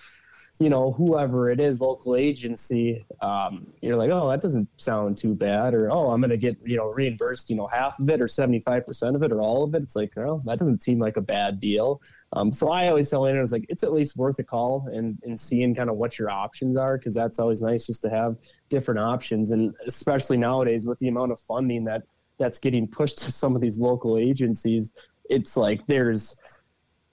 you 0.60 0.70
know, 0.70 0.94
whoever 0.94 1.50
it 1.50 1.60
is, 1.60 1.82
local 1.82 2.16
agency, 2.16 3.06
um, 3.22 3.68
you're 3.82 3.96
like, 3.96 4.10
oh, 4.10 4.30
that 4.30 4.42
doesn't 4.42 4.68
sound 4.78 5.18
too 5.18 5.36
bad, 5.36 5.74
or 5.74 5.92
oh, 5.92 6.12
I'm 6.12 6.22
going 6.22 6.32
to 6.32 6.38
get 6.38 6.58
you 6.66 6.78
know 6.78 6.88
reimbursed, 6.88 7.50
you 7.50 7.56
know, 7.56 7.68
half 7.68 8.00
of 8.00 8.10
it 8.10 8.22
or 8.22 8.28
75 8.28 8.86
percent 8.86 9.16
of 9.16 9.24
it 9.24 9.32
or 9.32 9.42
all 9.42 9.64
of 9.64 9.76
it. 9.76 9.84
It's 9.84 9.96
like, 9.96 10.18
oh, 10.18 10.42
that 10.46 10.60
doesn't 10.60 10.84
seem 10.84 11.00
like 11.00 11.18
a 11.18 11.22
bad 11.22 11.60
deal. 11.60 12.02
Um, 12.34 12.52
so 12.52 12.70
I 12.70 12.90
always 12.90 13.10
tell 13.10 13.22
landlords 13.22 13.52
like 13.52 13.66
it's 13.70 13.84
at 13.84 13.92
least 13.92 14.16
worth 14.16 14.38
a 14.38 14.44
call 14.44 14.88
and, 14.94 15.18
and 15.24 15.40
seeing 15.40 15.74
kind 15.74 15.90
of 15.90 15.96
what 15.96 16.20
your 16.20 16.30
options 16.30 16.76
are 16.76 16.98
because 16.98 17.16
that's 17.16 17.40
always 17.40 17.62
nice 17.62 17.88
just 17.88 18.04
to 18.04 18.10
have 18.10 18.38
different 18.70 19.00
options 19.00 19.50
and 19.50 19.74
especially 19.88 20.38
nowadays 20.38 20.86
with 20.86 21.00
the 21.00 21.08
amount 21.08 21.32
of 21.32 21.40
funding 21.40 21.86
that 21.86 22.04
that's 22.40 22.58
getting 22.58 22.88
pushed 22.88 23.20
to 23.20 23.32
some 23.32 23.54
of 23.54 23.62
these 23.62 23.80
local 23.80 24.18
agencies, 24.18 24.94
it's 25.30 25.56
like 25.56 25.86
there's 25.86 26.42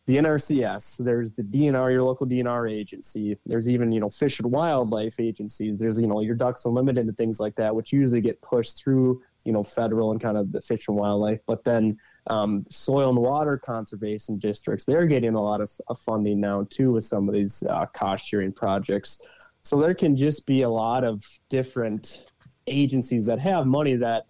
the 0.06 0.16
NRCS, 0.16 0.98
there's 1.04 1.32
the 1.32 1.42
DNR, 1.42 1.90
your 1.90 2.04
local 2.04 2.26
DNR 2.26 2.72
agency. 2.72 3.36
There's 3.44 3.68
even 3.68 3.92
you 3.92 4.00
know 4.00 4.08
fish 4.08 4.38
and 4.40 4.50
wildlife 4.50 5.20
agencies. 5.20 5.76
There's 5.76 5.98
you 5.98 6.06
know 6.06 6.20
your 6.20 6.36
Ducks 6.36 6.64
Unlimited 6.64 7.06
and 7.06 7.16
things 7.16 7.40
like 7.40 7.56
that, 7.56 7.74
which 7.74 7.92
usually 7.92 8.20
get 8.20 8.40
pushed 8.40 8.78
through 8.78 9.20
you 9.44 9.52
know 9.52 9.64
federal 9.64 10.12
and 10.12 10.20
kind 10.20 10.38
of 10.38 10.52
the 10.52 10.62
fish 10.62 10.88
and 10.88 10.96
wildlife, 10.96 11.40
but 11.46 11.64
then 11.64 11.98
um, 12.28 12.62
soil 12.70 13.10
and 13.10 13.18
water 13.18 13.56
conservation 13.56 14.38
districts, 14.38 14.84
they're 14.84 15.06
getting 15.06 15.34
a 15.34 15.42
lot 15.42 15.60
of, 15.60 15.70
of 15.88 15.98
funding 16.00 16.40
now 16.40 16.66
too 16.68 16.92
with 16.92 17.04
some 17.04 17.28
of 17.28 17.34
these 17.34 17.62
uh, 17.64 17.86
cost 17.86 18.26
sharing 18.26 18.52
projects. 18.52 19.22
So 19.62 19.80
there 19.80 19.94
can 19.94 20.16
just 20.16 20.46
be 20.46 20.62
a 20.62 20.70
lot 20.70 21.04
of 21.04 21.24
different 21.48 22.26
agencies 22.66 23.26
that 23.26 23.38
have 23.40 23.66
money 23.66 23.96
that, 23.96 24.26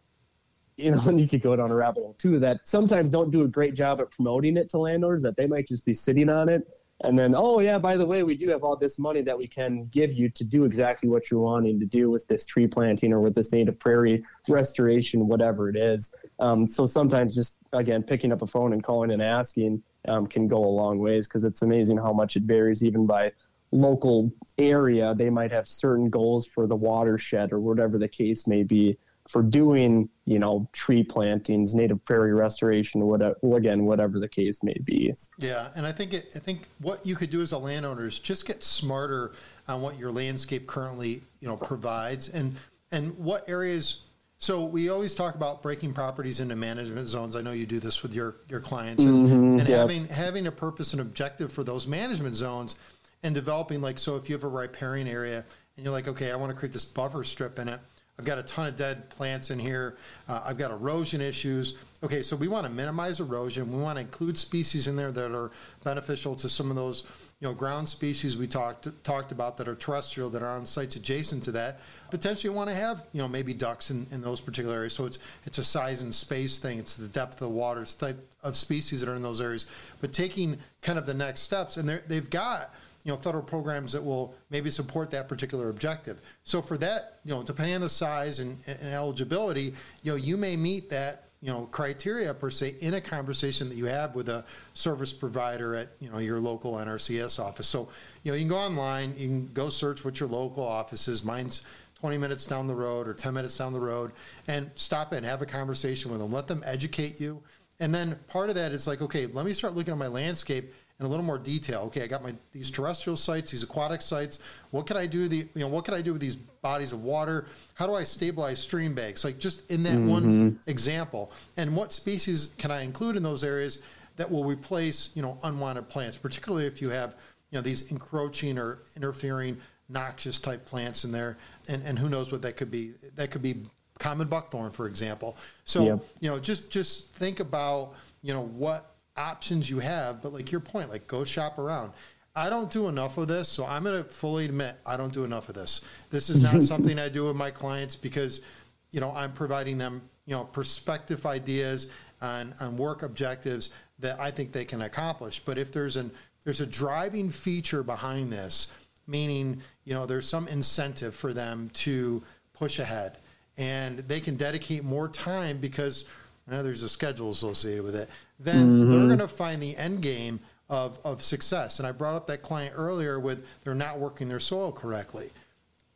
you 0.76 0.90
know, 0.90 1.00
and 1.06 1.20
you 1.20 1.28
could 1.28 1.42
go 1.42 1.56
down 1.56 1.70
a 1.70 1.74
rabbit 1.74 2.00
hole 2.00 2.16
too, 2.18 2.38
that 2.38 2.66
sometimes 2.66 3.10
don't 3.10 3.30
do 3.30 3.42
a 3.42 3.48
great 3.48 3.74
job 3.74 4.00
at 4.00 4.10
promoting 4.10 4.56
it 4.56 4.70
to 4.70 4.78
landlords, 4.78 5.22
that 5.22 5.36
they 5.36 5.46
might 5.46 5.66
just 5.68 5.84
be 5.84 5.94
sitting 5.94 6.28
on 6.28 6.48
it. 6.48 6.62
And 7.02 7.18
then 7.18 7.34
oh 7.36 7.60
yeah 7.60 7.78
by 7.78 7.96
the 7.96 8.06
way 8.06 8.22
we 8.22 8.34
do 8.34 8.48
have 8.48 8.64
all 8.64 8.76
this 8.76 8.98
money 8.98 9.20
that 9.20 9.36
we 9.36 9.46
can 9.46 9.86
give 9.88 10.12
you 10.12 10.30
to 10.30 10.44
do 10.44 10.64
exactly 10.64 11.08
what 11.08 11.30
you're 11.30 11.40
wanting 11.40 11.78
to 11.78 11.86
do 11.86 12.10
with 12.10 12.26
this 12.26 12.46
tree 12.46 12.66
planting 12.66 13.12
or 13.12 13.20
with 13.20 13.34
this 13.34 13.52
native 13.52 13.78
prairie 13.78 14.24
restoration 14.48 15.26
whatever 15.28 15.68
it 15.68 15.76
is. 15.76 16.14
Um, 16.38 16.66
so 16.66 16.86
sometimes 16.86 17.34
just 17.34 17.58
again 17.72 18.02
picking 18.02 18.32
up 18.32 18.42
a 18.42 18.46
phone 18.46 18.72
and 18.72 18.82
calling 18.82 19.10
and 19.10 19.22
asking 19.22 19.82
um, 20.08 20.26
can 20.26 20.48
go 20.48 20.58
a 20.58 20.66
long 20.66 20.98
ways 20.98 21.26
because 21.26 21.44
it's 21.44 21.62
amazing 21.62 21.98
how 21.98 22.12
much 22.12 22.36
it 22.36 22.44
varies 22.44 22.82
even 22.82 23.06
by 23.06 23.32
local 23.72 24.32
area. 24.58 25.14
They 25.14 25.30
might 25.30 25.50
have 25.50 25.68
certain 25.68 26.08
goals 26.08 26.46
for 26.46 26.66
the 26.66 26.76
watershed 26.76 27.52
or 27.52 27.60
whatever 27.60 27.98
the 27.98 28.08
case 28.08 28.46
may 28.46 28.62
be 28.62 28.98
for 29.28 29.42
doing, 29.42 30.08
you 30.24 30.38
know, 30.38 30.68
tree 30.72 31.02
plantings, 31.02 31.74
native 31.74 32.04
prairie 32.04 32.32
restoration, 32.32 33.06
whatever, 33.06 33.36
again, 33.54 33.84
whatever 33.84 34.18
the 34.18 34.28
case 34.28 34.62
may 34.62 34.76
be. 34.86 35.12
Yeah, 35.38 35.68
and 35.76 35.86
I 35.86 35.92
think 35.92 36.14
it, 36.14 36.30
I 36.34 36.38
think 36.38 36.68
what 36.78 37.04
you 37.04 37.16
could 37.16 37.30
do 37.30 37.42
as 37.42 37.52
a 37.52 37.58
landowner 37.58 38.06
is 38.06 38.18
just 38.18 38.46
get 38.46 38.62
smarter 38.62 39.32
on 39.68 39.80
what 39.80 39.98
your 39.98 40.10
landscape 40.10 40.66
currently, 40.66 41.22
you 41.40 41.48
know, 41.48 41.56
provides, 41.56 42.28
and 42.28 42.56
and 42.90 43.16
what 43.18 43.48
areas. 43.48 44.02
So 44.38 44.64
we 44.64 44.90
always 44.90 45.14
talk 45.14 45.34
about 45.34 45.62
breaking 45.62 45.94
properties 45.94 46.40
into 46.40 46.56
management 46.56 47.08
zones. 47.08 47.34
I 47.34 47.40
know 47.40 47.52
you 47.52 47.66
do 47.66 47.80
this 47.80 48.02
with 48.02 48.14
your 48.14 48.36
your 48.48 48.60
clients, 48.60 49.02
and, 49.02 49.26
mm-hmm, 49.26 49.58
and 49.60 49.68
having 49.68 50.08
having 50.08 50.46
a 50.46 50.52
purpose 50.52 50.92
and 50.92 51.00
objective 51.00 51.52
for 51.52 51.64
those 51.64 51.86
management 51.86 52.36
zones, 52.36 52.76
and 53.22 53.34
developing 53.34 53.80
like 53.80 53.98
so. 53.98 54.16
If 54.16 54.28
you 54.28 54.34
have 54.34 54.44
a 54.44 54.48
riparian 54.48 55.08
area, 55.08 55.44
and 55.76 55.84
you're 55.84 55.92
like, 55.92 56.06
okay, 56.06 56.30
I 56.30 56.36
want 56.36 56.50
to 56.50 56.56
create 56.56 56.72
this 56.72 56.84
buffer 56.84 57.24
strip 57.24 57.58
in 57.58 57.68
it 57.68 57.80
I've 58.18 58.24
got 58.24 58.38
a 58.38 58.42
ton 58.42 58.66
of 58.66 58.76
dead 58.76 59.10
plants 59.10 59.50
in 59.50 59.58
here. 59.58 59.96
Uh, 60.26 60.42
I've 60.46 60.56
got 60.56 60.70
erosion 60.70 61.20
issues. 61.20 61.78
Okay, 62.02 62.22
so 62.22 62.34
we 62.34 62.48
want 62.48 62.66
to 62.66 62.72
minimize 62.72 63.20
erosion. 63.20 63.70
We 63.70 63.82
want 63.82 63.96
to 63.96 64.00
include 64.00 64.38
species 64.38 64.86
in 64.86 64.96
there 64.96 65.12
that 65.12 65.34
are 65.34 65.50
beneficial 65.84 66.34
to 66.36 66.48
some 66.48 66.70
of 66.70 66.76
those, 66.76 67.04
you 67.40 67.48
know, 67.48 67.54
ground 67.54 67.88
species 67.88 68.36
we 68.36 68.46
talked 68.46 68.88
talked 69.04 69.32
about 69.32 69.58
that 69.58 69.68
are 69.68 69.74
terrestrial 69.74 70.30
that 70.30 70.42
are 70.42 70.56
on 70.56 70.66
sites 70.66 70.96
adjacent 70.96 71.42
to 71.44 71.52
that. 71.52 71.80
Potentially, 72.10 72.54
want 72.54 72.70
to 72.70 72.74
have, 72.74 73.06
you 73.12 73.20
know, 73.20 73.28
maybe 73.28 73.52
ducks 73.52 73.90
in, 73.90 74.06
in 74.10 74.22
those 74.22 74.40
particular 74.40 74.76
areas. 74.76 74.94
So 74.94 75.04
it's 75.04 75.18
it's 75.44 75.58
a 75.58 75.64
size 75.64 76.00
and 76.00 76.14
space 76.14 76.58
thing. 76.58 76.78
It's 76.78 76.96
the 76.96 77.08
depth 77.08 77.34
of 77.34 77.40
the 77.40 77.50
water, 77.50 77.84
type 77.84 78.18
of 78.42 78.56
species 78.56 79.00
that 79.00 79.10
are 79.10 79.16
in 79.16 79.22
those 79.22 79.42
areas. 79.42 79.66
But 80.00 80.14
taking 80.14 80.58
kind 80.80 80.98
of 80.98 81.04
the 81.04 81.14
next 81.14 81.40
steps, 81.40 81.76
and 81.76 81.86
they've 81.88 82.30
got 82.30 82.72
you 83.06 83.12
know 83.12 83.18
federal 83.18 83.44
programs 83.44 83.92
that 83.92 84.04
will 84.04 84.34
maybe 84.50 84.68
support 84.68 85.12
that 85.12 85.28
particular 85.28 85.70
objective. 85.70 86.20
So 86.42 86.60
for 86.60 86.76
that, 86.78 87.20
you 87.24 87.32
know, 87.32 87.44
depending 87.44 87.76
on 87.76 87.80
the 87.80 87.88
size 87.88 88.40
and, 88.40 88.58
and 88.66 88.92
eligibility, 88.92 89.74
you 90.02 90.10
know, 90.10 90.16
you 90.16 90.36
may 90.36 90.56
meet 90.56 90.90
that 90.90 91.28
you 91.40 91.52
know 91.52 91.68
criteria 91.70 92.34
per 92.34 92.50
se 92.50 92.74
in 92.80 92.94
a 92.94 93.00
conversation 93.00 93.68
that 93.68 93.76
you 93.76 93.84
have 93.84 94.16
with 94.16 94.28
a 94.28 94.44
service 94.74 95.12
provider 95.12 95.76
at 95.76 95.90
you 96.00 96.10
know 96.10 96.18
your 96.18 96.40
local 96.40 96.72
NRCS 96.72 97.38
office. 97.38 97.68
So 97.68 97.88
you 98.24 98.32
know 98.32 98.36
you 98.36 98.42
can 98.42 98.48
go 98.48 98.58
online, 98.58 99.14
you 99.16 99.28
can 99.28 99.46
go 99.52 99.68
search 99.68 100.04
what 100.04 100.18
your 100.18 100.28
local 100.28 100.64
office 100.64 101.06
is. 101.06 101.22
Mine's 101.22 101.62
20 102.00 102.18
minutes 102.18 102.44
down 102.44 102.66
the 102.66 102.74
road 102.74 103.06
or 103.06 103.14
10 103.14 103.32
minutes 103.32 103.56
down 103.56 103.72
the 103.72 103.80
road, 103.80 104.10
and 104.48 104.68
stop 104.74 105.12
and 105.12 105.24
have 105.24 105.42
a 105.42 105.46
conversation 105.46 106.10
with 106.10 106.18
them. 106.18 106.32
Let 106.32 106.48
them 106.48 106.64
educate 106.66 107.20
you, 107.20 107.40
and 107.78 107.94
then 107.94 108.18
part 108.26 108.48
of 108.48 108.56
that 108.56 108.72
is 108.72 108.88
like, 108.88 109.00
okay, 109.00 109.26
let 109.26 109.46
me 109.46 109.52
start 109.52 109.74
looking 109.74 109.92
at 109.92 109.98
my 109.98 110.08
landscape 110.08 110.74
in 110.98 111.04
a 111.04 111.08
little 111.08 111.24
more 111.24 111.38
detail. 111.38 111.82
Okay, 111.82 112.02
I 112.02 112.06
got 112.06 112.22
my 112.22 112.34
these 112.52 112.70
terrestrial 112.70 113.16
sites, 113.16 113.50
these 113.50 113.62
aquatic 113.62 114.00
sites. 114.00 114.38
What 114.70 114.86
can 114.86 114.96
I 114.96 115.06
do? 115.06 115.28
The 115.28 115.48
you 115.54 115.60
know 115.60 115.68
what 115.68 115.84
can 115.84 115.94
I 115.94 116.00
do 116.00 116.12
with 116.12 116.20
these 116.20 116.36
bodies 116.36 116.92
of 116.92 117.02
water? 117.02 117.46
How 117.74 117.86
do 117.86 117.94
I 117.94 118.04
stabilize 118.04 118.58
stream 118.58 118.94
banks? 118.94 119.24
Like 119.24 119.38
just 119.38 119.70
in 119.70 119.82
that 119.82 119.94
mm-hmm. 119.94 120.08
one 120.08 120.60
example, 120.66 121.32
and 121.56 121.76
what 121.76 121.92
species 121.92 122.50
can 122.58 122.70
I 122.70 122.82
include 122.82 123.16
in 123.16 123.22
those 123.22 123.44
areas 123.44 123.82
that 124.16 124.30
will 124.30 124.44
replace 124.44 125.10
you 125.14 125.22
know 125.22 125.38
unwanted 125.42 125.88
plants, 125.88 126.16
particularly 126.16 126.66
if 126.66 126.80
you 126.80 126.90
have 126.90 127.14
you 127.50 127.58
know 127.58 127.62
these 127.62 127.90
encroaching 127.90 128.58
or 128.58 128.78
interfering 128.96 129.58
noxious 129.88 130.38
type 130.38 130.64
plants 130.64 131.04
in 131.04 131.12
there, 131.12 131.36
and 131.68 131.82
and 131.84 131.98
who 131.98 132.08
knows 132.08 132.32
what 132.32 132.40
that 132.42 132.56
could 132.56 132.70
be? 132.70 132.94
That 133.16 133.30
could 133.30 133.42
be 133.42 133.62
common 133.98 134.28
buckthorn, 134.28 134.72
for 134.72 134.86
example. 134.86 135.36
So 135.64 135.84
yep. 135.84 136.00
you 136.20 136.30
know 136.30 136.38
just 136.38 136.70
just 136.70 137.12
think 137.12 137.40
about 137.40 137.94
you 138.22 138.32
know 138.32 138.42
what 138.42 138.95
options 139.16 139.68
you 139.68 139.78
have. 139.80 140.22
But 140.22 140.32
like 140.32 140.50
your 140.50 140.60
point, 140.60 140.90
like 140.90 141.06
go 141.06 141.24
shop 141.24 141.58
around. 141.58 141.92
I 142.34 142.50
don't 142.50 142.70
do 142.70 142.88
enough 142.88 143.16
of 143.16 143.28
this, 143.28 143.48
so 143.48 143.64
I'm 143.64 143.84
going 143.84 144.02
to 144.02 144.08
fully 144.08 144.44
admit 144.44 144.76
I 144.84 144.98
don't 144.98 145.12
do 145.12 145.24
enough 145.24 145.48
of 145.48 145.54
this. 145.54 145.80
This 146.10 146.28
is 146.28 146.42
not 146.42 146.62
something 146.62 146.98
I 146.98 147.08
do 147.08 147.24
with 147.24 147.36
my 147.36 147.50
clients 147.50 147.96
because, 147.96 148.42
you 148.90 149.00
know, 149.00 149.10
I'm 149.12 149.32
providing 149.32 149.78
them, 149.78 150.02
you 150.26 150.36
know, 150.36 150.44
perspective 150.44 151.24
ideas 151.24 151.86
on, 152.20 152.54
on 152.60 152.76
work 152.76 153.02
objectives 153.02 153.70
that 154.00 154.20
I 154.20 154.30
think 154.30 154.52
they 154.52 154.66
can 154.66 154.82
accomplish. 154.82 155.40
But 155.40 155.56
if 155.56 155.72
there's 155.72 155.96
an 155.96 156.10
there's 156.44 156.60
a 156.60 156.66
driving 156.66 157.30
feature 157.30 157.82
behind 157.82 158.32
this, 158.32 158.68
meaning, 159.08 159.62
you 159.84 159.94
know, 159.94 160.06
there's 160.06 160.28
some 160.28 160.46
incentive 160.46 161.12
for 161.12 161.32
them 161.32 161.70
to 161.74 162.22
push 162.52 162.78
ahead 162.78 163.18
and 163.58 163.98
they 164.00 164.20
can 164.20 164.36
dedicate 164.36 164.84
more 164.84 165.08
time 165.08 165.58
because 165.58 166.04
uh, 166.50 166.62
there's 166.62 166.82
a 166.82 166.88
schedule 166.88 167.30
associated 167.30 167.82
with 167.82 167.96
it 167.96 168.08
then 168.38 168.78
mm-hmm. 168.78 168.90
they're 168.90 169.06
going 169.06 169.18
to 169.18 169.28
find 169.28 169.62
the 169.62 169.76
end 169.76 170.02
game 170.02 170.40
of, 170.68 170.98
of 171.04 171.22
success. 171.22 171.78
And 171.78 171.86
I 171.86 171.92
brought 171.92 172.14
up 172.14 172.26
that 172.26 172.42
client 172.42 172.74
earlier 172.76 173.18
with 173.20 173.46
they're 173.64 173.74
not 173.74 173.98
working 173.98 174.28
their 174.28 174.40
soil 174.40 174.72
correctly. 174.72 175.30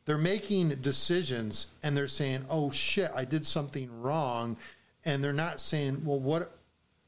They're 0.07 0.19
making 0.19 0.71
decisions 0.77 1.69
and 1.83 1.97
they're 1.97 2.07
saying, 2.07 2.45
oh 2.51 2.71
shit, 2.71 3.11
I 3.15 3.25
did 3.25 3.47
something 3.47 4.01
wrong. 4.01 4.57
And 5.05 5.23
they're 5.23 5.33
not 5.33 5.61
saying, 5.61 6.05
well, 6.05 6.19
what 6.19 6.57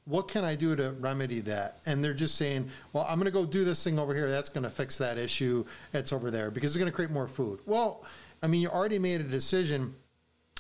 what 0.05 0.26
can 0.26 0.45
I 0.45 0.57
do 0.57 0.74
to 0.74 0.93
remedy 0.99 1.41
that? 1.43 1.78
And 1.87 2.03
they're 2.03 2.12
just 2.12 2.35
saying, 2.35 2.68
well, 2.93 3.07
I'm 3.09 3.18
going 3.20 3.26
to 3.26 3.30
go 3.30 3.47
do 3.47 3.64
this 3.64 3.85
thing 3.85 4.01
over 4.01 4.12
here. 4.12 4.28
That's 4.28 4.49
going 4.49 4.64
to 4.64 4.70
fix 4.70 4.99
that 4.99 5.16
issue. 5.16 5.64
It's 5.93 6.12
over 6.12 6.28
there 6.30 6.51
because 6.51 6.70
it's 6.70 6.76
going 6.76 6.91
to 6.91 6.95
create 6.95 7.12
more 7.12 7.28
food. 7.28 7.61
Well, 7.66 8.05
I 8.43 8.49
mean, 8.49 8.61
you 8.61 8.68
already 8.68 8.99
made 8.99 9.20
a 9.20 9.24
decision. 9.24 9.95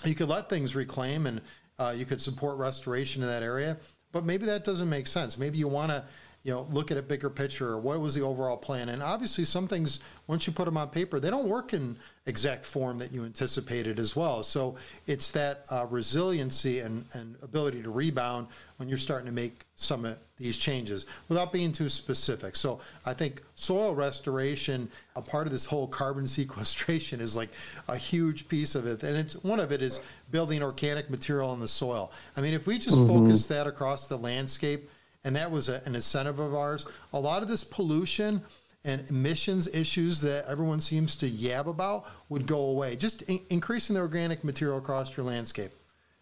You 0.04 0.14
could 0.14 0.28
let 0.28 0.48
things 0.48 0.76
reclaim 0.76 1.26
and 1.26 1.40
uh, 1.78 1.92
you 1.96 2.04
could 2.04 2.20
support 2.20 2.56
restoration 2.58 3.22
in 3.22 3.28
that 3.28 3.42
area. 3.42 3.78
But 4.12 4.24
maybe 4.24 4.46
that 4.46 4.64
doesn't 4.64 4.88
make 4.88 5.06
sense. 5.06 5.38
Maybe 5.38 5.58
you 5.58 5.68
want 5.68 5.90
to, 5.90 6.04
you 6.42 6.52
know, 6.52 6.66
look 6.70 6.90
at 6.90 6.96
a 6.96 7.02
bigger 7.02 7.30
picture 7.30 7.68
or 7.68 7.78
what 7.78 8.00
was 8.00 8.14
the 8.14 8.20
overall 8.20 8.56
plan. 8.56 8.88
And 8.88 9.00
obviously, 9.00 9.44
some 9.44 9.68
things 9.68 10.00
once 10.26 10.46
you 10.46 10.52
put 10.52 10.64
them 10.64 10.76
on 10.76 10.88
paper, 10.88 11.20
they 11.20 11.30
don't 11.30 11.48
work 11.48 11.72
in 11.72 11.96
exact 12.26 12.64
form 12.64 12.98
that 12.98 13.12
you 13.12 13.24
anticipated 13.24 14.00
as 14.00 14.16
well. 14.16 14.42
So 14.42 14.74
it's 15.06 15.30
that 15.32 15.64
uh, 15.70 15.86
resiliency 15.88 16.80
and, 16.80 17.04
and 17.12 17.36
ability 17.42 17.82
to 17.84 17.90
rebound 17.90 18.48
when 18.76 18.88
you're 18.88 18.98
starting 18.98 19.26
to 19.26 19.32
make 19.32 19.66
some 19.76 20.04
of 20.04 20.18
these 20.36 20.56
changes 20.56 21.06
without 21.28 21.52
being 21.52 21.72
too 21.72 21.88
specific. 21.88 22.56
So 22.56 22.80
I 23.06 23.14
think 23.14 23.42
soil 23.54 23.94
restoration, 23.94 24.90
a 25.14 25.22
part 25.22 25.46
of 25.46 25.52
this 25.52 25.64
whole 25.64 25.86
carbon 25.86 26.26
sequestration, 26.26 27.20
is 27.20 27.36
like 27.36 27.50
a 27.86 27.96
huge 27.96 28.48
piece 28.48 28.74
of 28.74 28.84
it. 28.86 29.04
And 29.04 29.16
it's 29.16 29.34
one 29.44 29.60
of 29.60 29.70
it 29.70 29.80
is 29.80 30.00
building 30.32 30.60
organic 30.60 31.08
material 31.08 31.52
in 31.54 31.60
the 31.60 31.68
soil. 31.68 32.10
I 32.36 32.40
mean, 32.40 32.52
if 32.52 32.66
we 32.66 32.78
just 32.78 32.96
mm-hmm. 32.96 33.24
focus 33.24 33.46
that 33.46 33.68
across 33.68 34.08
the 34.08 34.16
landscape, 34.16 34.88
and 35.24 35.36
that 35.36 35.50
was 35.50 35.68
a, 35.68 35.82
an 35.84 35.94
incentive 35.94 36.38
of 36.38 36.54
ours, 36.54 36.86
a 37.12 37.20
lot 37.20 37.42
of 37.42 37.48
this 37.48 37.64
pollution 37.64 38.42
and 38.84 39.08
emissions 39.10 39.72
issues 39.72 40.20
that 40.22 40.44
everyone 40.48 40.80
seems 40.80 41.14
to 41.16 41.30
yab 41.30 41.66
about 41.66 42.06
would 42.28 42.46
go 42.46 42.60
away. 42.60 42.96
Just 42.96 43.22
in- 43.22 43.40
increasing 43.48 43.94
the 43.94 44.00
organic 44.00 44.42
material 44.42 44.78
across 44.78 45.16
your 45.16 45.24
landscape. 45.24 45.70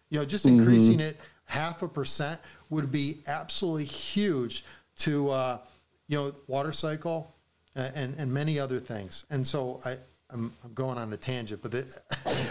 You 0.09 0.19
know, 0.19 0.25
just 0.25 0.45
mm-hmm. 0.45 0.59
increasing 0.59 0.99
it 0.99 1.19
half 1.45 1.81
a 1.81 1.87
percent 1.87 2.39
would 2.69 2.91
be 2.91 3.23
absolutely 3.27 3.85
huge 3.85 4.63
to 4.97 5.29
uh, 5.29 5.57
you 6.07 6.17
know 6.17 6.33
water 6.47 6.71
cycle 6.71 7.35
and 7.75 8.13
and 8.17 8.31
many 8.33 8.59
other 8.59 8.79
things. 8.79 9.25
And 9.29 9.45
so 9.45 9.81
I. 9.85 9.97
I'm, 10.31 10.53
I'm 10.63 10.73
going 10.73 10.97
on 10.97 11.11
a 11.13 11.17
tangent, 11.17 11.61
but 11.61 11.71
the, 11.71 12.01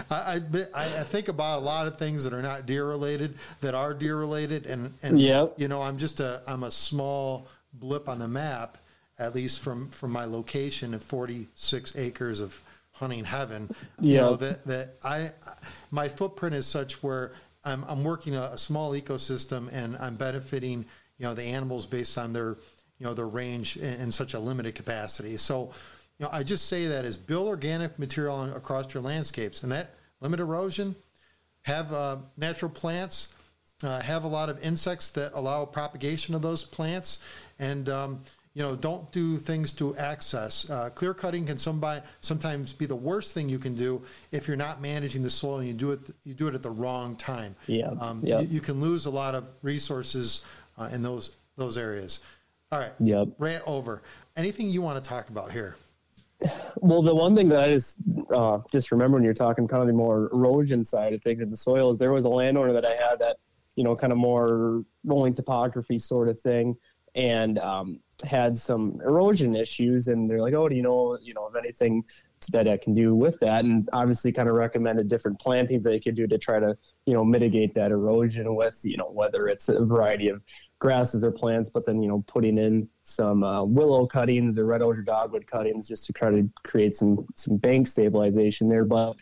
I, 0.11 0.41
I, 0.75 1.01
I 1.01 1.05
think 1.05 1.29
about 1.29 1.61
a 1.61 1.65
lot 1.65 1.87
of 1.87 1.97
things 1.99 2.25
that 2.25 2.33
are 2.33 2.43
not 2.43 2.67
deer 2.67 2.87
related, 2.87 3.39
that 3.61 3.75
are 3.75 3.95
deer 3.95 4.17
related, 4.17 4.67
and 4.67 4.95
and 5.03 5.21
yep. 5.21 5.55
you 5.57 5.69
know 5.69 5.83
I'm 5.83 5.99
just 5.99 6.21
a 6.21 6.43
I'm 6.47 6.63
a 6.63 6.71
small 6.71 7.49
blip 7.73 8.09
on 8.09 8.19
the 8.19 8.29
map, 8.29 8.79
at 9.19 9.35
least 9.35 9.61
from 9.61 9.91
from 9.91 10.11
my 10.11 10.25
location 10.25 10.95
of 10.95 11.03
46 11.03 11.97
acres 11.97 12.41
of 12.41 12.61
hunting 12.93 13.25
heaven. 13.25 13.71
You 14.01 14.19
know 14.19 14.37
that 14.37 14.67
that 14.67 14.95
I 15.03 15.31
my 15.91 16.09
footprint 16.09 16.55
is 16.55 16.67
such 16.67 17.03
where 17.03 17.33
I'm, 17.65 17.85
I'm 17.89 18.05
working 18.05 18.37
a, 18.37 18.43
a, 18.53 18.59
small 18.59 18.93
ecosystem 18.93 19.69
and 19.73 19.97
I'm 19.99 20.17
benefiting, 20.17 20.87
you 21.19 21.27
know, 21.27 21.35
the 21.35 21.45
animals 21.45 21.87
based 21.87 22.17
on 22.17 22.33
their, 22.33 22.57
you 22.99 23.07
know, 23.07 23.15
their 23.15 23.29
range 23.29 23.77
in, 23.77 24.01
in 24.01 24.13
such 24.13 24.35
a 24.35 24.41
limited 24.41 24.75
capacity. 24.75 25.37
So, 25.37 25.73
you 26.21 26.27
know, 26.27 26.31
I 26.33 26.43
just 26.43 26.67
say 26.67 26.87
that 26.87 27.07
is 27.07 27.17
build 27.17 27.49
organic 27.49 27.99
material 27.99 28.55
across 28.55 28.93
your 28.93 29.03
landscapes 29.03 29.63
and 29.63 29.73
that 29.73 29.95
limit 30.21 30.39
erosion, 30.39 30.95
have 31.63 31.93
uh, 31.95 32.19
natural 32.37 32.71
plants, 32.71 33.29
uh, 33.83 34.03
have 34.03 34.25
a 34.25 34.29
lot 34.29 34.51
of 34.51 34.63
insects 34.63 35.09
that 35.13 35.33
allow 35.35 35.65
propagation 35.65 36.35
of 36.35 36.43
those 36.43 36.63
plants, 36.63 37.21
and 37.59 37.89
um, 37.89 38.21
you 38.53 38.63
know, 38.63 38.77
don't 38.77 39.11
do 39.13 39.39
things 39.39 39.73
to 39.75 39.97
access. 39.97 40.69
Uh, 40.69 40.91
clear 40.95 41.15
cutting 41.15 41.47
can 41.47 41.57
somebody, 41.57 42.03
sometimes 42.21 42.75
be 42.75 42.85
the 42.85 42.97
worst 42.97 43.33
thing 43.33 43.49
you 43.49 43.59
can 43.59 43.75
do 43.75 44.03
if 44.31 44.47
you're 44.47 44.59
not 44.59 44.83
managing 44.83 45.23
the 45.23 45.31
soil 45.31 45.61
and 45.61 45.69
you 45.69 45.73
do 45.73 45.93
it 45.93 46.01
you 46.25 46.35
do 46.35 46.49
it 46.49 46.55
at 46.55 46.63
the 46.63 46.71
wrong 46.71 47.17
time. 47.17 47.57
Yeah, 47.67 47.93
um, 47.99 48.23
You, 48.23 48.41
you, 48.41 48.61
can 48.61 48.79
lose 48.79 49.07
a 49.07 49.11
lot 49.11 49.35
of 49.35 49.49
resources 49.63 50.45
uh, 50.77 50.91
in 50.93 51.03
those 51.03 51.37
those 51.57 51.79
areas. 51.79 52.21
All 52.71 52.79
right. 52.79 52.93
Yep. 53.01 53.29
Rant 53.39 53.63
over. 53.67 54.03
Anything 54.37 54.69
you 54.69 54.83
want 54.83 55.03
to 55.03 55.09
talk 55.09 55.31
about 55.31 55.51
here? 55.51 55.77
Well, 56.77 57.03
the 57.03 57.15
one 57.15 57.37
thing 57.37 57.49
that 57.51 57.63
I 57.63 57.69
just 57.69 57.99
uh, 58.35 58.59
just 58.73 58.91
remember 58.91 59.17
when 59.17 59.25
you're 59.25 59.35
talking 59.35 59.69
kind 59.69 59.83
of 59.83 59.87
the 59.87 59.93
more 59.93 60.31
erosion 60.33 60.85
side 60.85 61.13
of 61.13 61.23
things 61.23 61.43
of 61.43 61.51
the 61.51 61.57
soil 61.57 61.91
is 61.91 61.99
there 61.99 62.13
was 62.13 62.25
a 62.25 62.29
landowner 62.29 62.73
that 62.73 62.85
I 62.85 62.93
had 62.93 63.19
that 63.19 63.37
you 63.75 63.85
know 63.85 63.95
kind 63.95 64.13
of 64.13 64.19
more 64.19 64.83
rolling 65.05 65.35
topography 65.35 65.99
sort 65.99 66.29
of 66.29 66.41
thing, 66.41 66.77
and 67.15 67.59
um, 67.59 68.01
had 68.25 68.57
some 68.57 69.01
erosion 69.05 69.55
issues, 69.55 70.09
and 70.09 70.31
they're 70.31 70.41
like, 70.41 70.55
oh, 70.55 70.69
do 70.69 70.75
you 70.75 70.83
know 70.83 71.19
you 71.21 71.35
know 71.35 71.47
of 71.47 71.57
anything 71.57 72.05
that 72.53 72.67
I 72.67 72.79
can 72.79 72.95
do 72.95 73.15
with 73.15 73.39
that? 73.41 73.65
And 73.65 73.89
obviously, 73.93 74.33
kind 74.33 74.49
of 74.49 74.55
recommended 74.55 75.09
different 75.09 75.39
plantings 75.41 75.85
that 75.85 75.93
you 75.93 76.01
could 76.01 76.17
do 76.17 76.27
to 76.27 76.39
try 76.39 76.59
to 76.59 76.77
you 77.05 77.15
know 77.15 77.25
mitigate 77.25 77.75
that 77.75 77.91
erosion 77.91 78.55
with 78.55 78.81
you 78.85 78.97
know 78.97 79.11
whether 79.11 79.49
it's 79.49 79.69
a 79.69 79.85
variety 79.85 80.29
of 80.29 80.45
grasses 80.81 81.23
or 81.23 81.31
plants, 81.31 81.71
but 81.71 81.85
then 81.85 82.03
you 82.03 82.09
know 82.09 82.25
putting 82.27 82.59
in 82.59 82.89
some 83.03 83.45
uh, 83.45 83.63
willow 83.63 84.07
cuttings 84.07 84.59
or 84.59 84.65
red 84.67 84.83
osier 84.83 85.03
dogwood 85.03 85.47
cuttings 85.47 85.87
just 85.87 86.07
to 86.07 86.13
try 86.13 86.31
to 86.31 86.49
create 86.65 86.97
some 86.97 87.27
some 87.37 87.57
bank 87.57 87.87
stabilization 87.87 88.69
there. 88.69 88.85
But 88.85 89.15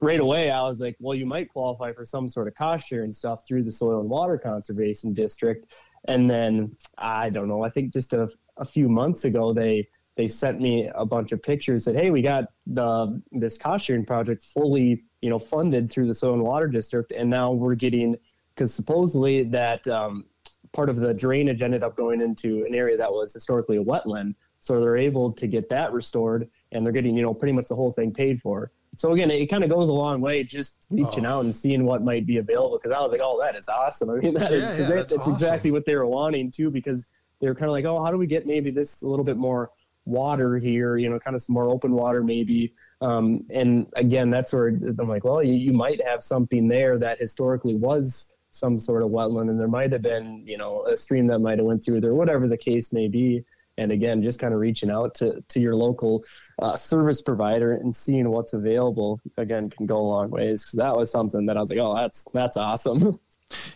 right 0.00 0.20
away, 0.20 0.50
I 0.50 0.62
was 0.62 0.80
like, 0.80 0.96
well, 1.00 1.14
you 1.14 1.26
might 1.26 1.50
qualify 1.50 1.92
for 1.92 2.04
some 2.04 2.28
sort 2.28 2.48
of 2.48 2.54
cost 2.54 2.88
share 2.88 3.02
and 3.02 3.14
stuff 3.14 3.46
through 3.46 3.64
the 3.64 3.72
Soil 3.72 4.00
and 4.00 4.08
Water 4.08 4.38
Conservation 4.38 5.12
District. 5.12 5.66
And 6.06 6.30
then 6.30 6.72
I 6.96 7.28
don't 7.28 7.48
know, 7.48 7.62
I 7.62 7.68
think 7.68 7.92
just 7.92 8.14
a, 8.14 8.30
a 8.56 8.64
few 8.64 8.88
months 8.88 9.24
ago 9.26 9.52
they 9.52 9.88
they 10.16 10.28
sent 10.28 10.60
me 10.60 10.90
a 10.94 11.04
bunch 11.04 11.32
of 11.32 11.42
pictures 11.42 11.84
that 11.84 11.96
hey, 11.96 12.10
we 12.10 12.22
got 12.22 12.44
the 12.66 13.20
this 13.32 13.58
cost 13.58 13.84
sharing 13.84 14.06
project 14.06 14.42
fully 14.42 15.04
you 15.20 15.28
know 15.28 15.38
funded 15.38 15.90
through 15.90 16.06
the 16.06 16.14
Soil 16.14 16.34
and 16.34 16.42
Water 16.42 16.68
District, 16.68 17.12
and 17.12 17.28
now 17.28 17.52
we're 17.52 17.74
getting 17.74 18.16
because 18.54 18.72
supposedly 18.72 19.44
that 19.44 19.86
um, 19.88 20.24
part 20.72 20.88
of 20.88 20.96
the 20.96 21.12
drainage 21.12 21.62
ended 21.62 21.82
up 21.82 21.96
going 21.96 22.20
into 22.20 22.64
an 22.64 22.74
area 22.74 22.96
that 22.96 23.10
was 23.10 23.32
historically 23.32 23.76
a 23.76 23.84
wetland. 23.84 24.34
So 24.60 24.78
they're 24.78 24.96
able 24.96 25.32
to 25.32 25.46
get 25.46 25.68
that 25.70 25.92
restored 25.92 26.48
and 26.72 26.84
they're 26.84 26.92
getting, 26.92 27.16
you 27.16 27.22
know, 27.22 27.34
pretty 27.34 27.52
much 27.52 27.66
the 27.66 27.74
whole 27.74 27.92
thing 27.92 28.12
paid 28.12 28.40
for. 28.40 28.70
So 28.96 29.12
again, 29.12 29.30
it 29.30 29.46
kind 29.46 29.64
of 29.64 29.70
goes 29.70 29.88
a 29.88 29.92
long 29.92 30.20
way 30.20 30.42
just 30.44 30.86
reaching 30.90 31.24
oh. 31.24 31.30
out 31.30 31.44
and 31.44 31.54
seeing 31.54 31.84
what 31.86 32.02
might 32.02 32.26
be 32.26 32.36
available 32.36 32.78
because 32.78 32.92
I 32.92 33.00
was 33.00 33.12
like, 33.12 33.20
oh, 33.22 33.40
that 33.40 33.56
is 33.56 33.68
awesome. 33.68 34.10
I 34.10 34.16
mean, 34.16 34.34
that 34.34 34.50
yeah, 34.50 34.58
is, 34.58 34.62
yeah, 34.80 34.86
that's, 34.86 35.12
that's 35.12 35.22
awesome. 35.22 35.32
exactly 35.32 35.70
what 35.70 35.86
they 35.86 35.94
were 35.94 36.06
wanting 36.06 36.50
too 36.50 36.70
because 36.70 37.06
they 37.40 37.48
were 37.48 37.54
kind 37.54 37.66
of 37.66 37.72
like, 37.72 37.84
oh, 37.84 38.04
how 38.04 38.10
do 38.10 38.18
we 38.18 38.26
get 38.26 38.46
maybe 38.46 38.70
this 38.70 39.02
a 39.02 39.08
little 39.08 39.24
bit 39.24 39.36
more 39.36 39.70
water 40.04 40.58
here, 40.58 40.96
you 40.96 41.08
know, 41.08 41.18
kind 41.18 41.34
of 41.34 41.42
some 41.42 41.54
more 41.54 41.70
open 41.70 41.92
water 41.92 42.22
maybe. 42.22 42.74
Um, 43.00 43.46
and 43.50 43.86
again, 43.94 44.28
that's 44.28 44.52
where 44.52 44.68
I'm 44.68 45.08
like, 45.08 45.24
well, 45.24 45.42
you, 45.42 45.54
you 45.54 45.72
might 45.72 46.04
have 46.04 46.22
something 46.22 46.68
there 46.68 46.98
that 46.98 47.18
historically 47.18 47.74
was 47.74 48.34
some 48.50 48.78
sort 48.78 49.02
of 49.02 49.10
wetland 49.10 49.48
and 49.48 49.58
there 49.60 49.68
might 49.68 49.92
have 49.92 50.02
been 50.02 50.42
you 50.46 50.58
know 50.58 50.84
a 50.86 50.96
stream 50.96 51.26
that 51.26 51.38
might 51.38 51.58
have 51.58 51.66
went 51.66 51.82
through 51.82 52.00
there 52.00 52.14
whatever 52.14 52.46
the 52.46 52.56
case 52.56 52.92
may 52.92 53.08
be 53.08 53.44
and 53.78 53.92
again 53.92 54.22
just 54.22 54.38
kind 54.38 54.52
of 54.52 54.60
reaching 54.60 54.90
out 54.90 55.14
to, 55.14 55.42
to 55.48 55.60
your 55.60 55.74
local 55.74 56.22
uh, 56.60 56.76
service 56.76 57.20
provider 57.20 57.72
and 57.72 57.94
seeing 57.94 58.28
what's 58.30 58.52
available 58.52 59.20
again 59.36 59.70
can 59.70 59.86
go 59.86 59.98
a 59.98 60.08
long 60.08 60.30
ways 60.30 60.62
because 60.62 60.76
that 60.76 60.96
was 60.96 61.10
something 61.10 61.46
that 61.46 61.56
i 61.56 61.60
was 61.60 61.70
like 61.70 61.78
oh 61.78 61.94
that's 61.94 62.24
that's 62.32 62.56
awesome 62.56 63.18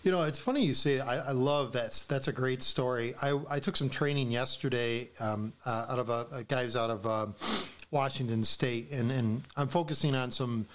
You 0.04 0.12
know, 0.12 0.22
it's 0.22 0.38
funny 0.38 0.64
you 0.64 0.74
say. 0.74 1.00
I, 1.00 1.30
I, 1.30 1.32
love 1.32 1.72
that. 1.72 2.04
That's 2.08 2.28
a 2.28 2.32
great 2.32 2.62
story. 2.62 3.14
I, 3.20 3.40
I 3.50 3.58
took 3.58 3.76
some 3.76 3.90
training 3.90 4.30
yesterday 4.30 5.10
um, 5.18 5.52
uh, 5.66 5.86
out 5.88 5.98
of 5.98 6.10
a, 6.10 6.26
a 6.30 6.44
guys 6.44 6.76
out 6.76 6.90
of 6.90 7.06
um, 7.06 7.34
Washington 7.90 8.44
State, 8.44 8.90
and, 8.92 9.10
and 9.10 9.42
I'm 9.56 9.68
focusing 9.68 10.14
on 10.14 10.30
some 10.30 10.66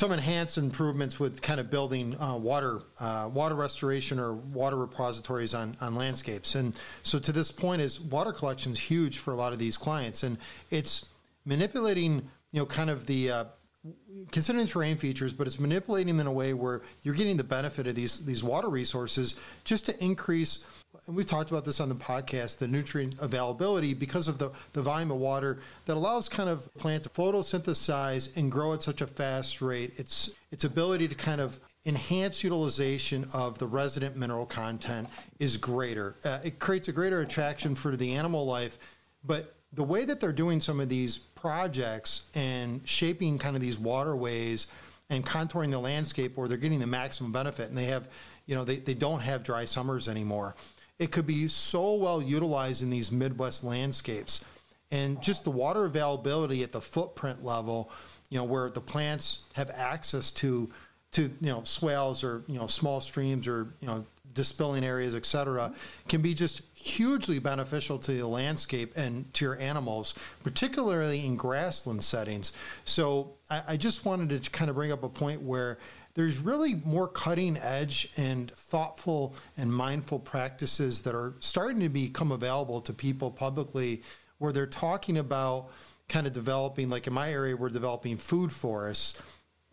some 0.00 0.12
enhanced 0.12 0.56
improvements 0.56 1.20
with 1.20 1.42
kind 1.42 1.60
of 1.60 1.68
building 1.68 2.18
uh, 2.18 2.34
water 2.34 2.80
uh, 3.00 3.28
water 3.30 3.54
restoration 3.54 4.18
or 4.18 4.32
water 4.32 4.76
repositories 4.76 5.52
on, 5.52 5.76
on 5.78 5.94
landscapes. 5.94 6.54
And 6.54 6.74
so 7.02 7.18
to 7.18 7.32
this 7.32 7.52
point 7.52 7.82
is 7.82 8.00
water 8.00 8.32
collection 8.32 8.72
is 8.72 8.80
huge 8.80 9.18
for 9.18 9.32
a 9.32 9.36
lot 9.36 9.52
of 9.52 9.58
these 9.58 9.76
clients, 9.76 10.22
and 10.22 10.38
it's 10.70 11.06
manipulating 11.44 12.30
you 12.50 12.60
know 12.60 12.64
kind 12.64 12.88
of 12.88 13.04
the 13.04 13.30
uh, 13.30 13.44
considering 14.32 14.66
terrain 14.66 14.96
features, 14.96 15.34
but 15.34 15.46
it's 15.46 15.60
manipulating 15.60 16.16
them 16.16 16.20
in 16.20 16.26
a 16.26 16.32
way 16.32 16.54
where 16.54 16.80
you're 17.02 17.14
getting 17.14 17.36
the 17.36 17.44
benefit 17.44 17.86
of 17.86 17.94
these 17.94 18.24
these 18.24 18.42
water 18.42 18.70
resources 18.70 19.34
just 19.64 19.84
to 19.84 20.02
increase 20.02 20.64
and 21.06 21.16
we've 21.16 21.26
talked 21.26 21.50
about 21.50 21.64
this 21.64 21.80
on 21.80 21.88
the 21.88 21.94
podcast, 21.94 22.58
the 22.58 22.68
nutrient 22.68 23.14
availability 23.20 23.94
because 23.94 24.28
of 24.28 24.38
the, 24.38 24.50
the 24.72 24.82
volume 24.82 25.10
of 25.10 25.18
water 25.18 25.58
that 25.86 25.96
allows 25.96 26.28
kind 26.28 26.48
of 26.48 26.72
plant 26.76 27.04
to 27.04 27.08
photosynthesize 27.08 28.36
and 28.36 28.50
grow 28.50 28.74
at 28.74 28.82
such 28.82 29.00
a 29.00 29.06
fast 29.06 29.60
rate. 29.60 29.92
It's 29.96 30.30
its 30.50 30.64
ability 30.64 31.08
to 31.08 31.14
kind 31.14 31.40
of 31.40 31.60
enhance 31.86 32.44
utilization 32.44 33.26
of 33.32 33.58
the 33.58 33.66
resident 33.66 34.16
mineral 34.16 34.46
content 34.46 35.08
is 35.38 35.56
greater. 35.56 36.16
Uh, 36.24 36.38
it 36.44 36.58
creates 36.58 36.88
a 36.88 36.92
greater 36.92 37.20
attraction 37.20 37.74
for 37.74 37.96
the 37.96 38.14
animal 38.14 38.44
life, 38.44 38.78
but 39.24 39.54
the 39.72 39.84
way 39.84 40.04
that 40.04 40.20
they're 40.20 40.32
doing 40.32 40.60
some 40.60 40.80
of 40.80 40.88
these 40.88 41.18
projects 41.18 42.22
and 42.34 42.86
shaping 42.86 43.38
kind 43.38 43.56
of 43.56 43.62
these 43.62 43.78
waterways 43.78 44.66
and 45.08 45.24
contouring 45.24 45.70
the 45.70 45.78
landscape 45.78 46.36
where 46.36 46.48
they're 46.48 46.58
getting 46.58 46.80
the 46.80 46.86
maximum 46.86 47.32
benefit 47.32 47.68
and 47.68 47.78
they 47.78 47.86
have 47.86 48.08
you 48.46 48.54
know 48.54 48.64
they, 48.64 48.76
they 48.76 48.94
don't 48.94 49.20
have 49.20 49.44
dry 49.44 49.64
summers 49.64 50.08
anymore 50.08 50.56
it 51.00 51.10
could 51.10 51.26
be 51.26 51.48
so 51.48 51.94
well 51.94 52.22
utilized 52.22 52.82
in 52.82 52.90
these 52.90 53.10
Midwest 53.10 53.64
landscapes. 53.64 54.44
And 54.92 55.20
just 55.22 55.44
the 55.44 55.50
water 55.50 55.86
availability 55.86 56.62
at 56.62 56.72
the 56.72 56.80
footprint 56.80 57.42
level, 57.42 57.90
you 58.28 58.38
know, 58.38 58.44
where 58.44 58.68
the 58.68 58.80
plants 58.82 59.44
have 59.54 59.70
access 59.70 60.30
to, 60.32 60.70
to 61.12 61.22
you 61.22 61.30
know, 61.40 61.62
swales 61.64 62.22
or 62.22 62.44
you 62.46 62.58
know, 62.58 62.66
small 62.66 63.00
streams 63.00 63.48
or 63.48 63.72
you 63.80 63.86
know, 63.86 64.04
dispilling 64.34 64.84
areas, 64.84 65.14
et 65.14 65.24
cetera, 65.24 65.72
can 66.08 66.20
be 66.20 66.34
just 66.34 66.62
hugely 66.74 67.38
beneficial 67.38 67.98
to 67.98 68.12
the 68.12 68.26
landscape 68.26 68.92
and 68.94 69.32
to 69.34 69.44
your 69.44 69.58
animals, 69.58 70.14
particularly 70.44 71.24
in 71.24 71.34
grassland 71.34 72.04
settings. 72.04 72.52
So 72.84 73.32
I, 73.48 73.62
I 73.68 73.76
just 73.76 74.04
wanted 74.04 74.42
to 74.42 74.50
kind 74.50 74.68
of 74.68 74.76
bring 74.76 74.92
up 74.92 75.02
a 75.02 75.08
point 75.08 75.40
where 75.40 75.78
there's 76.20 76.36
really 76.36 76.74
more 76.84 77.08
cutting 77.08 77.56
edge 77.56 78.12
and 78.18 78.50
thoughtful 78.50 79.34
and 79.56 79.72
mindful 79.72 80.18
practices 80.18 81.00
that 81.00 81.14
are 81.14 81.32
starting 81.40 81.80
to 81.80 81.88
become 81.88 82.30
available 82.30 82.82
to 82.82 82.92
people 82.92 83.30
publicly 83.30 84.02
where 84.36 84.52
they're 84.52 84.66
talking 84.66 85.16
about 85.16 85.70
kind 86.10 86.26
of 86.26 86.34
developing 86.34 86.90
like 86.90 87.06
in 87.06 87.14
my 87.14 87.32
area 87.32 87.56
we're 87.56 87.70
developing 87.70 88.18
food 88.18 88.52
forests 88.52 89.18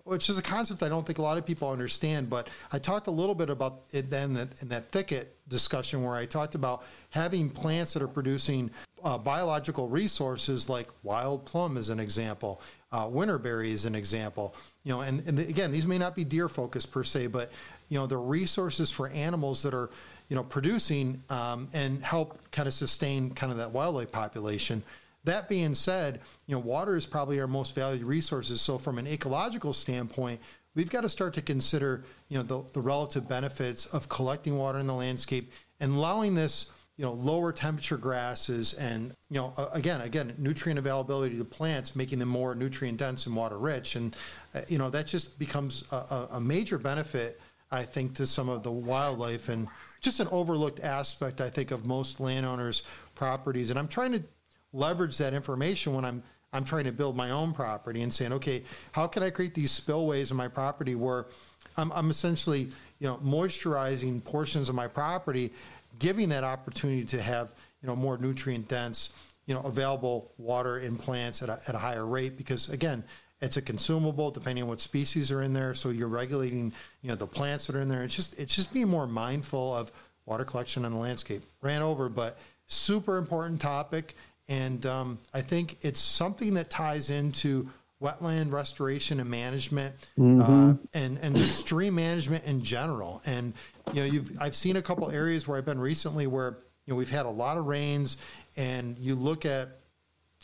which 0.08 0.30
is 0.30 0.38
a 0.38 0.42
concept 0.42 0.82
I 0.84 0.90
don't 0.90 1.06
think 1.06 1.20
a 1.20 1.22
lot 1.22 1.38
of 1.38 1.46
people 1.46 1.70
understand. 1.70 2.30
But 2.30 2.50
I 2.72 2.80
talked 2.80 3.08
a 3.08 3.12
little 3.12 3.36
bit 3.36 3.50
about 3.50 3.84
it 3.92 4.10
then 4.10 4.50
in 4.62 4.70
that 4.70 4.90
thicket 4.90 5.36
discussion 5.50 6.02
where 6.04 6.16
I 6.16 6.26
talked 6.26 6.56
about 6.56 6.84
having 7.10 7.50
plants 7.50 7.94
that 7.94 8.02
are 8.02 8.08
producing 8.08 8.72
uh, 9.04 9.18
biological 9.18 9.90
resources 9.90 10.70
like 10.70 10.88
wild 11.04 11.46
plum 11.46 11.78
as 11.78 11.90
an 11.90 12.00
example, 12.00 12.62
uh, 12.92 13.06
winterberry 13.06 13.74
as 13.74 13.84
an 13.86 13.96
example. 13.96 14.56
You 14.88 14.94
know, 14.94 15.02
and, 15.02 15.22
and 15.28 15.38
again, 15.38 15.74
these 15.74 15.86
may 15.86 15.98
not 15.98 16.16
be 16.16 16.24
deer 16.24 16.48
focused 16.48 16.94
per 16.94 17.04
se, 17.04 17.28
but 17.28 17.52
you 17.90 18.00
know, 18.00 18.08
the 18.08 18.16
resources 18.16 18.90
for 18.90 19.10
animals 19.10 19.62
that 19.64 19.74
are 19.74 19.90
you 20.30 20.36
know 20.38 20.44
producing 20.44 21.22
um, 21.30 21.68
and 21.74 22.02
help 22.02 22.40
kind 22.52 22.70
of 22.70 22.74
sustain 22.74 23.32
kind 23.32 23.52
of 23.52 23.58
that 23.58 23.72
wildlife 23.72 24.14
population. 24.14 24.82
That 25.26 25.50
being 25.50 25.76
said, 25.76 26.22
you 26.46 26.56
know, 26.56 26.62
water 26.62 26.96
is 26.96 27.06
probably 27.06 27.42
our 27.42 27.48
most 27.48 27.76
valued 27.76 28.04
resources. 28.04 28.62
So 28.62 28.78
from 28.78 28.98
an 28.98 29.08
ecological 29.08 29.74
standpoint, 29.74 30.40
we've 30.74 30.90
got 30.90 31.02
to 31.02 31.10
start 31.10 31.34
to 31.34 31.42
consider, 31.42 32.06
you 32.30 32.38
know, 32.38 32.44
the, 32.44 32.72
the 32.72 32.80
relative 32.80 33.28
benefits 33.28 33.88
of 33.88 34.08
collecting 34.08 34.58
water 34.58 34.80
in 34.80 34.88
the 34.88 34.94
landscape 34.94 35.52
and 35.82 35.96
allowing 35.96 36.36
this 36.36 36.72
you 36.98 37.06
know 37.06 37.14
lower 37.14 37.52
temperature 37.52 37.98
grasses 37.98 38.74
and 38.74 39.14
you 39.30 39.38
know 39.38 39.54
again 39.74 40.02
again 40.02 40.34
nutrient 40.38 40.80
availability 40.80 41.38
to 41.38 41.46
plants 41.46 41.96
making 41.96 42.20
them 42.20 42.30
more 42.30 42.56
nutrient 42.56 42.98
dense 42.98 43.28
and 43.28 43.36
water 43.36 43.58
rich. 43.58 43.96
And 43.96 44.16
uh, 44.54 44.62
you 44.68 44.78
know 44.78 44.90
that 44.90 45.08
just 45.08 45.40
becomes 45.40 45.84
a, 45.92 46.28
a, 46.32 46.42
major 46.42 46.78
benefit 46.78 47.40
i 47.72 47.84
think 47.84 48.16
to 48.16 48.26
some 48.26 48.50
of 48.50 48.64
the 48.64 48.72
wildlife 48.72 49.50
and 49.50 49.68
just 50.02 50.20
an 50.20 50.28
overlooked 50.32 50.80
aspect 50.80 51.40
i 51.40 51.50
think 51.50 51.72
of 51.72 51.86
most 51.86 52.20
landowners 52.20 52.84
properties. 53.14 53.70
And 53.70 53.78
i'm 53.78 53.88
trying 53.88 54.14
to 54.14 54.24
leverage 54.74 55.18
that 55.20 55.34
information 55.34 55.94
when 55.94 56.04
i'm 56.04 56.24
i'm 56.52 56.66
trying 56.66 56.86
to 56.86 56.92
build 56.92 57.16
my 57.16 57.30
own 57.30 57.54
property 57.54 58.02
and 58.02 58.14
saying 58.14 58.34
okay 58.34 58.64
how 58.92 59.06
can 59.06 59.22
i 59.22 59.30
create 59.30 59.54
these 59.54 59.72
spillways 59.72 60.32
in 60.32 60.38
my 60.38 60.48
property 60.48 60.96
where 60.96 61.28
i'm, 61.78 61.92
I'm 61.92 62.10
essentially 62.10 62.70
you 63.00 63.08
know 63.08 63.18
moisturizing 63.18 64.24
portions 64.24 64.70
of 64.70 64.76
my 64.76 64.88
property 64.88 65.54
giving 66.00 66.30
that 66.30 66.44
opportunity 66.44 67.06
to 67.06 67.22
have 67.22 67.52
you 67.82 67.88
know 67.88 67.96
more 67.96 68.18
nutrient 68.18 68.68
dense 68.68 69.14
you 69.46 69.54
know 69.54 69.62
available 69.62 70.32
water 70.38 70.80
in 70.80 70.98
plants 70.98 71.42
at 71.42 71.50
a, 71.50 71.60
at 71.68 71.76
a 71.76 71.78
higher 71.78 72.06
rate 72.06 72.38
because 72.38 72.70
again 72.70 73.04
it's 73.42 73.58
a 73.58 73.62
consumable 73.62 74.32
depending 74.32 74.64
on 74.64 74.70
what 74.70 74.82
species 74.82 75.32
are 75.32 75.44
in 75.44 75.54
there. 75.54 75.74
So 75.74 75.90
you're 75.90 76.08
regulating 76.08 76.74
you 77.02 77.10
know 77.10 77.16
the 77.16 77.28
plants 77.28 77.68
that 77.68 77.76
are 77.76 77.82
in 77.82 77.88
there. 77.88 78.04
It's 78.04 78.16
just 78.16 78.38
it's 78.40 78.56
just 78.56 78.74
being 78.74 78.88
more 78.88 79.08
mindful 79.08 79.76
of 79.76 79.92
water 80.26 80.44
collection 80.44 80.86
on 80.86 80.94
the 80.94 80.98
landscape. 80.98 81.44
Ran 81.62 81.82
over 81.82 82.10
but 82.10 82.38
super 82.68 83.18
important 83.18 83.62
topic. 83.62 84.16
And 84.50 84.86
um, 84.86 85.20
i 85.34 85.42
think 85.42 85.78
it's 85.82 86.00
something 86.00 86.54
that 86.54 86.70
ties 86.70 87.10
into 87.10 87.70
wetland 88.02 88.52
restoration 88.52 89.20
and 89.20 89.30
management 89.30 89.94
mm-hmm. 90.18 90.42
uh, 90.42 90.74
and 90.94 91.18
and 91.18 91.38
stream 91.38 91.96
management 91.96 92.46
in 92.46 92.62
general. 92.62 93.22
And 93.26 93.54
you 93.94 94.02
know, 94.02 94.06
you've 94.06 94.32
I've 94.40 94.56
seen 94.56 94.76
a 94.76 94.82
couple 94.82 95.10
areas 95.10 95.48
where 95.48 95.58
I've 95.58 95.66
been 95.66 95.80
recently 95.80 96.28
where 96.28 96.58
you 96.86 96.94
know 96.94 96.96
we've 96.96 97.10
had 97.10 97.26
a 97.26 97.32
lot 97.32 97.58
of 97.58 97.66
rains, 97.66 98.18
and 98.56 98.98
you 98.98 99.16
look 99.16 99.46
at 99.46 99.78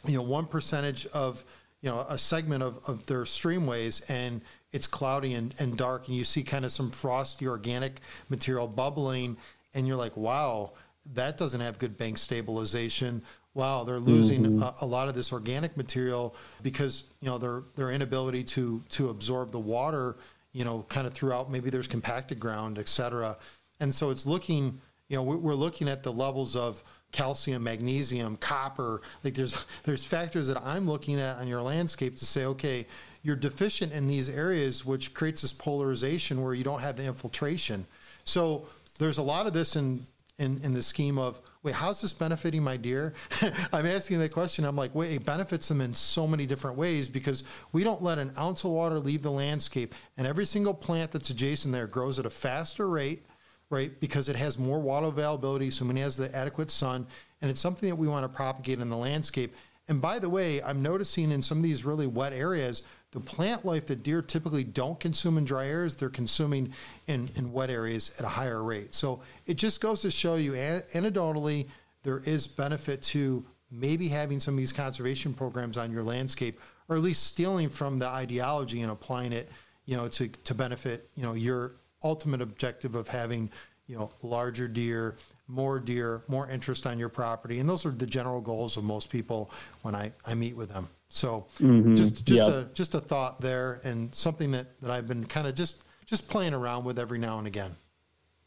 you 0.06 0.16
know 0.16 0.24
one 0.24 0.46
percentage 0.46 1.06
of 1.08 1.44
you 1.82 1.90
know 1.90 2.06
a 2.10 2.18
segment 2.18 2.64
of, 2.64 2.80
of 2.88 3.06
their 3.06 3.24
streamways 3.24 4.10
and 4.10 4.42
it's 4.72 4.88
cloudy 4.88 5.34
and, 5.34 5.54
and 5.60 5.78
dark 5.78 6.08
and 6.08 6.18
you 6.18 6.24
see 6.24 6.44
kind 6.44 6.66
of 6.66 6.72
some 6.72 6.90
frosty 6.90 7.48
organic 7.48 8.00
material 8.30 8.68
bubbling 8.68 9.38
and 9.74 9.88
you're 9.88 9.98
like 9.98 10.16
wow 10.18 10.72
that 11.14 11.38
doesn't 11.38 11.62
have 11.62 11.78
good 11.78 11.98
bank 11.98 12.18
stabilization 12.18 13.22
wow 13.54 13.84
they're 13.84 14.00
losing 14.00 14.44
mm-hmm. 14.44 14.64
a, 14.64 14.76
a, 14.82 14.86
lot 14.86 15.08
of 15.08 15.16
this 15.16 15.32
organic 15.32 15.78
material 15.78 16.36
because 16.64 17.04
you 17.22 17.30
know 17.30 17.38
their 17.38 17.64
their 17.76 17.92
inability 17.92 18.44
to 18.44 18.82
to 18.90 19.10
absorb 19.10 19.52
the 19.52 19.60
water 19.60 20.16
you 20.54 20.64
know 20.64 20.86
kind 20.90 21.06
of 21.06 21.14
throughout 21.14 21.52
maybe 21.52 21.70
there's 21.70 21.88
compacted 21.88 22.40
ground 22.40 22.80
etc 22.80 23.38
and 23.80 23.94
so 23.94 24.10
it's 24.10 24.26
looking 24.26 24.80
you 25.10 25.18
know 25.18 25.24
we're 25.24 25.54
looking 25.54 25.90
at 25.90 26.04
the 26.04 26.12
levels 26.12 26.56
of 26.56 26.84
calcium, 27.14 27.64
magnesium, 27.64 28.36
copper. 28.36 29.02
Like 29.24 29.36
there's 29.36 29.66
there's 29.86 30.04
factors 30.04 30.50
that 30.50 30.62
I'm 30.62 30.86
looking 30.86 31.22
at 31.22 31.38
on 31.38 31.48
your 31.48 31.62
landscape 31.62 32.18
to 32.18 32.26
say, 32.26 32.44
okay, 32.46 32.86
you're 33.22 33.38
deficient 33.38 33.94
in 33.94 34.08
these 34.08 34.28
areas, 34.28 34.84
which 34.84 35.14
creates 35.14 35.42
this 35.42 35.54
polarization 35.54 36.42
where 36.42 36.54
you 36.54 36.66
don't 36.66 36.82
have 36.82 36.98
the 36.98 37.06
infiltration. 37.06 37.86
So 38.26 38.68
there's 39.00 39.18
a 39.18 39.24
lot 39.24 39.48
of 39.48 39.54
this 39.54 39.78
in 39.78 40.02
in, 40.38 40.60
in 40.64 40.74
the 40.74 40.84
scheme 40.84 41.18
of 41.18 41.40
wait, 41.64 41.74
how's 41.74 42.02
this 42.02 42.14
benefiting 42.14 42.62
my 42.62 42.78
deer? 42.78 43.14
I'm 43.74 43.86
asking 43.86 44.20
that 44.20 44.32
question. 44.32 44.66
I'm 44.66 44.76
like, 44.76 44.94
wait, 44.94 45.14
it 45.14 45.26
benefits 45.26 45.68
them 45.70 45.82
in 45.82 45.96
so 45.96 46.28
many 46.28 46.46
different 46.46 46.78
ways 46.78 47.10
because 47.10 47.44
we 47.72 47.84
don't 47.84 48.04
let 48.04 48.20
an 48.20 48.32
ounce 48.38 48.64
of 48.64 48.72
water 48.72 49.00
leave 49.00 49.24
the 49.24 49.32
landscape, 49.32 49.96
and 50.18 50.28
every 50.28 50.46
single 50.46 50.74
plant 50.74 51.12
that's 51.12 51.30
adjacent 51.30 51.74
there 51.74 51.88
grows 51.88 52.20
at 52.20 52.26
a 52.26 52.30
faster 52.30 52.88
rate 52.88 53.26
right? 53.74 54.00
Because 54.00 54.30
it 54.30 54.36
has 54.36 54.60
more 54.60 54.80
water 54.80 55.08
availability, 55.08 55.72
so 55.72 55.90
it 55.90 55.98
has 55.98 56.16
the 56.16 56.34
adequate 56.36 56.70
sun, 56.70 57.08
and 57.42 57.50
it's 57.50 57.60
something 57.60 57.90
that 57.90 57.96
we 57.96 58.08
want 58.08 58.24
to 58.24 58.30
propagate 58.30 58.80
in 58.80 58.90
the 58.90 58.96
landscape. 58.96 59.56
And 59.88 60.00
by 60.00 60.20
the 60.20 60.30
way, 60.30 60.62
I'm 60.62 60.82
noticing 60.84 61.32
in 61.32 61.42
some 61.42 61.58
of 61.58 61.64
these 61.64 61.84
really 61.84 62.06
wet 62.06 62.34
areas, 62.34 62.84
the 63.14 63.20
plant 63.20 63.64
life 63.64 63.86
that 63.88 64.02
deer 64.02 64.24
typically 64.24 64.64
don't 64.64 65.00
consume 65.00 65.38
in 65.38 65.46
dry 65.46 65.68
areas, 65.68 65.96
they're 65.96 66.10
consuming 66.10 66.74
in, 67.06 67.30
in 67.36 67.54
wet 67.54 67.70
areas 67.70 68.12
at 68.18 68.26
a 68.26 68.28
higher 68.28 68.64
rate. 68.64 68.94
So 68.94 69.22
it 69.46 69.54
just 69.54 69.82
goes 69.82 70.02
to 70.02 70.10
show 70.10 70.36
you 70.36 70.54
anecdotally, 70.54 71.68
there 72.02 72.24
is 72.26 72.48
benefit 72.48 73.04
to 73.04 73.46
maybe 73.70 74.08
having 74.08 74.40
some 74.40 74.56
of 74.56 74.58
these 74.58 74.74
conservation 74.74 75.34
programs 75.34 75.78
on 75.78 75.92
your 75.92 76.04
landscape, 76.04 76.60
or 76.90 76.96
at 76.96 77.04
least 77.04 77.24
stealing 77.24 77.70
from 77.70 78.00
the 78.00 78.08
ideology 78.08 78.82
and 78.82 78.92
applying 78.92 79.32
it, 79.32 79.48
you 79.86 79.96
know, 79.96 80.08
to, 80.08 80.28
to 80.28 80.56
benefit, 80.56 81.10
you 81.16 81.22
know, 81.22 81.34
your 81.34 81.76
ultimate 82.04 82.42
objective 82.42 82.96
of 82.96 83.08
having, 83.08 83.50
you 83.86 83.96
know, 83.96 84.12
larger 84.24 84.68
deer, 84.68 85.18
more 85.48 85.80
deer, 85.80 86.24
more 86.28 86.50
interest 86.50 86.88
on 86.88 86.98
your 86.98 87.10
property. 87.10 87.60
And 87.60 87.70
those 87.70 87.86
are 87.86 87.92
the 87.92 88.08
general 88.08 88.42
goals 88.42 88.76
of 88.76 88.84
most 88.84 89.12
people 89.12 89.52
when 89.84 89.94
I, 89.94 90.12
I 90.26 90.34
meet 90.34 90.56
with 90.56 90.70
them. 90.70 90.90
So 91.14 91.48
mm-hmm. 91.60 91.96
just 91.96 92.26
just 92.26 92.46
yep. 92.46 92.48
a 92.48 92.70
just 92.74 92.96
a 92.96 93.00
thought 93.00 93.40
there 93.40 93.80
and 93.84 94.14
something 94.16 94.52
that, 94.52 94.80
that 94.82 94.90
I've 94.90 95.08
been 95.08 95.26
kind 95.26 95.48
of 95.48 95.56
just 95.56 95.84
just 96.06 96.28
playing 96.28 96.54
around 96.54 96.86
with 96.86 96.98
every 96.98 97.20
now 97.20 97.38
and 97.38 97.48
again. 97.48 97.76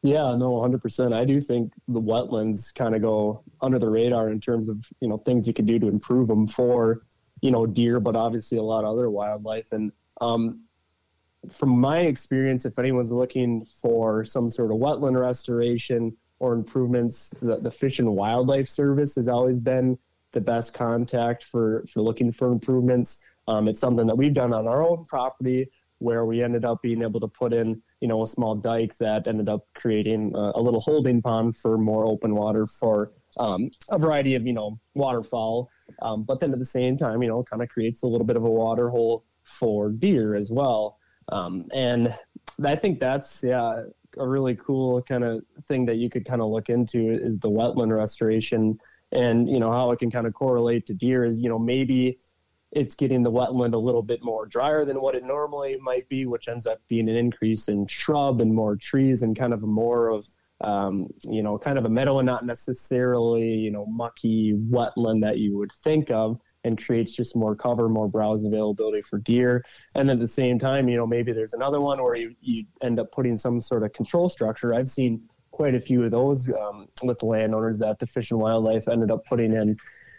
Yeah, 0.03 0.37
no, 0.37 0.51
100%. 0.59 1.13
I 1.13 1.25
do 1.25 1.41
think 1.41 1.73
the 1.89 2.01
wetlands 2.01 2.73
kind 2.73 2.95
of 2.95 3.03
go 3.03 3.43
under 3.61 3.79
the 3.79 3.89
radar 3.89 4.31
in 4.31 4.41
terms 4.41 4.69
of, 4.69 4.87
you 5.01 5.09
know, 5.09 5.17
things 5.19 5.49
you 5.49 5.55
can 5.55 5.67
do 5.67 5.81
to 5.81 5.89
improve 5.89 6.29
them 6.29 6.47
for, 6.47 7.03
you 7.41 7.51
know, 7.51 7.67
deer, 7.67 7.99
but 7.99 8.15
obviously 8.15 8.59
a 8.59 8.63
lot 8.63 8.85
of 8.85 8.91
other 8.91 9.11
wildlife. 9.11 9.73
And 9.73 9.91
um, 10.21 10.65
from 11.51 11.71
my 11.71 12.01
experience, 12.01 12.65
if 12.65 12.79
anyone's 12.79 13.11
looking 13.11 13.65
for 13.65 14.25
some 14.25 14.49
sort 14.49 14.71
of 14.71 14.77
wetland 14.77 15.19
restoration 15.19 16.17
or 16.39 16.53
improvements, 16.53 17.31
the, 17.43 17.57
the 17.57 17.71
Fish 17.71 17.99
and 17.99 18.15
Wildlife 18.15 18.69
Service 18.69 19.17
has 19.17 19.27
always 19.27 19.59
been 19.59 19.99
the 20.37 20.41
best 20.43 20.75
contact 20.75 21.43
for, 21.43 21.83
for 21.89 22.03
looking 22.03 22.31
for 22.31 22.53
improvements. 22.53 23.25
Um, 23.49 23.69
it's 23.69 23.81
something 23.81 24.07
that 24.07 24.19
we've 24.19 24.35
done 24.35 24.53
on 24.53 24.69
our 24.69 24.87
own 24.87 25.07
property 25.07 25.71
where 25.99 26.27
we 26.27 26.43
ended 26.43 26.63
up 26.63 26.83
being 26.83 27.01
able 27.01 27.21
to 27.21 27.27
put 27.27 27.55
in, 27.55 27.81
you 28.03 28.09
know, 28.09 28.23
a 28.23 28.27
small 28.27 28.55
dike 28.55 28.95
that 28.99 29.27
ended 29.27 29.49
up 29.49 29.67
creating 29.75 30.33
a, 30.35 30.53
a 30.57 30.61
little 30.61 30.81
holding 30.81 31.23
pond 31.23 31.57
for 31.57 31.79
more 31.79 32.05
open 32.05 32.35
water 32.35 32.67
for 32.67 33.13
um, 33.39 33.71
a 33.91 33.99
variety 33.99 34.35
of, 34.35 34.47
you 34.47 34.53
know, 34.53 34.79
waterfowl. 34.95 35.71
Um, 36.03 36.25
but 36.25 36.39
then 36.41 36.53
at 36.53 36.59
the 36.59 36.67
same 36.67 36.99
time, 36.99 37.23
you 37.23 37.29
know, 37.29 37.43
kind 37.43 37.63
of 37.63 37.71
creates 37.71 38.03
a 38.03 38.07
little 38.07 38.27
bit 38.27 38.37
of 38.37 38.45
a 38.45 38.51
water 38.51 38.91
hole 38.91 39.25
for 39.45 39.89
deer 39.89 40.37
as 40.37 40.51
well. 40.51 40.99
Um, 41.33 41.65
and 41.73 42.15
I 42.63 42.77
think 42.77 43.01
that's 43.01 43.43
yeah 43.43 43.85
a 44.19 44.27
really 44.27 44.57
cool 44.57 45.03
kind 45.03 45.25
of 45.25 45.43
thing 45.69 45.87
that 45.87 45.97
you 45.97 46.09
could 46.09 46.25
kind 46.25 46.41
of 46.41 46.49
look 46.49 46.69
into 46.69 47.11
is 47.11 47.39
the 47.39 47.51
wetland 47.51 47.95
restoration 47.95 48.79
and 49.17 49.49
you 49.49 49.59
know 49.59 49.73
how 49.73 49.91
it 49.91 49.99
can 49.99 50.11
kind 50.11 50.27
of 50.27 50.35
correlate 50.35 50.87
to 50.87 50.95
deer 50.95 51.25
is 51.25 51.41
you 51.41 51.49
know 51.49 51.59
maybe 51.59 52.19
it's 52.73 52.95
getting 52.95 53.23
the 53.23 53.31
wetland 53.31 53.73
a 53.73 53.79
little 53.79 54.03
bit 54.03 54.23
more 54.23 54.45
drier 54.47 54.85
than 54.85 55.01
what 55.01 55.15
it 55.15 55.25
normally 55.25 55.79
might 55.81 56.09
be, 56.09 56.27
which 56.27 56.49
ends 56.49 56.67
up 56.67 56.79
being 56.89 57.09
an 57.09 57.17
increase 57.17 57.69
in 57.69 57.87
shrub 57.87 58.41
and 58.41 58.53
more 58.53 58.77
trees 58.77 59.23
and 59.23 59.39
kind 59.39 59.55
of 59.55 59.63
more 59.63 60.11
of 60.11 60.27
um, 60.61 61.07
you 61.25 61.43
know 61.43 61.59
kind 61.59 61.79
of 61.79 61.85
a 61.85 61.89
meadow 61.89 62.19
and 62.19 62.27
not 62.27 62.45
necessarily 62.45 63.49
you 63.49 63.71
know 63.71 63.87
mucky 63.87 64.55
wetland 64.71 65.21
that 65.23 65.39
you 65.39 65.57
would 65.57 65.73
think 65.83 66.11
of 66.11 66.39
and 66.67 66.85
creates 66.85 67.15
just 67.15 67.37
more 67.37 67.55
cover, 67.55 67.89
more 67.89 68.09
browse 68.09 68.45
availability 68.45 69.01
for 69.01 69.19
deer. 69.19 69.65
And 69.95 70.11
at 70.11 70.19
the 70.19 70.27
same 70.29 70.59
time, 70.59 70.89
you 70.89 70.97
know, 70.97 71.07
maybe 71.07 71.33
there's 71.33 71.53
another 71.53 71.81
one 71.81 72.03
where 72.03 72.17
you, 72.17 72.35
you 72.41 72.65
end 72.83 72.99
up 72.99 73.13
putting 73.13 73.37
some 73.37 73.61
sort 73.61 73.85
of 73.85 73.93
control 73.93 74.29
structure. 74.29 74.75
I've 74.75 74.89
seen 74.89 75.23
quite 75.57 75.75
a 75.75 75.81
few 75.81 76.05
of 76.05 76.11
those 76.11 76.51
um, 76.51 76.87
with 77.03 77.19
the 77.19 77.25
landowners 77.25 77.79
that 77.79 77.99
the 77.99 78.07
Fish 78.07 78.31
and 78.31 78.39
Wildlife 78.39 78.89
ended 78.89 79.11
up 79.11 79.25
putting 79.25 79.55
in 79.55 79.79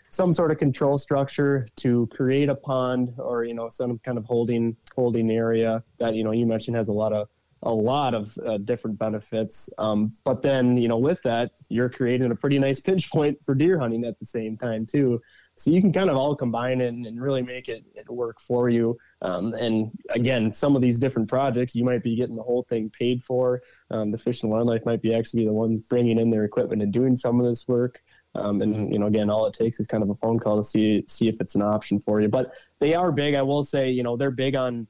some 0.09 0.33
sort 0.33 0.49
of 0.49 0.57
control 0.57 0.97
structure 0.97 1.67
to 1.75 2.07
create 2.07 2.49
a 2.49 2.55
pond 2.55 3.13
or 3.19 3.43
you 3.43 3.53
know 3.53 3.69
some 3.69 3.99
kind 3.99 4.17
of 4.17 4.25
holding 4.25 4.75
holding 4.95 5.29
area 5.29 5.83
that 5.99 6.15
you 6.15 6.23
know 6.23 6.31
you 6.31 6.47
mentioned 6.47 6.75
has 6.75 6.87
a 6.87 6.93
lot 6.93 7.13
of 7.13 7.27
a 7.63 7.71
lot 7.71 8.15
of 8.15 8.35
uh, 8.45 8.57
different 8.57 8.97
benefits. 8.99 9.69
Um, 9.77 10.11
but 10.23 10.41
then, 10.43 10.77
you 10.77 10.87
know, 10.87 10.99
with 10.99 11.21
that, 11.23 11.51
you're 11.69 11.89
creating 11.89 12.31
a 12.31 12.35
pretty 12.35 12.59
nice 12.59 12.79
pinch 12.89 13.11
point 13.11 13.43
for 13.43 13.55
deer 13.55 13.79
hunting 13.79 14.05
at 14.05 14.19
the 14.19 14.25
same 14.25 14.57
time 14.57 14.85
too. 14.85 15.21
So 15.57 15.71
you 15.71 15.81
can 15.81 15.91
kind 15.91 16.09
of 16.09 16.15
all 16.15 16.35
combine 16.35 16.81
it 16.81 16.93
and, 16.93 17.19
really 17.19 17.41
make 17.41 17.67
it, 17.67 17.83
it 17.95 18.07
work 18.09 18.39
for 18.39 18.69
you. 18.69 18.97
Um, 19.23 19.53
and 19.55 19.91
again, 20.11 20.53
some 20.53 20.75
of 20.75 20.81
these 20.83 20.99
different 20.99 21.27
projects, 21.27 21.75
you 21.75 21.83
might 21.83 22.03
be 22.03 22.15
getting 22.15 22.35
the 22.35 22.43
whole 22.43 22.63
thing 22.63 22.91
paid 22.91 23.23
for. 23.23 23.61
Um, 23.89 24.11
the 24.11 24.19
Fish 24.19 24.43
and 24.43 24.51
Wildlife 24.51 24.85
might 24.85 25.01
be 25.01 25.15
actually 25.15 25.45
the 25.45 25.53
ones 25.53 25.81
bringing 25.81 26.19
in 26.19 26.29
their 26.29 26.45
equipment 26.45 26.83
and 26.83 26.93
doing 26.93 27.15
some 27.15 27.39
of 27.39 27.45
this 27.47 27.67
work. 27.67 27.99
Um, 28.35 28.61
and 28.61 28.93
you 28.93 28.99
know, 28.99 29.07
again, 29.07 29.31
all 29.31 29.47
it 29.47 29.53
takes 29.53 29.79
is 29.79 29.87
kind 29.87 30.03
of 30.03 30.09
a 30.11 30.15
phone 30.15 30.39
call 30.39 30.57
to 30.57 30.63
see 30.63 31.03
see 31.07 31.27
if 31.27 31.41
it's 31.41 31.55
an 31.55 31.63
option 31.63 31.99
for 31.99 32.21
you. 32.21 32.27
But 32.27 32.53
they 32.79 32.93
are 32.93 33.11
big. 33.11 33.33
I 33.33 33.41
will 33.41 33.63
say, 33.63 33.89
you 33.89 34.03
know, 34.03 34.15
they're 34.15 34.29
big 34.29 34.55
on 34.55 34.85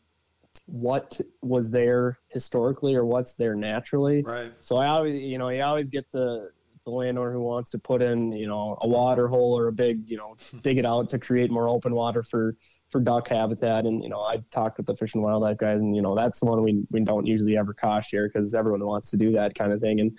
what 0.66 1.22
was 1.42 1.70
there 1.70 2.20
historically 2.28 2.96
or 2.96 3.06
what's 3.06 3.34
there 3.34 3.56
naturally. 3.56 4.24
Right. 4.24 4.52
So 4.60 4.76
I 4.78 4.88
always, 4.88 5.22
you 5.22 5.38
know, 5.38 5.48
you 5.48 5.62
always 5.62 5.90
get 5.90 6.12
the 6.12 6.52
the 6.88 6.94
landowner 6.94 7.34
who 7.34 7.42
wants 7.42 7.70
to 7.72 7.78
put 7.78 8.02
in, 8.02 8.32
you 8.32 8.48
know, 8.48 8.78
a 8.82 8.88
water 8.88 9.28
hole 9.28 9.58
or 9.60 9.68
a 9.68 9.74
big, 9.74 10.10
you 10.10 10.16
know, 10.16 10.38
dig 10.62 10.78
it 10.78 10.86
out 10.86 11.10
to 11.10 11.20
create 11.20 11.52
more 11.52 11.68
open 11.68 11.94
water 11.94 12.24
for 12.24 12.56
for 12.90 13.02
duck 13.02 13.28
habitat. 13.28 13.86
And 13.86 14.02
you 14.02 14.10
know, 14.10 14.22
I 14.22 14.38
talked 14.52 14.78
with 14.78 14.86
the 14.86 14.96
fish 14.96 15.14
and 15.14 15.22
wildlife 15.22 15.58
guys, 15.58 15.82
and 15.82 15.96
you 15.96 16.02
know, 16.02 16.16
that's 16.16 16.40
the 16.40 16.46
one 16.46 16.64
we 16.64 16.86
we 16.92 17.04
don't 17.04 17.28
usually 17.28 17.58
ever 17.58 17.74
cost 17.74 18.10
share 18.10 18.28
because 18.28 18.54
everyone 18.54 18.86
wants 18.86 19.12
to 19.12 19.18
do 19.18 19.34
that 19.34 19.54
kind 19.54 19.74
of 19.74 19.82
thing. 19.82 20.00
And 20.00 20.18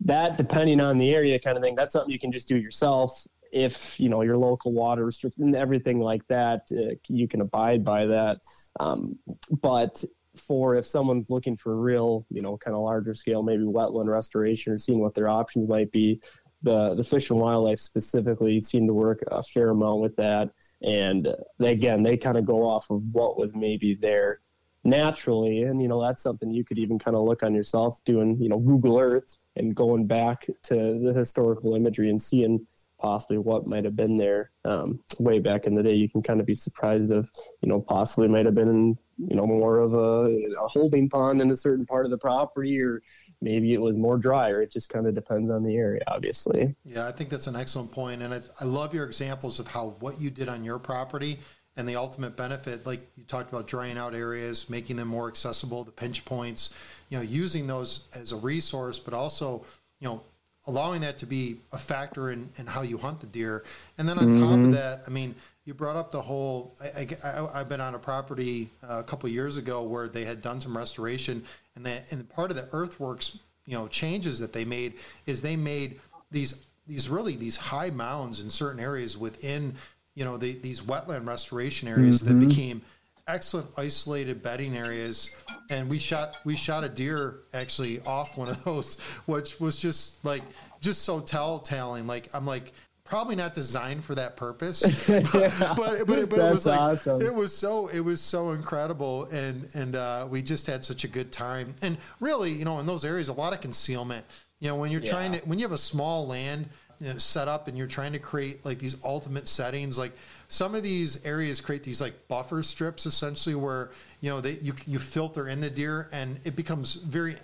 that, 0.00 0.38
depending 0.38 0.80
on 0.80 0.96
the 0.96 1.14
area, 1.14 1.38
kind 1.38 1.58
of 1.58 1.62
thing, 1.62 1.74
that's 1.74 1.92
something 1.92 2.10
you 2.10 2.18
can 2.18 2.32
just 2.32 2.48
do 2.48 2.56
yourself. 2.56 3.26
If 3.52 4.00
you 4.00 4.08
know 4.08 4.22
your 4.22 4.38
local 4.38 4.72
water 4.72 5.04
restriction, 5.04 5.54
everything 5.54 6.00
like 6.00 6.26
that, 6.28 6.62
uh, 6.72 6.94
you 7.08 7.28
can 7.28 7.42
abide 7.42 7.84
by 7.84 8.06
that. 8.06 8.38
Um, 8.78 9.18
but 9.60 10.02
for 10.40 10.74
if 10.74 10.86
someone's 10.86 11.30
looking 11.30 11.56
for 11.56 11.76
real, 11.76 12.26
you 12.30 12.42
know, 12.42 12.56
kind 12.56 12.74
of 12.74 12.82
larger 12.82 13.14
scale, 13.14 13.42
maybe 13.42 13.64
wetland 13.64 14.06
restoration 14.06 14.72
or 14.72 14.78
seeing 14.78 15.00
what 15.00 15.14
their 15.14 15.28
options 15.28 15.68
might 15.68 15.92
be. 15.92 16.20
The 16.62 16.94
the 16.94 17.04
fish 17.04 17.30
and 17.30 17.40
wildlife 17.40 17.80
specifically 17.80 18.60
seem 18.60 18.86
to 18.86 18.92
work 18.92 19.22
a 19.28 19.42
fair 19.42 19.70
amount 19.70 20.00
with 20.00 20.16
that, 20.16 20.50
and 20.82 21.26
uh, 21.26 21.36
again, 21.58 22.02
they 22.02 22.18
kind 22.18 22.36
of 22.36 22.44
go 22.44 22.68
off 22.68 22.90
of 22.90 23.02
what 23.12 23.38
was 23.38 23.54
maybe 23.54 23.94
there 23.94 24.40
naturally, 24.84 25.62
and 25.62 25.80
you 25.80 25.88
know 25.88 26.02
that's 26.02 26.22
something 26.22 26.50
you 26.50 26.64
could 26.64 26.78
even 26.78 26.98
kind 26.98 27.16
of 27.16 27.24
look 27.24 27.42
on 27.42 27.54
yourself 27.54 27.98
doing, 28.04 28.36
you 28.40 28.48
know, 28.48 28.58
Google 28.58 28.98
Earth 28.98 29.38
and 29.56 29.74
going 29.74 30.06
back 30.06 30.46
to 30.64 31.00
the 31.02 31.14
historical 31.16 31.74
imagery 31.74 32.10
and 32.10 32.20
seeing 32.20 32.66
possibly 33.00 33.38
what 33.38 33.66
might 33.66 33.84
have 33.84 33.96
been 33.96 34.16
there 34.16 34.50
um, 34.64 35.00
way 35.18 35.38
back 35.38 35.66
in 35.66 35.74
the 35.74 35.82
day. 35.82 35.94
You 35.94 36.08
can 36.08 36.22
kind 36.22 36.40
of 36.40 36.46
be 36.46 36.54
surprised 36.54 37.10
of, 37.10 37.30
you 37.62 37.68
know, 37.68 37.80
possibly 37.80 38.28
might 38.28 38.46
have 38.46 38.54
been, 38.54 38.96
you 39.18 39.36
know, 39.36 39.46
more 39.46 39.78
of 39.78 39.94
a, 39.94 40.54
a 40.54 40.68
holding 40.68 41.08
pond 41.08 41.40
in 41.40 41.50
a 41.50 41.56
certain 41.56 41.86
part 41.86 42.04
of 42.04 42.10
the 42.10 42.18
property, 42.18 42.80
or 42.80 43.02
maybe 43.40 43.72
it 43.72 43.80
was 43.80 43.96
more 43.96 44.18
drier. 44.18 44.62
It 44.62 44.70
just 44.70 44.90
kind 44.90 45.06
of 45.06 45.14
depends 45.14 45.50
on 45.50 45.64
the 45.64 45.76
area, 45.76 46.02
obviously. 46.06 46.74
Yeah, 46.84 47.08
I 47.08 47.12
think 47.12 47.30
that's 47.30 47.46
an 47.46 47.56
excellent 47.56 47.90
point, 47.90 48.22
and 48.22 48.34
I, 48.34 48.40
I 48.60 48.64
love 48.64 48.94
your 48.94 49.06
examples 49.06 49.58
of 49.58 49.66
how 49.66 49.96
what 50.00 50.20
you 50.20 50.30
did 50.30 50.48
on 50.48 50.64
your 50.64 50.78
property 50.78 51.38
and 51.76 51.88
the 51.88 51.96
ultimate 51.96 52.36
benefit 52.36 52.84
like 52.84 53.00
you 53.16 53.24
talked 53.24 53.50
about 53.50 53.68
drying 53.68 53.96
out 53.96 54.12
areas 54.12 54.68
making 54.68 54.96
them 54.96 55.06
more 55.06 55.28
accessible 55.28 55.84
the 55.84 55.92
pinch 55.92 56.24
points 56.24 56.74
you 57.08 57.16
know 57.16 57.22
using 57.22 57.68
those 57.68 58.08
as 58.12 58.32
a 58.32 58.36
resource 58.36 58.98
but 58.98 59.14
also 59.14 59.64
you 60.00 60.08
know 60.08 60.20
allowing 60.66 61.00
that 61.00 61.18
to 61.18 61.26
be 61.26 61.56
a 61.72 61.78
factor 61.78 62.30
in, 62.30 62.50
in 62.56 62.66
how 62.66 62.82
you 62.82 62.98
hunt 62.98 63.20
the 63.20 63.26
deer. 63.26 63.64
And 63.98 64.08
then 64.08 64.18
on 64.18 64.26
mm-hmm. 64.26 64.40
top 64.40 64.58
of 64.58 64.72
that, 64.72 65.02
I 65.06 65.10
mean, 65.10 65.34
you 65.64 65.74
brought 65.74 65.96
up 65.96 66.10
the 66.10 66.22
whole. 66.22 66.74
I, 66.82 67.06
I, 67.22 67.58
have 67.58 67.68
been 67.68 67.80
on 67.80 67.94
a 67.94 67.98
property 67.98 68.70
uh, 68.82 68.98
a 69.00 69.04
couple 69.04 69.28
years 69.28 69.56
ago 69.56 69.82
where 69.82 70.08
they 70.08 70.24
had 70.24 70.42
done 70.42 70.60
some 70.60 70.76
restoration, 70.76 71.44
and 71.76 71.86
that 71.86 72.10
and 72.10 72.28
part 72.28 72.50
of 72.50 72.56
the 72.56 72.68
earthworks, 72.72 73.38
you 73.66 73.76
know, 73.76 73.86
changes 73.86 74.38
that 74.40 74.52
they 74.52 74.64
made 74.64 74.94
is 75.26 75.42
they 75.42 75.56
made 75.56 76.00
these 76.30 76.66
these 76.86 77.08
really 77.08 77.36
these 77.36 77.56
high 77.56 77.90
mounds 77.90 78.40
in 78.40 78.50
certain 78.50 78.80
areas 78.80 79.16
within, 79.16 79.76
you 80.14 80.24
know, 80.24 80.36
the, 80.36 80.54
these 80.54 80.80
wetland 80.80 81.26
restoration 81.26 81.88
areas 81.88 82.22
mm-hmm. 82.22 82.40
that 82.40 82.48
became 82.48 82.82
excellent 83.30 83.68
isolated 83.76 84.42
bedding 84.42 84.76
areas 84.76 85.30
and 85.70 85.88
we 85.88 85.98
shot 85.98 86.36
we 86.44 86.56
shot 86.56 86.84
a 86.84 86.88
deer 86.88 87.40
actually 87.54 88.00
off 88.00 88.36
one 88.36 88.48
of 88.48 88.62
those 88.64 88.98
which 89.26 89.60
was 89.60 89.80
just 89.80 90.22
like 90.24 90.42
just 90.80 91.02
so 91.02 91.20
telltaling 91.20 92.06
like 92.06 92.28
i'm 92.34 92.46
like 92.46 92.72
probably 93.04 93.34
not 93.34 93.54
designed 93.54 94.04
for 94.04 94.14
that 94.14 94.36
purpose 94.36 95.06
but 95.08 95.32
but, 95.32 96.06
but, 96.06 96.30
but 96.30 96.38
it 96.38 96.52
was 96.52 96.66
like 96.66 96.78
awesome. 96.78 97.20
it 97.20 97.34
was 97.34 97.56
so 97.56 97.88
it 97.88 98.00
was 98.00 98.20
so 98.20 98.52
incredible 98.52 99.24
and 99.26 99.68
and 99.74 99.96
uh, 99.96 100.26
we 100.30 100.42
just 100.42 100.66
had 100.66 100.84
such 100.84 101.04
a 101.04 101.08
good 101.08 101.32
time 101.32 101.74
and 101.82 101.98
really 102.20 102.52
you 102.52 102.64
know 102.64 102.78
in 102.78 102.86
those 102.86 103.04
areas 103.04 103.28
a 103.28 103.32
lot 103.32 103.52
of 103.52 103.60
concealment 103.60 104.24
you 104.60 104.68
know 104.68 104.76
when 104.76 104.90
you're 104.90 105.02
yeah. 105.02 105.10
trying 105.10 105.32
to 105.32 105.38
when 105.40 105.58
you 105.58 105.64
have 105.64 105.72
a 105.72 105.78
small 105.78 106.26
land 106.26 106.68
you 107.00 107.08
know, 107.08 107.18
set 107.18 107.48
up 107.48 107.66
and 107.66 107.76
you're 107.76 107.86
trying 107.86 108.12
to 108.12 108.18
create 108.18 108.64
like 108.64 108.78
these 108.78 108.96
ultimate 109.04 109.48
settings 109.48 109.98
like 109.98 110.12
some 110.50 110.74
of 110.74 110.82
these 110.82 111.24
areas 111.24 111.60
create 111.60 111.84
these 111.84 112.00
like 112.00 112.26
buffer 112.28 112.62
strips 112.62 113.06
essentially 113.06 113.54
where 113.54 113.90
you 114.20 114.28
know 114.28 114.40
they 114.40 114.54
you, 114.60 114.74
you 114.84 114.98
filter 114.98 115.48
in 115.48 115.60
the 115.60 115.70
deer 115.70 116.08
and 116.12 116.40
it 116.44 116.56
becomes 116.56 116.96
very 116.96 117.36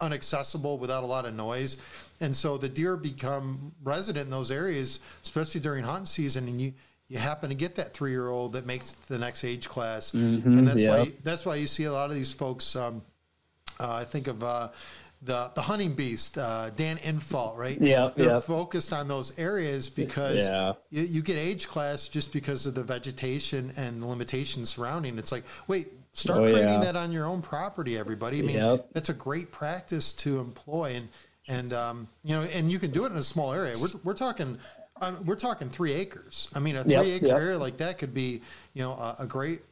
unaccessible 0.00 0.78
without 0.78 1.04
a 1.04 1.06
lot 1.06 1.24
of 1.24 1.34
noise 1.34 1.76
and 2.20 2.34
so 2.34 2.58
the 2.58 2.68
deer 2.68 2.96
become 2.96 3.72
resident 3.84 4.24
in 4.24 4.30
those 4.30 4.50
areas 4.50 4.98
especially 5.22 5.60
during 5.60 5.84
hunting 5.84 6.04
season 6.04 6.48
and 6.48 6.60
you 6.60 6.72
you 7.08 7.18
happen 7.18 7.48
to 7.48 7.54
get 7.54 7.76
that 7.76 7.94
three 7.94 8.10
year 8.10 8.28
old 8.28 8.52
that 8.52 8.66
makes 8.66 8.92
the 8.92 9.18
next 9.18 9.44
age 9.44 9.68
class 9.68 10.10
mm-hmm, 10.10 10.58
and 10.58 10.66
that's 10.66 10.80
yeah. 10.80 10.98
why 10.98 11.12
that's 11.22 11.46
why 11.46 11.54
you 11.54 11.68
see 11.68 11.84
a 11.84 11.92
lot 11.92 12.10
of 12.10 12.16
these 12.16 12.32
folks 12.32 12.74
um, 12.74 13.00
uh, 13.78 13.94
I 13.94 14.04
think 14.04 14.26
of 14.26 14.42
uh, 14.42 14.68
the 15.22 15.50
the 15.54 15.62
hunting 15.62 15.92
beast, 15.92 16.38
uh, 16.38 16.70
Dan 16.70 16.96
Infalt, 16.98 17.56
right? 17.56 17.78
Yeah, 17.80 18.10
they're 18.16 18.28
yeah. 18.28 18.40
focused 18.40 18.92
on 18.92 19.06
those 19.08 19.38
areas 19.38 19.88
because 19.90 20.46
yeah. 20.46 20.72
you, 20.90 21.02
you, 21.02 21.22
get 21.22 21.36
age 21.36 21.68
class 21.68 22.08
just 22.08 22.32
because 22.32 22.64
of 22.64 22.74
the 22.74 22.82
vegetation 22.82 23.72
and 23.76 24.00
the 24.00 24.06
limitations 24.06 24.70
surrounding. 24.70 25.18
It's 25.18 25.30
like, 25.30 25.44
wait, 25.66 25.88
start 26.12 26.40
oh, 26.40 26.44
creating 26.44 26.74
yeah. 26.74 26.80
that 26.80 26.96
on 26.96 27.12
your 27.12 27.26
own 27.26 27.42
property, 27.42 27.98
everybody. 27.98 28.38
I 28.38 28.42
mean, 28.42 28.56
yep. 28.56 28.88
that's 28.92 29.10
a 29.10 29.14
great 29.14 29.52
practice 29.52 30.12
to 30.14 30.38
employ, 30.38 30.94
and 30.96 31.08
and 31.48 31.72
um, 31.74 32.08
you 32.24 32.34
know, 32.34 32.42
and 32.42 32.72
you 32.72 32.78
can 32.78 32.90
do 32.90 33.04
it 33.04 33.12
in 33.12 33.18
a 33.18 33.22
small 33.22 33.52
area. 33.52 33.74
We're 33.80 34.00
we're 34.04 34.14
talking. 34.14 34.58
Um, 35.02 35.24
we're 35.24 35.36
talking 35.36 35.70
three 35.70 35.94
acres. 35.94 36.48
I 36.54 36.58
mean, 36.58 36.76
a 36.76 36.84
three 36.84 36.92
yep, 36.92 37.04
acre 37.06 37.26
yep. 37.28 37.38
area 37.38 37.58
like 37.58 37.78
that 37.78 37.96
could 37.96 38.12
be, 38.12 38.42
you 38.74 38.82
know, 38.82 38.90
a, 38.90 39.16
a 39.20 39.26
great, 39.26 39.62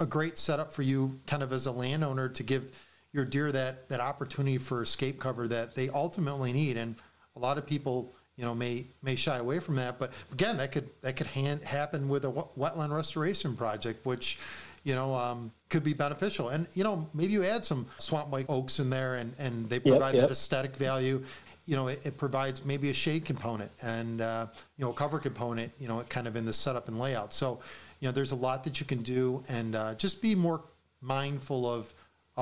a 0.00 0.06
great 0.06 0.38
setup 0.38 0.72
for 0.72 0.80
you, 0.80 1.20
kind 1.26 1.42
of 1.42 1.52
as 1.52 1.66
a 1.66 1.70
landowner, 1.70 2.30
to 2.30 2.42
give 2.42 2.70
your 3.12 3.24
deer 3.24 3.50
that 3.52 3.88
that 3.88 4.00
opportunity 4.00 4.58
for 4.58 4.82
escape 4.82 5.18
cover 5.18 5.48
that 5.48 5.74
they 5.74 5.88
ultimately 5.88 6.52
need. 6.52 6.76
And 6.76 6.96
a 7.36 7.38
lot 7.38 7.58
of 7.58 7.66
people, 7.66 8.12
you 8.36 8.44
know, 8.44 8.54
may 8.54 8.86
may 9.02 9.16
shy 9.16 9.38
away 9.38 9.60
from 9.60 9.76
that. 9.76 9.98
But 9.98 10.12
again, 10.32 10.56
that 10.58 10.72
could 10.72 10.88
that 11.02 11.16
could 11.16 11.28
hand, 11.28 11.62
happen 11.62 12.08
with 12.08 12.24
a 12.24 12.30
wetland 12.30 12.94
restoration 12.94 13.56
project, 13.56 14.04
which 14.06 14.38
you 14.82 14.94
know, 14.94 15.14
um, 15.14 15.52
could 15.68 15.84
be 15.84 15.92
beneficial. 15.92 16.48
And, 16.48 16.66
you 16.74 16.84
know, 16.84 17.08
maybe 17.12 17.32
you 17.32 17.44
add 17.44 17.64
some 17.64 17.86
swamp 17.98 18.30
white 18.30 18.46
oaks 18.48 18.80
in 18.80 18.90
there 18.90 19.16
and, 19.16 19.34
and 19.38 19.68
they 19.68 19.78
provide 19.78 20.14
yep, 20.14 20.14
yep. 20.14 20.22
that 20.22 20.30
aesthetic 20.30 20.76
value. 20.76 21.22
You 21.66 21.76
know, 21.76 21.88
it, 21.88 22.00
it, 22.04 22.18
provides 22.18 22.64
maybe 22.64 22.90
a 22.90 22.94
shade 22.94 23.24
component 23.24 23.70
and, 23.82 24.20
uh, 24.20 24.46
you 24.76 24.84
know, 24.84 24.90
a 24.90 24.94
cover 24.94 25.18
component, 25.18 25.70
you 25.78 25.86
know, 25.86 26.02
kind 26.08 26.26
of 26.26 26.34
in 26.34 26.46
the 26.46 26.52
setup 26.52 26.88
and 26.88 26.98
layout. 26.98 27.32
So, 27.32 27.60
you 28.00 28.08
know, 28.08 28.12
there's 28.12 28.32
a 28.32 28.36
lot 28.36 28.64
that 28.64 28.80
you 28.80 28.86
can 28.86 29.02
do 29.02 29.44
and 29.48 29.76
uh, 29.76 29.94
just 29.94 30.22
be 30.22 30.34
more 30.34 30.62
mindful 31.02 31.70
of 31.70 31.92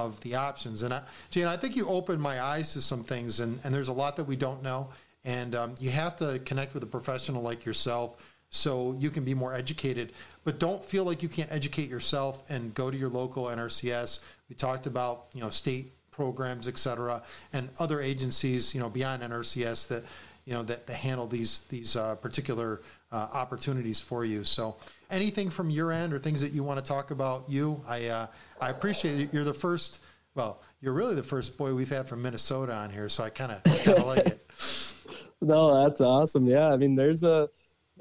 of 0.07 0.21
the 0.21 0.35
options. 0.35 0.83
And 0.83 0.95
I, 0.95 1.03
Jaden, 1.31 1.49
I 1.49 1.57
think 1.57 1.77
you 1.77 1.87
opened 1.87 2.21
my 2.21 2.41
eyes 2.43 2.73
to 2.75 2.81
some 2.81 3.05
things, 3.05 3.41
and, 3.41 3.59
and 3.65 3.75
there's 3.75 3.89
a 3.89 3.93
lot 3.93 4.17
that 4.17 4.25
we 4.25 4.37
don't 4.37 4.63
know. 4.63 4.89
And 5.25 5.55
um, 5.55 5.75
you 5.81 5.91
have 5.91 6.17
to 6.19 6.41
connect 6.45 6.75
with 6.75 6.83
a 6.83 6.87
professional 6.87 7.43
like 7.43 7.65
yourself 7.65 8.17
so 8.51 8.97
you 8.99 9.11
can 9.11 9.25
be 9.25 9.35
more 9.35 9.55
educated. 9.55 10.13
But 10.45 10.59
don't 10.59 10.83
feel 10.83 11.05
like 11.05 11.23
you 11.23 11.29
can't 11.29 11.53
educate 11.53 11.91
yourself 11.91 12.43
and 12.49 12.73
go 12.75 12.91
to 12.91 12.97
your 12.97 13.11
local 13.11 13.45
NRCS. 13.45 14.21
We 14.49 14.55
talked 14.55 14.87
about 14.87 15.27
you 15.35 15.43
know 15.43 15.51
state 15.51 15.93
programs, 16.11 16.67
et 16.67 16.79
cetera, 16.79 17.23
and 17.53 17.69
other 17.79 18.01
agencies 18.01 18.75
you 18.75 18.81
know 18.81 18.89
beyond 18.89 19.23
NRCS 19.23 19.89
that 19.89 20.05
you 20.45 20.55
know 20.55 20.63
that, 20.63 20.87
that 20.87 20.97
handle 20.97 21.27
these 21.27 21.63
these 21.69 21.97
uh, 21.97 22.15
particular 22.17 22.81
uh, 23.13 23.29
opportunities 23.33 24.01
for 24.01 24.25
you. 24.25 24.45
So 24.45 24.77
anything 25.11 25.51
from 25.51 25.71
your 25.71 25.91
end 25.93 26.13
or 26.13 26.19
things 26.19 26.41
that 26.41 26.53
you 26.53 26.63
want 26.63 26.79
to 26.79 26.85
talk 26.85 27.11
about 27.11 27.45
you 27.49 27.81
i 27.89 28.07
uh, 28.07 28.27
i 28.61 28.71
appreciate 28.71 29.21
it. 29.21 29.33
You're 29.33 29.45
the 29.45 29.55
first 29.55 30.01
well 30.35 30.63
you're 30.81 30.93
really 30.93 31.15
the 31.15 31.23
first 31.23 31.57
boy 31.57 31.75
we've 31.75 31.89
had 31.89 32.07
from 32.09 32.23
minnesota 32.23 32.75
on 32.75 32.91
here 32.91 33.09
so 33.09 33.25
i 33.25 33.31
kind 33.31 33.53
of 33.53 34.07
like 34.07 34.27
it. 34.27 34.45
No 35.41 35.85
that's 35.85 36.01
awesome 36.01 36.49
yeah 36.49 36.69
i 36.69 36.77
mean 36.77 36.97
there's 36.97 37.23
a 37.23 37.49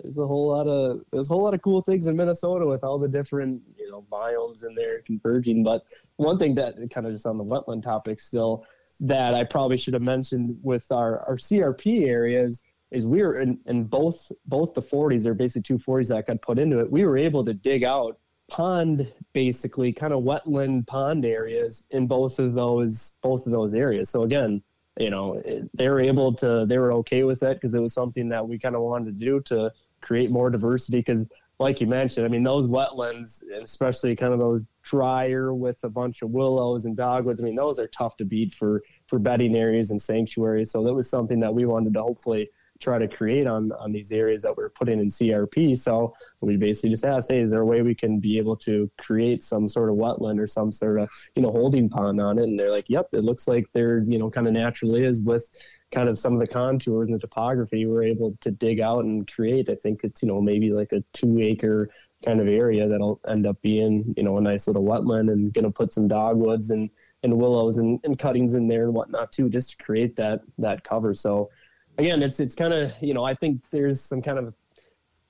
there's 0.01 0.17
a 0.17 0.25
whole 0.25 0.49
lot 0.49 0.67
of 0.67 1.01
there's 1.11 1.29
a 1.29 1.33
whole 1.33 1.43
lot 1.43 1.53
of 1.53 1.61
cool 1.61 1.81
things 1.81 2.07
in 2.07 2.15
minnesota 2.15 2.65
with 2.65 2.83
all 2.83 2.97
the 2.97 3.07
different 3.07 3.61
you 3.77 3.89
know 3.91 4.03
biomes 4.11 4.65
in 4.65 4.73
there 4.75 5.01
converging 5.01 5.63
but 5.63 5.83
one 6.15 6.37
thing 6.37 6.55
that 6.55 6.75
kind 6.91 7.05
of 7.05 7.13
just 7.13 7.25
on 7.25 7.37
the 7.37 7.43
wetland 7.43 7.83
topic 7.83 8.19
still 8.19 8.65
that 8.99 9.35
i 9.35 9.43
probably 9.43 9.77
should 9.77 9.93
have 9.93 10.01
mentioned 10.01 10.57
with 10.63 10.91
our 10.91 11.19
our 11.27 11.37
crp 11.37 12.07
areas 12.07 12.61
is 12.91 13.05
we 13.05 13.21
were 13.21 13.39
in, 13.39 13.59
in 13.65 13.83
both 13.83 14.31
both 14.45 14.73
the 14.73 14.81
40s 14.81 15.25
or 15.25 15.33
basically 15.33 15.63
two 15.63 15.77
40s 15.77 16.09
that 16.09 16.27
got 16.27 16.41
put 16.41 16.59
into 16.59 16.79
it 16.79 16.91
we 16.91 17.05
were 17.05 17.17
able 17.17 17.43
to 17.43 17.53
dig 17.53 17.83
out 17.83 18.19
pond 18.49 19.11
basically 19.33 19.91
kind 19.91 20.13
of 20.13 20.23
wetland 20.23 20.87
pond 20.87 21.25
areas 21.25 21.85
in 21.91 22.07
both 22.07 22.39
of 22.39 22.53
those 22.53 23.17
both 23.21 23.45
of 23.45 23.51
those 23.51 23.73
areas. 23.73 24.09
So 24.09 24.23
again 24.23 24.61
you 24.99 25.09
know 25.09 25.41
they 25.73 25.89
were 25.89 25.99
able 25.99 26.33
to 26.33 26.65
they 26.65 26.77
were 26.77 26.91
okay 26.91 27.23
with 27.23 27.43
it 27.43 27.57
because 27.57 27.75
it 27.75 27.81
was 27.81 27.93
something 27.93 28.29
that 28.29 28.47
we 28.47 28.57
kind 28.57 28.75
of 28.75 28.81
wanted 28.81 29.19
to 29.19 29.25
do 29.25 29.39
to 29.41 29.71
create 30.01 30.31
more 30.31 30.49
diversity 30.49 30.97
because 30.97 31.29
like 31.59 31.79
you 31.79 31.85
mentioned 31.85 32.25
i 32.25 32.29
mean 32.29 32.43
those 32.43 32.67
wetlands 32.67 33.43
especially 33.61 34.15
kind 34.15 34.33
of 34.33 34.39
those 34.39 34.65
drier 34.81 35.53
with 35.53 35.83
a 35.83 35.89
bunch 35.89 36.23
of 36.23 36.31
willows 36.31 36.85
and 36.85 36.97
dogwoods 36.97 37.41
i 37.41 37.43
mean 37.43 37.55
those 37.55 37.77
are 37.77 37.87
tough 37.87 38.17
to 38.17 38.25
beat 38.25 38.53
for 38.53 38.81
for 39.07 39.19
bedding 39.19 39.55
areas 39.55 39.89
and 39.89 40.01
sanctuaries. 40.01 40.71
So 40.71 40.83
that 40.83 40.93
was 40.93 41.09
something 41.09 41.39
that 41.39 41.53
we 41.53 41.65
wanted 41.65 41.93
to 41.93 42.01
hopefully 42.01 42.49
try 42.79 42.99
to 42.99 43.07
create 43.07 43.47
on 43.47 43.71
on 43.73 43.91
these 43.91 44.11
areas 44.11 44.41
that 44.43 44.55
we're 44.55 44.69
putting 44.69 44.99
in 44.99 45.07
CRP. 45.07 45.77
So 45.77 46.13
we 46.41 46.57
basically 46.57 46.91
just 46.91 47.05
asked, 47.05 47.31
hey, 47.31 47.39
is 47.39 47.51
there 47.51 47.61
a 47.61 47.65
way 47.65 47.81
we 47.81 47.95
can 47.95 48.19
be 48.19 48.37
able 48.37 48.55
to 48.57 48.89
create 48.97 49.43
some 49.43 49.67
sort 49.67 49.89
of 49.89 49.95
wetland 49.95 50.39
or 50.39 50.47
some 50.47 50.71
sort 50.71 50.99
of 50.99 51.09
you 51.35 51.41
know 51.41 51.51
holding 51.51 51.89
pond 51.89 52.21
on 52.21 52.37
it? 52.37 52.43
And 52.43 52.57
they're 52.57 52.71
like, 52.71 52.89
yep, 52.89 53.09
it 53.13 53.23
looks 53.23 53.47
like 53.47 53.65
there 53.73 53.99
you 53.99 54.17
know 54.17 54.29
kind 54.29 54.47
of 54.47 54.53
naturally 54.53 55.03
is 55.03 55.21
with 55.21 55.49
kind 55.91 56.09
of 56.09 56.19
some 56.19 56.33
of 56.33 56.39
the 56.39 56.47
contours 56.47 57.07
and 57.07 57.15
the 57.15 57.19
topography 57.19 57.85
we're 57.85 58.03
able 58.03 58.37
to 58.41 58.51
dig 58.51 58.79
out 58.79 59.03
and 59.03 59.31
create. 59.31 59.69
I 59.69 59.75
think 59.75 60.01
it's 60.03 60.21
you 60.21 60.27
know 60.27 60.41
maybe 60.41 60.71
like 60.71 60.91
a 60.91 61.03
two 61.13 61.39
acre 61.39 61.89
kind 62.25 62.41
of 62.41 62.47
area 62.47 62.87
that'll 62.87 63.21
end 63.27 63.45
up 63.45 63.61
being 63.61 64.13
you 64.17 64.23
know 64.23 64.37
a 64.37 64.41
nice 64.41 64.67
little 64.67 64.83
wetland 64.83 65.31
and 65.31 65.53
gonna 65.53 65.71
put 65.71 65.93
some 65.93 66.07
dogwoods 66.07 66.71
and 66.71 66.89
and 67.23 67.37
willows 67.37 67.77
and, 67.77 67.99
and 68.03 68.19
cuttings 68.19 68.53
in 68.53 68.67
there 68.67 68.83
and 68.83 68.93
whatnot 68.93 69.31
too, 69.31 69.49
just 69.49 69.71
to 69.71 69.83
create 69.83 70.15
that 70.17 70.41
that 70.57 70.83
cover. 70.83 71.13
So 71.13 71.49
again, 71.97 72.23
it's 72.23 72.39
it's 72.39 72.55
kind 72.55 72.73
of 72.73 72.91
you 73.01 73.13
know 73.13 73.23
I 73.23 73.33
think 73.33 73.61
there's 73.71 74.01
some 74.01 74.21
kind 74.21 74.39
of 74.39 74.53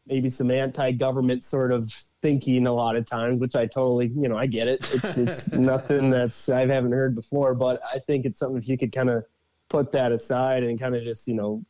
maybe 0.05 0.29
some 0.29 0.49
anti-government 0.49 1.43
sort 1.43 1.71
of 1.71 1.91
thinking 2.21 2.65
a 2.67 2.73
lot 2.73 2.95
of 2.95 3.05
times, 3.05 3.39
which 3.39 3.55
I 3.55 3.65
totally 3.65 4.07
you 4.07 4.27
know 4.27 4.37
I 4.37 4.45
get 4.45 4.67
it. 4.67 4.79
It's 4.93 5.17
it's 5.17 5.51
nothing 5.51 6.09
that's 6.09 6.49
I 6.49 6.65
haven't 6.65 6.91
heard 6.91 7.15
before, 7.15 7.55
but 7.55 7.81
I 7.83 7.99
think 7.99 8.25
it's 8.25 8.39
something 8.39 8.57
if 8.57 8.67
you 8.67 8.77
could 8.77 8.91
kind 8.91 9.09
of 9.09 9.25
put 9.69 9.91
that 9.91 10.11
aside 10.11 10.63
and 10.63 10.79
kind 10.79 10.95
of 10.95 11.03
just 11.03 11.27
you 11.27 11.35
know 11.35 11.65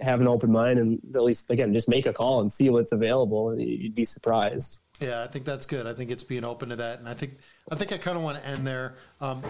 have 0.00 0.20
an 0.20 0.26
open 0.26 0.50
mind 0.50 0.78
and 0.78 1.00
at 1.14 1.22
least 1.22 1.50
again 1.50 1.72
just 1.72 1.88
make 1.88 2.06
a 2.06 2.12
call 2.12 2.40
and 2.40 2.52
see 2.52 2.68
what's 2.70 2.92
available 2.92 3.56
you'd 3.58 3.94
be 3.94 4.04
surprised. 4.04 4.80
Yeah 4.98 5.22
i 5.22 5.26
think 5.26 5.44
that's 5.44 5.64
good. 5.64 5.86
I 5.86 5.94
think 5.94 6.10
it's 6.10 6.24
being 6.24 6.44
open 6.44 6.68
to 6.70 6.76
that 6.76 6.98
and 6.98 7.08
i 7.08 7.14
think 7.14 7.38
i 7.70 7.76
think 7.76 7.92
i 7.92 7.98
kind 7.98 8.16
of 8.16 8.22
want 8.22 8.38
to 8.38 8.46
end 8.46 8.66
there. 8.66 8.96
Um, 9.20 9.42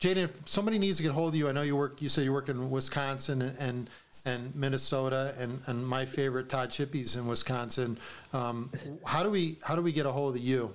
Jaden, 0.00 0.24
if 0.24 0.32
somebody 0.44 0.78
needs 0.78 0.98
to 0.98 1.02
get 1.02 1.10
a 1.10 1.14
hold 1.14 1.30
of 1.30 1.36
you, 1.36 1.48
I 1.48 1.52
know 1.52 1.62
you 1.62 1.74
work. 1.74 2.02
You 2.02 2.10
said 2.10 2.24
you 2.24 2.32
work 2.32 2.50
in 2.50 2.70
Wisconsin 2.70 3.40
and 3.40 3.58
and, 3.58 3.90
and 4.26 4.54
Minnesota, 4.54 5.34
and, 5.38 5.60
and 5.66 5.86
my 5.86 6.04
favorite 6.04 6.50
Todd 6.50 6.68
Chippies 6.68 7.16
in 7.16 7.26
Wisconsin. 7.26 7.96
Um, 8.34 8.70
how 9.06 9.22
do 9.22 9.30
we 9.30 9.58
how 9.62 9.74
do 9.74 9.80
we 9.80 9.92
get 9.92 10.04
a 10.04 10.12
hold 10.12 10.36
of 10.36 10.42
you? 10.42 10.74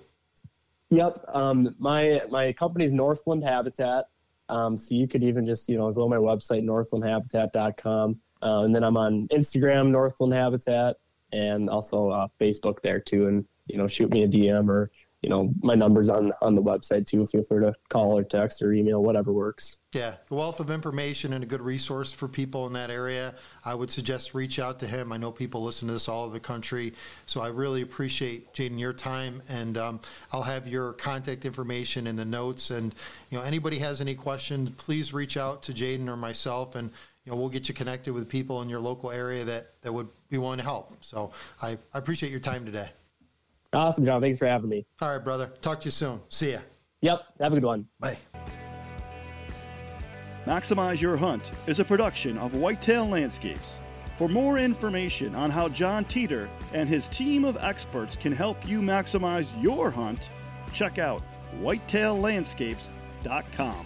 Yep, 0.89 1.23
um, 1.29 1.75
my 1.77 2.21
my 2.29 2.51
company's 2.53 2.93
Northland 2.93 3.43
Habitat. 3.43 4.05
Um, 4.49 4.75
so 4.75 4.95
you 4.95 5.07
could 5.07 5.23
even 5.23 5.45
just 5.45 5.69
you 5.69 5.77
know 5.77 5.91
go 5.91 6.03
to 6.03 6.09
my 6.09 6.17
website 6.17 6.63
northlandhabitat.com, 6.63 8.19
uh, 8.41 8.63
and 8.63 8.75
then 8.75 8.83
I'm 8.83 8.97
on 8.97 9.27
Instagram 9.27 9.91
Northland 9.91 10.33
Habitat, 10.33 10.97
and 11.31 11.69
also 11.69 12.09
uh, 12.09 12.27
Facebook 12.39 12.81
there 12.81 12.99
too. 12.99 13.27
And 13.27 13.45
you 13.67 13.77
know 13.77 13.87
shoot 13.87 14.11
me 14.11 14.23
a 14.23 14.27
DM 14.27 14.67
or 14.67 14.89
you 15.21 15.29
know, 15.29 15.53
my 15.61 15.75
number's 15.75 16.09
on 16.09 16.33
on 16.41 16.55
the 16.55 16.61
website 16.61 17.05
too. 17.05 17.25
Feel 17.27 17.43
free 17.43 17.63
to 17.63 17.73
call 17.89 18.17
or 18.17 18.23
text 18.23 18.61
or 18.61 18.73
email, 18.73 19.03
whatever 19.03 19.31
works. 19.31 19.77
Yeah, 19.93 20.15
the 20.27 20.35
wealth 20.35 20.59
of 20.59 20.71
information 20.71 21.33
and 21.33 21.43
a 21.43 21.47
good 21.47 21.61
resource 21.61 22.11
for 22.11 22.27
people 22.27 22.65
in 22.65 22.73
that 22.73 22.89
area. 22.89 23.35
I 23.63 23.75
would 23.75 23.91
suggest 23.91 24.33
reach 24.33 24.57
out 24.57 24.79
to 24.79 24.87
him. 24.87 25.11
I 25.11 25.17
know 25.17 25.31
people 25.31 25.61
listen 25.61 25.87
to 25.89 25.93
this 25.93 26.07
all 26.09 26.23
over 26.23 26.33
the 26.33 26.39
country, 26.39 26.93
so 27.27 27.41
I 27.41 27.49
really 27.49 27.83
appreciate 27.83 28.51
Jaden 28.53 28.79
your 28.79 28.93
time, 28.93 29.43
and 29.47 29.77
um, 29.77 29.99
I'll 30.31 30.43
have 30.43 30.67
your 30.67 30.93
contact 30.93 31.45
information 31.45 32.07
in 32.07 32.15
the 32.15 32.25
notes. 32.25 32.71
And 32.71 32.95
you 33.29 33.37
know, 33.37 33.43
anybody 33.43 33.77
has 33.79 34.01
any 34.01 34.15
questions, 34.15 34.71
please 34.71 35.13
reach 35.13 35.37
out 35.37 35.61
to 35.63 35.73
Jaden 35.73 36.07
or 36.07 36.17
myself, 36.17 36.73
and 36.75 36.89
you 37.25 37.31
know, 37.31 37.37
we'll 37.37 37.49
get 37.49 37.69
you 37.69 37.75
connected 37.75 38.13
with 38.13 38.27
people 38.27 38.63
in 38.63 38.69
your 38.69 38.79
local 38.79 39.11
area 39.11 39.43
that 39.45 39.81
that 39.83 39.93
would 39.93 40.09
be 40.29 40.39
willing 40.39 40.57
to 40.57 40.63
help. 40.63 40.95
So 41.01 41.31
I, 41.61 41.77
I 41.93 41.99
appreciate 41.99 42.31
your 42.31 42.39
time 42.39 42.65
today. 42.65 42.89
Awesome, 43.73 44.05
Jon. 44.05 44.21
Thanks 44.21 44.37
for 44.37 44.47
having 44.47 44.69
me. 44.69 44.85
All 45.01 45.09
right, 45.09 45.23
brother. 45.23 45.51
Talk 45.61 45.81
to 45.81 45.85
you 45.85 45.91
soon. 45.91 46.19
See 46.29 46.51
ya. 46.51 46.59
Yep. 47.01 47.21
Have 47.39 47.53
a 47.53 47.55
good 47.55 47.65
one. 47.65 47.87
Bye. 47.99 48.17
Maximize 50.45 50.99
Your 50.99 51.17
Hunt 51.17 51.43
is 51.67 51.79
a 51.79 51.85
production 51.85 52.37
of 52.37 52.55
Whitetail 52.55 53.05
Landscapes. 53.05 53.75
For 54.17 54.27
more 54.27 54.57
information 54.57 55.35
on 55.35 55.49
how 55.49 55.69
Jon 55.69 56.03
Teater 56.05 56.49
and 56.73 56.89
his 56.89 57.07
team 57.07 57.45
of 57.45 57.57
experts 57.57 58.15
can 58.15 58.31
help 58.31 58.67
you 58.67 58.81
maximize 58.81 59.47
your 59.61 59.89
hunt, 59.89 60.29
check 60.73 60.99
out 60.99 61.21
whitetaillandscapes.com. 61.59 63.85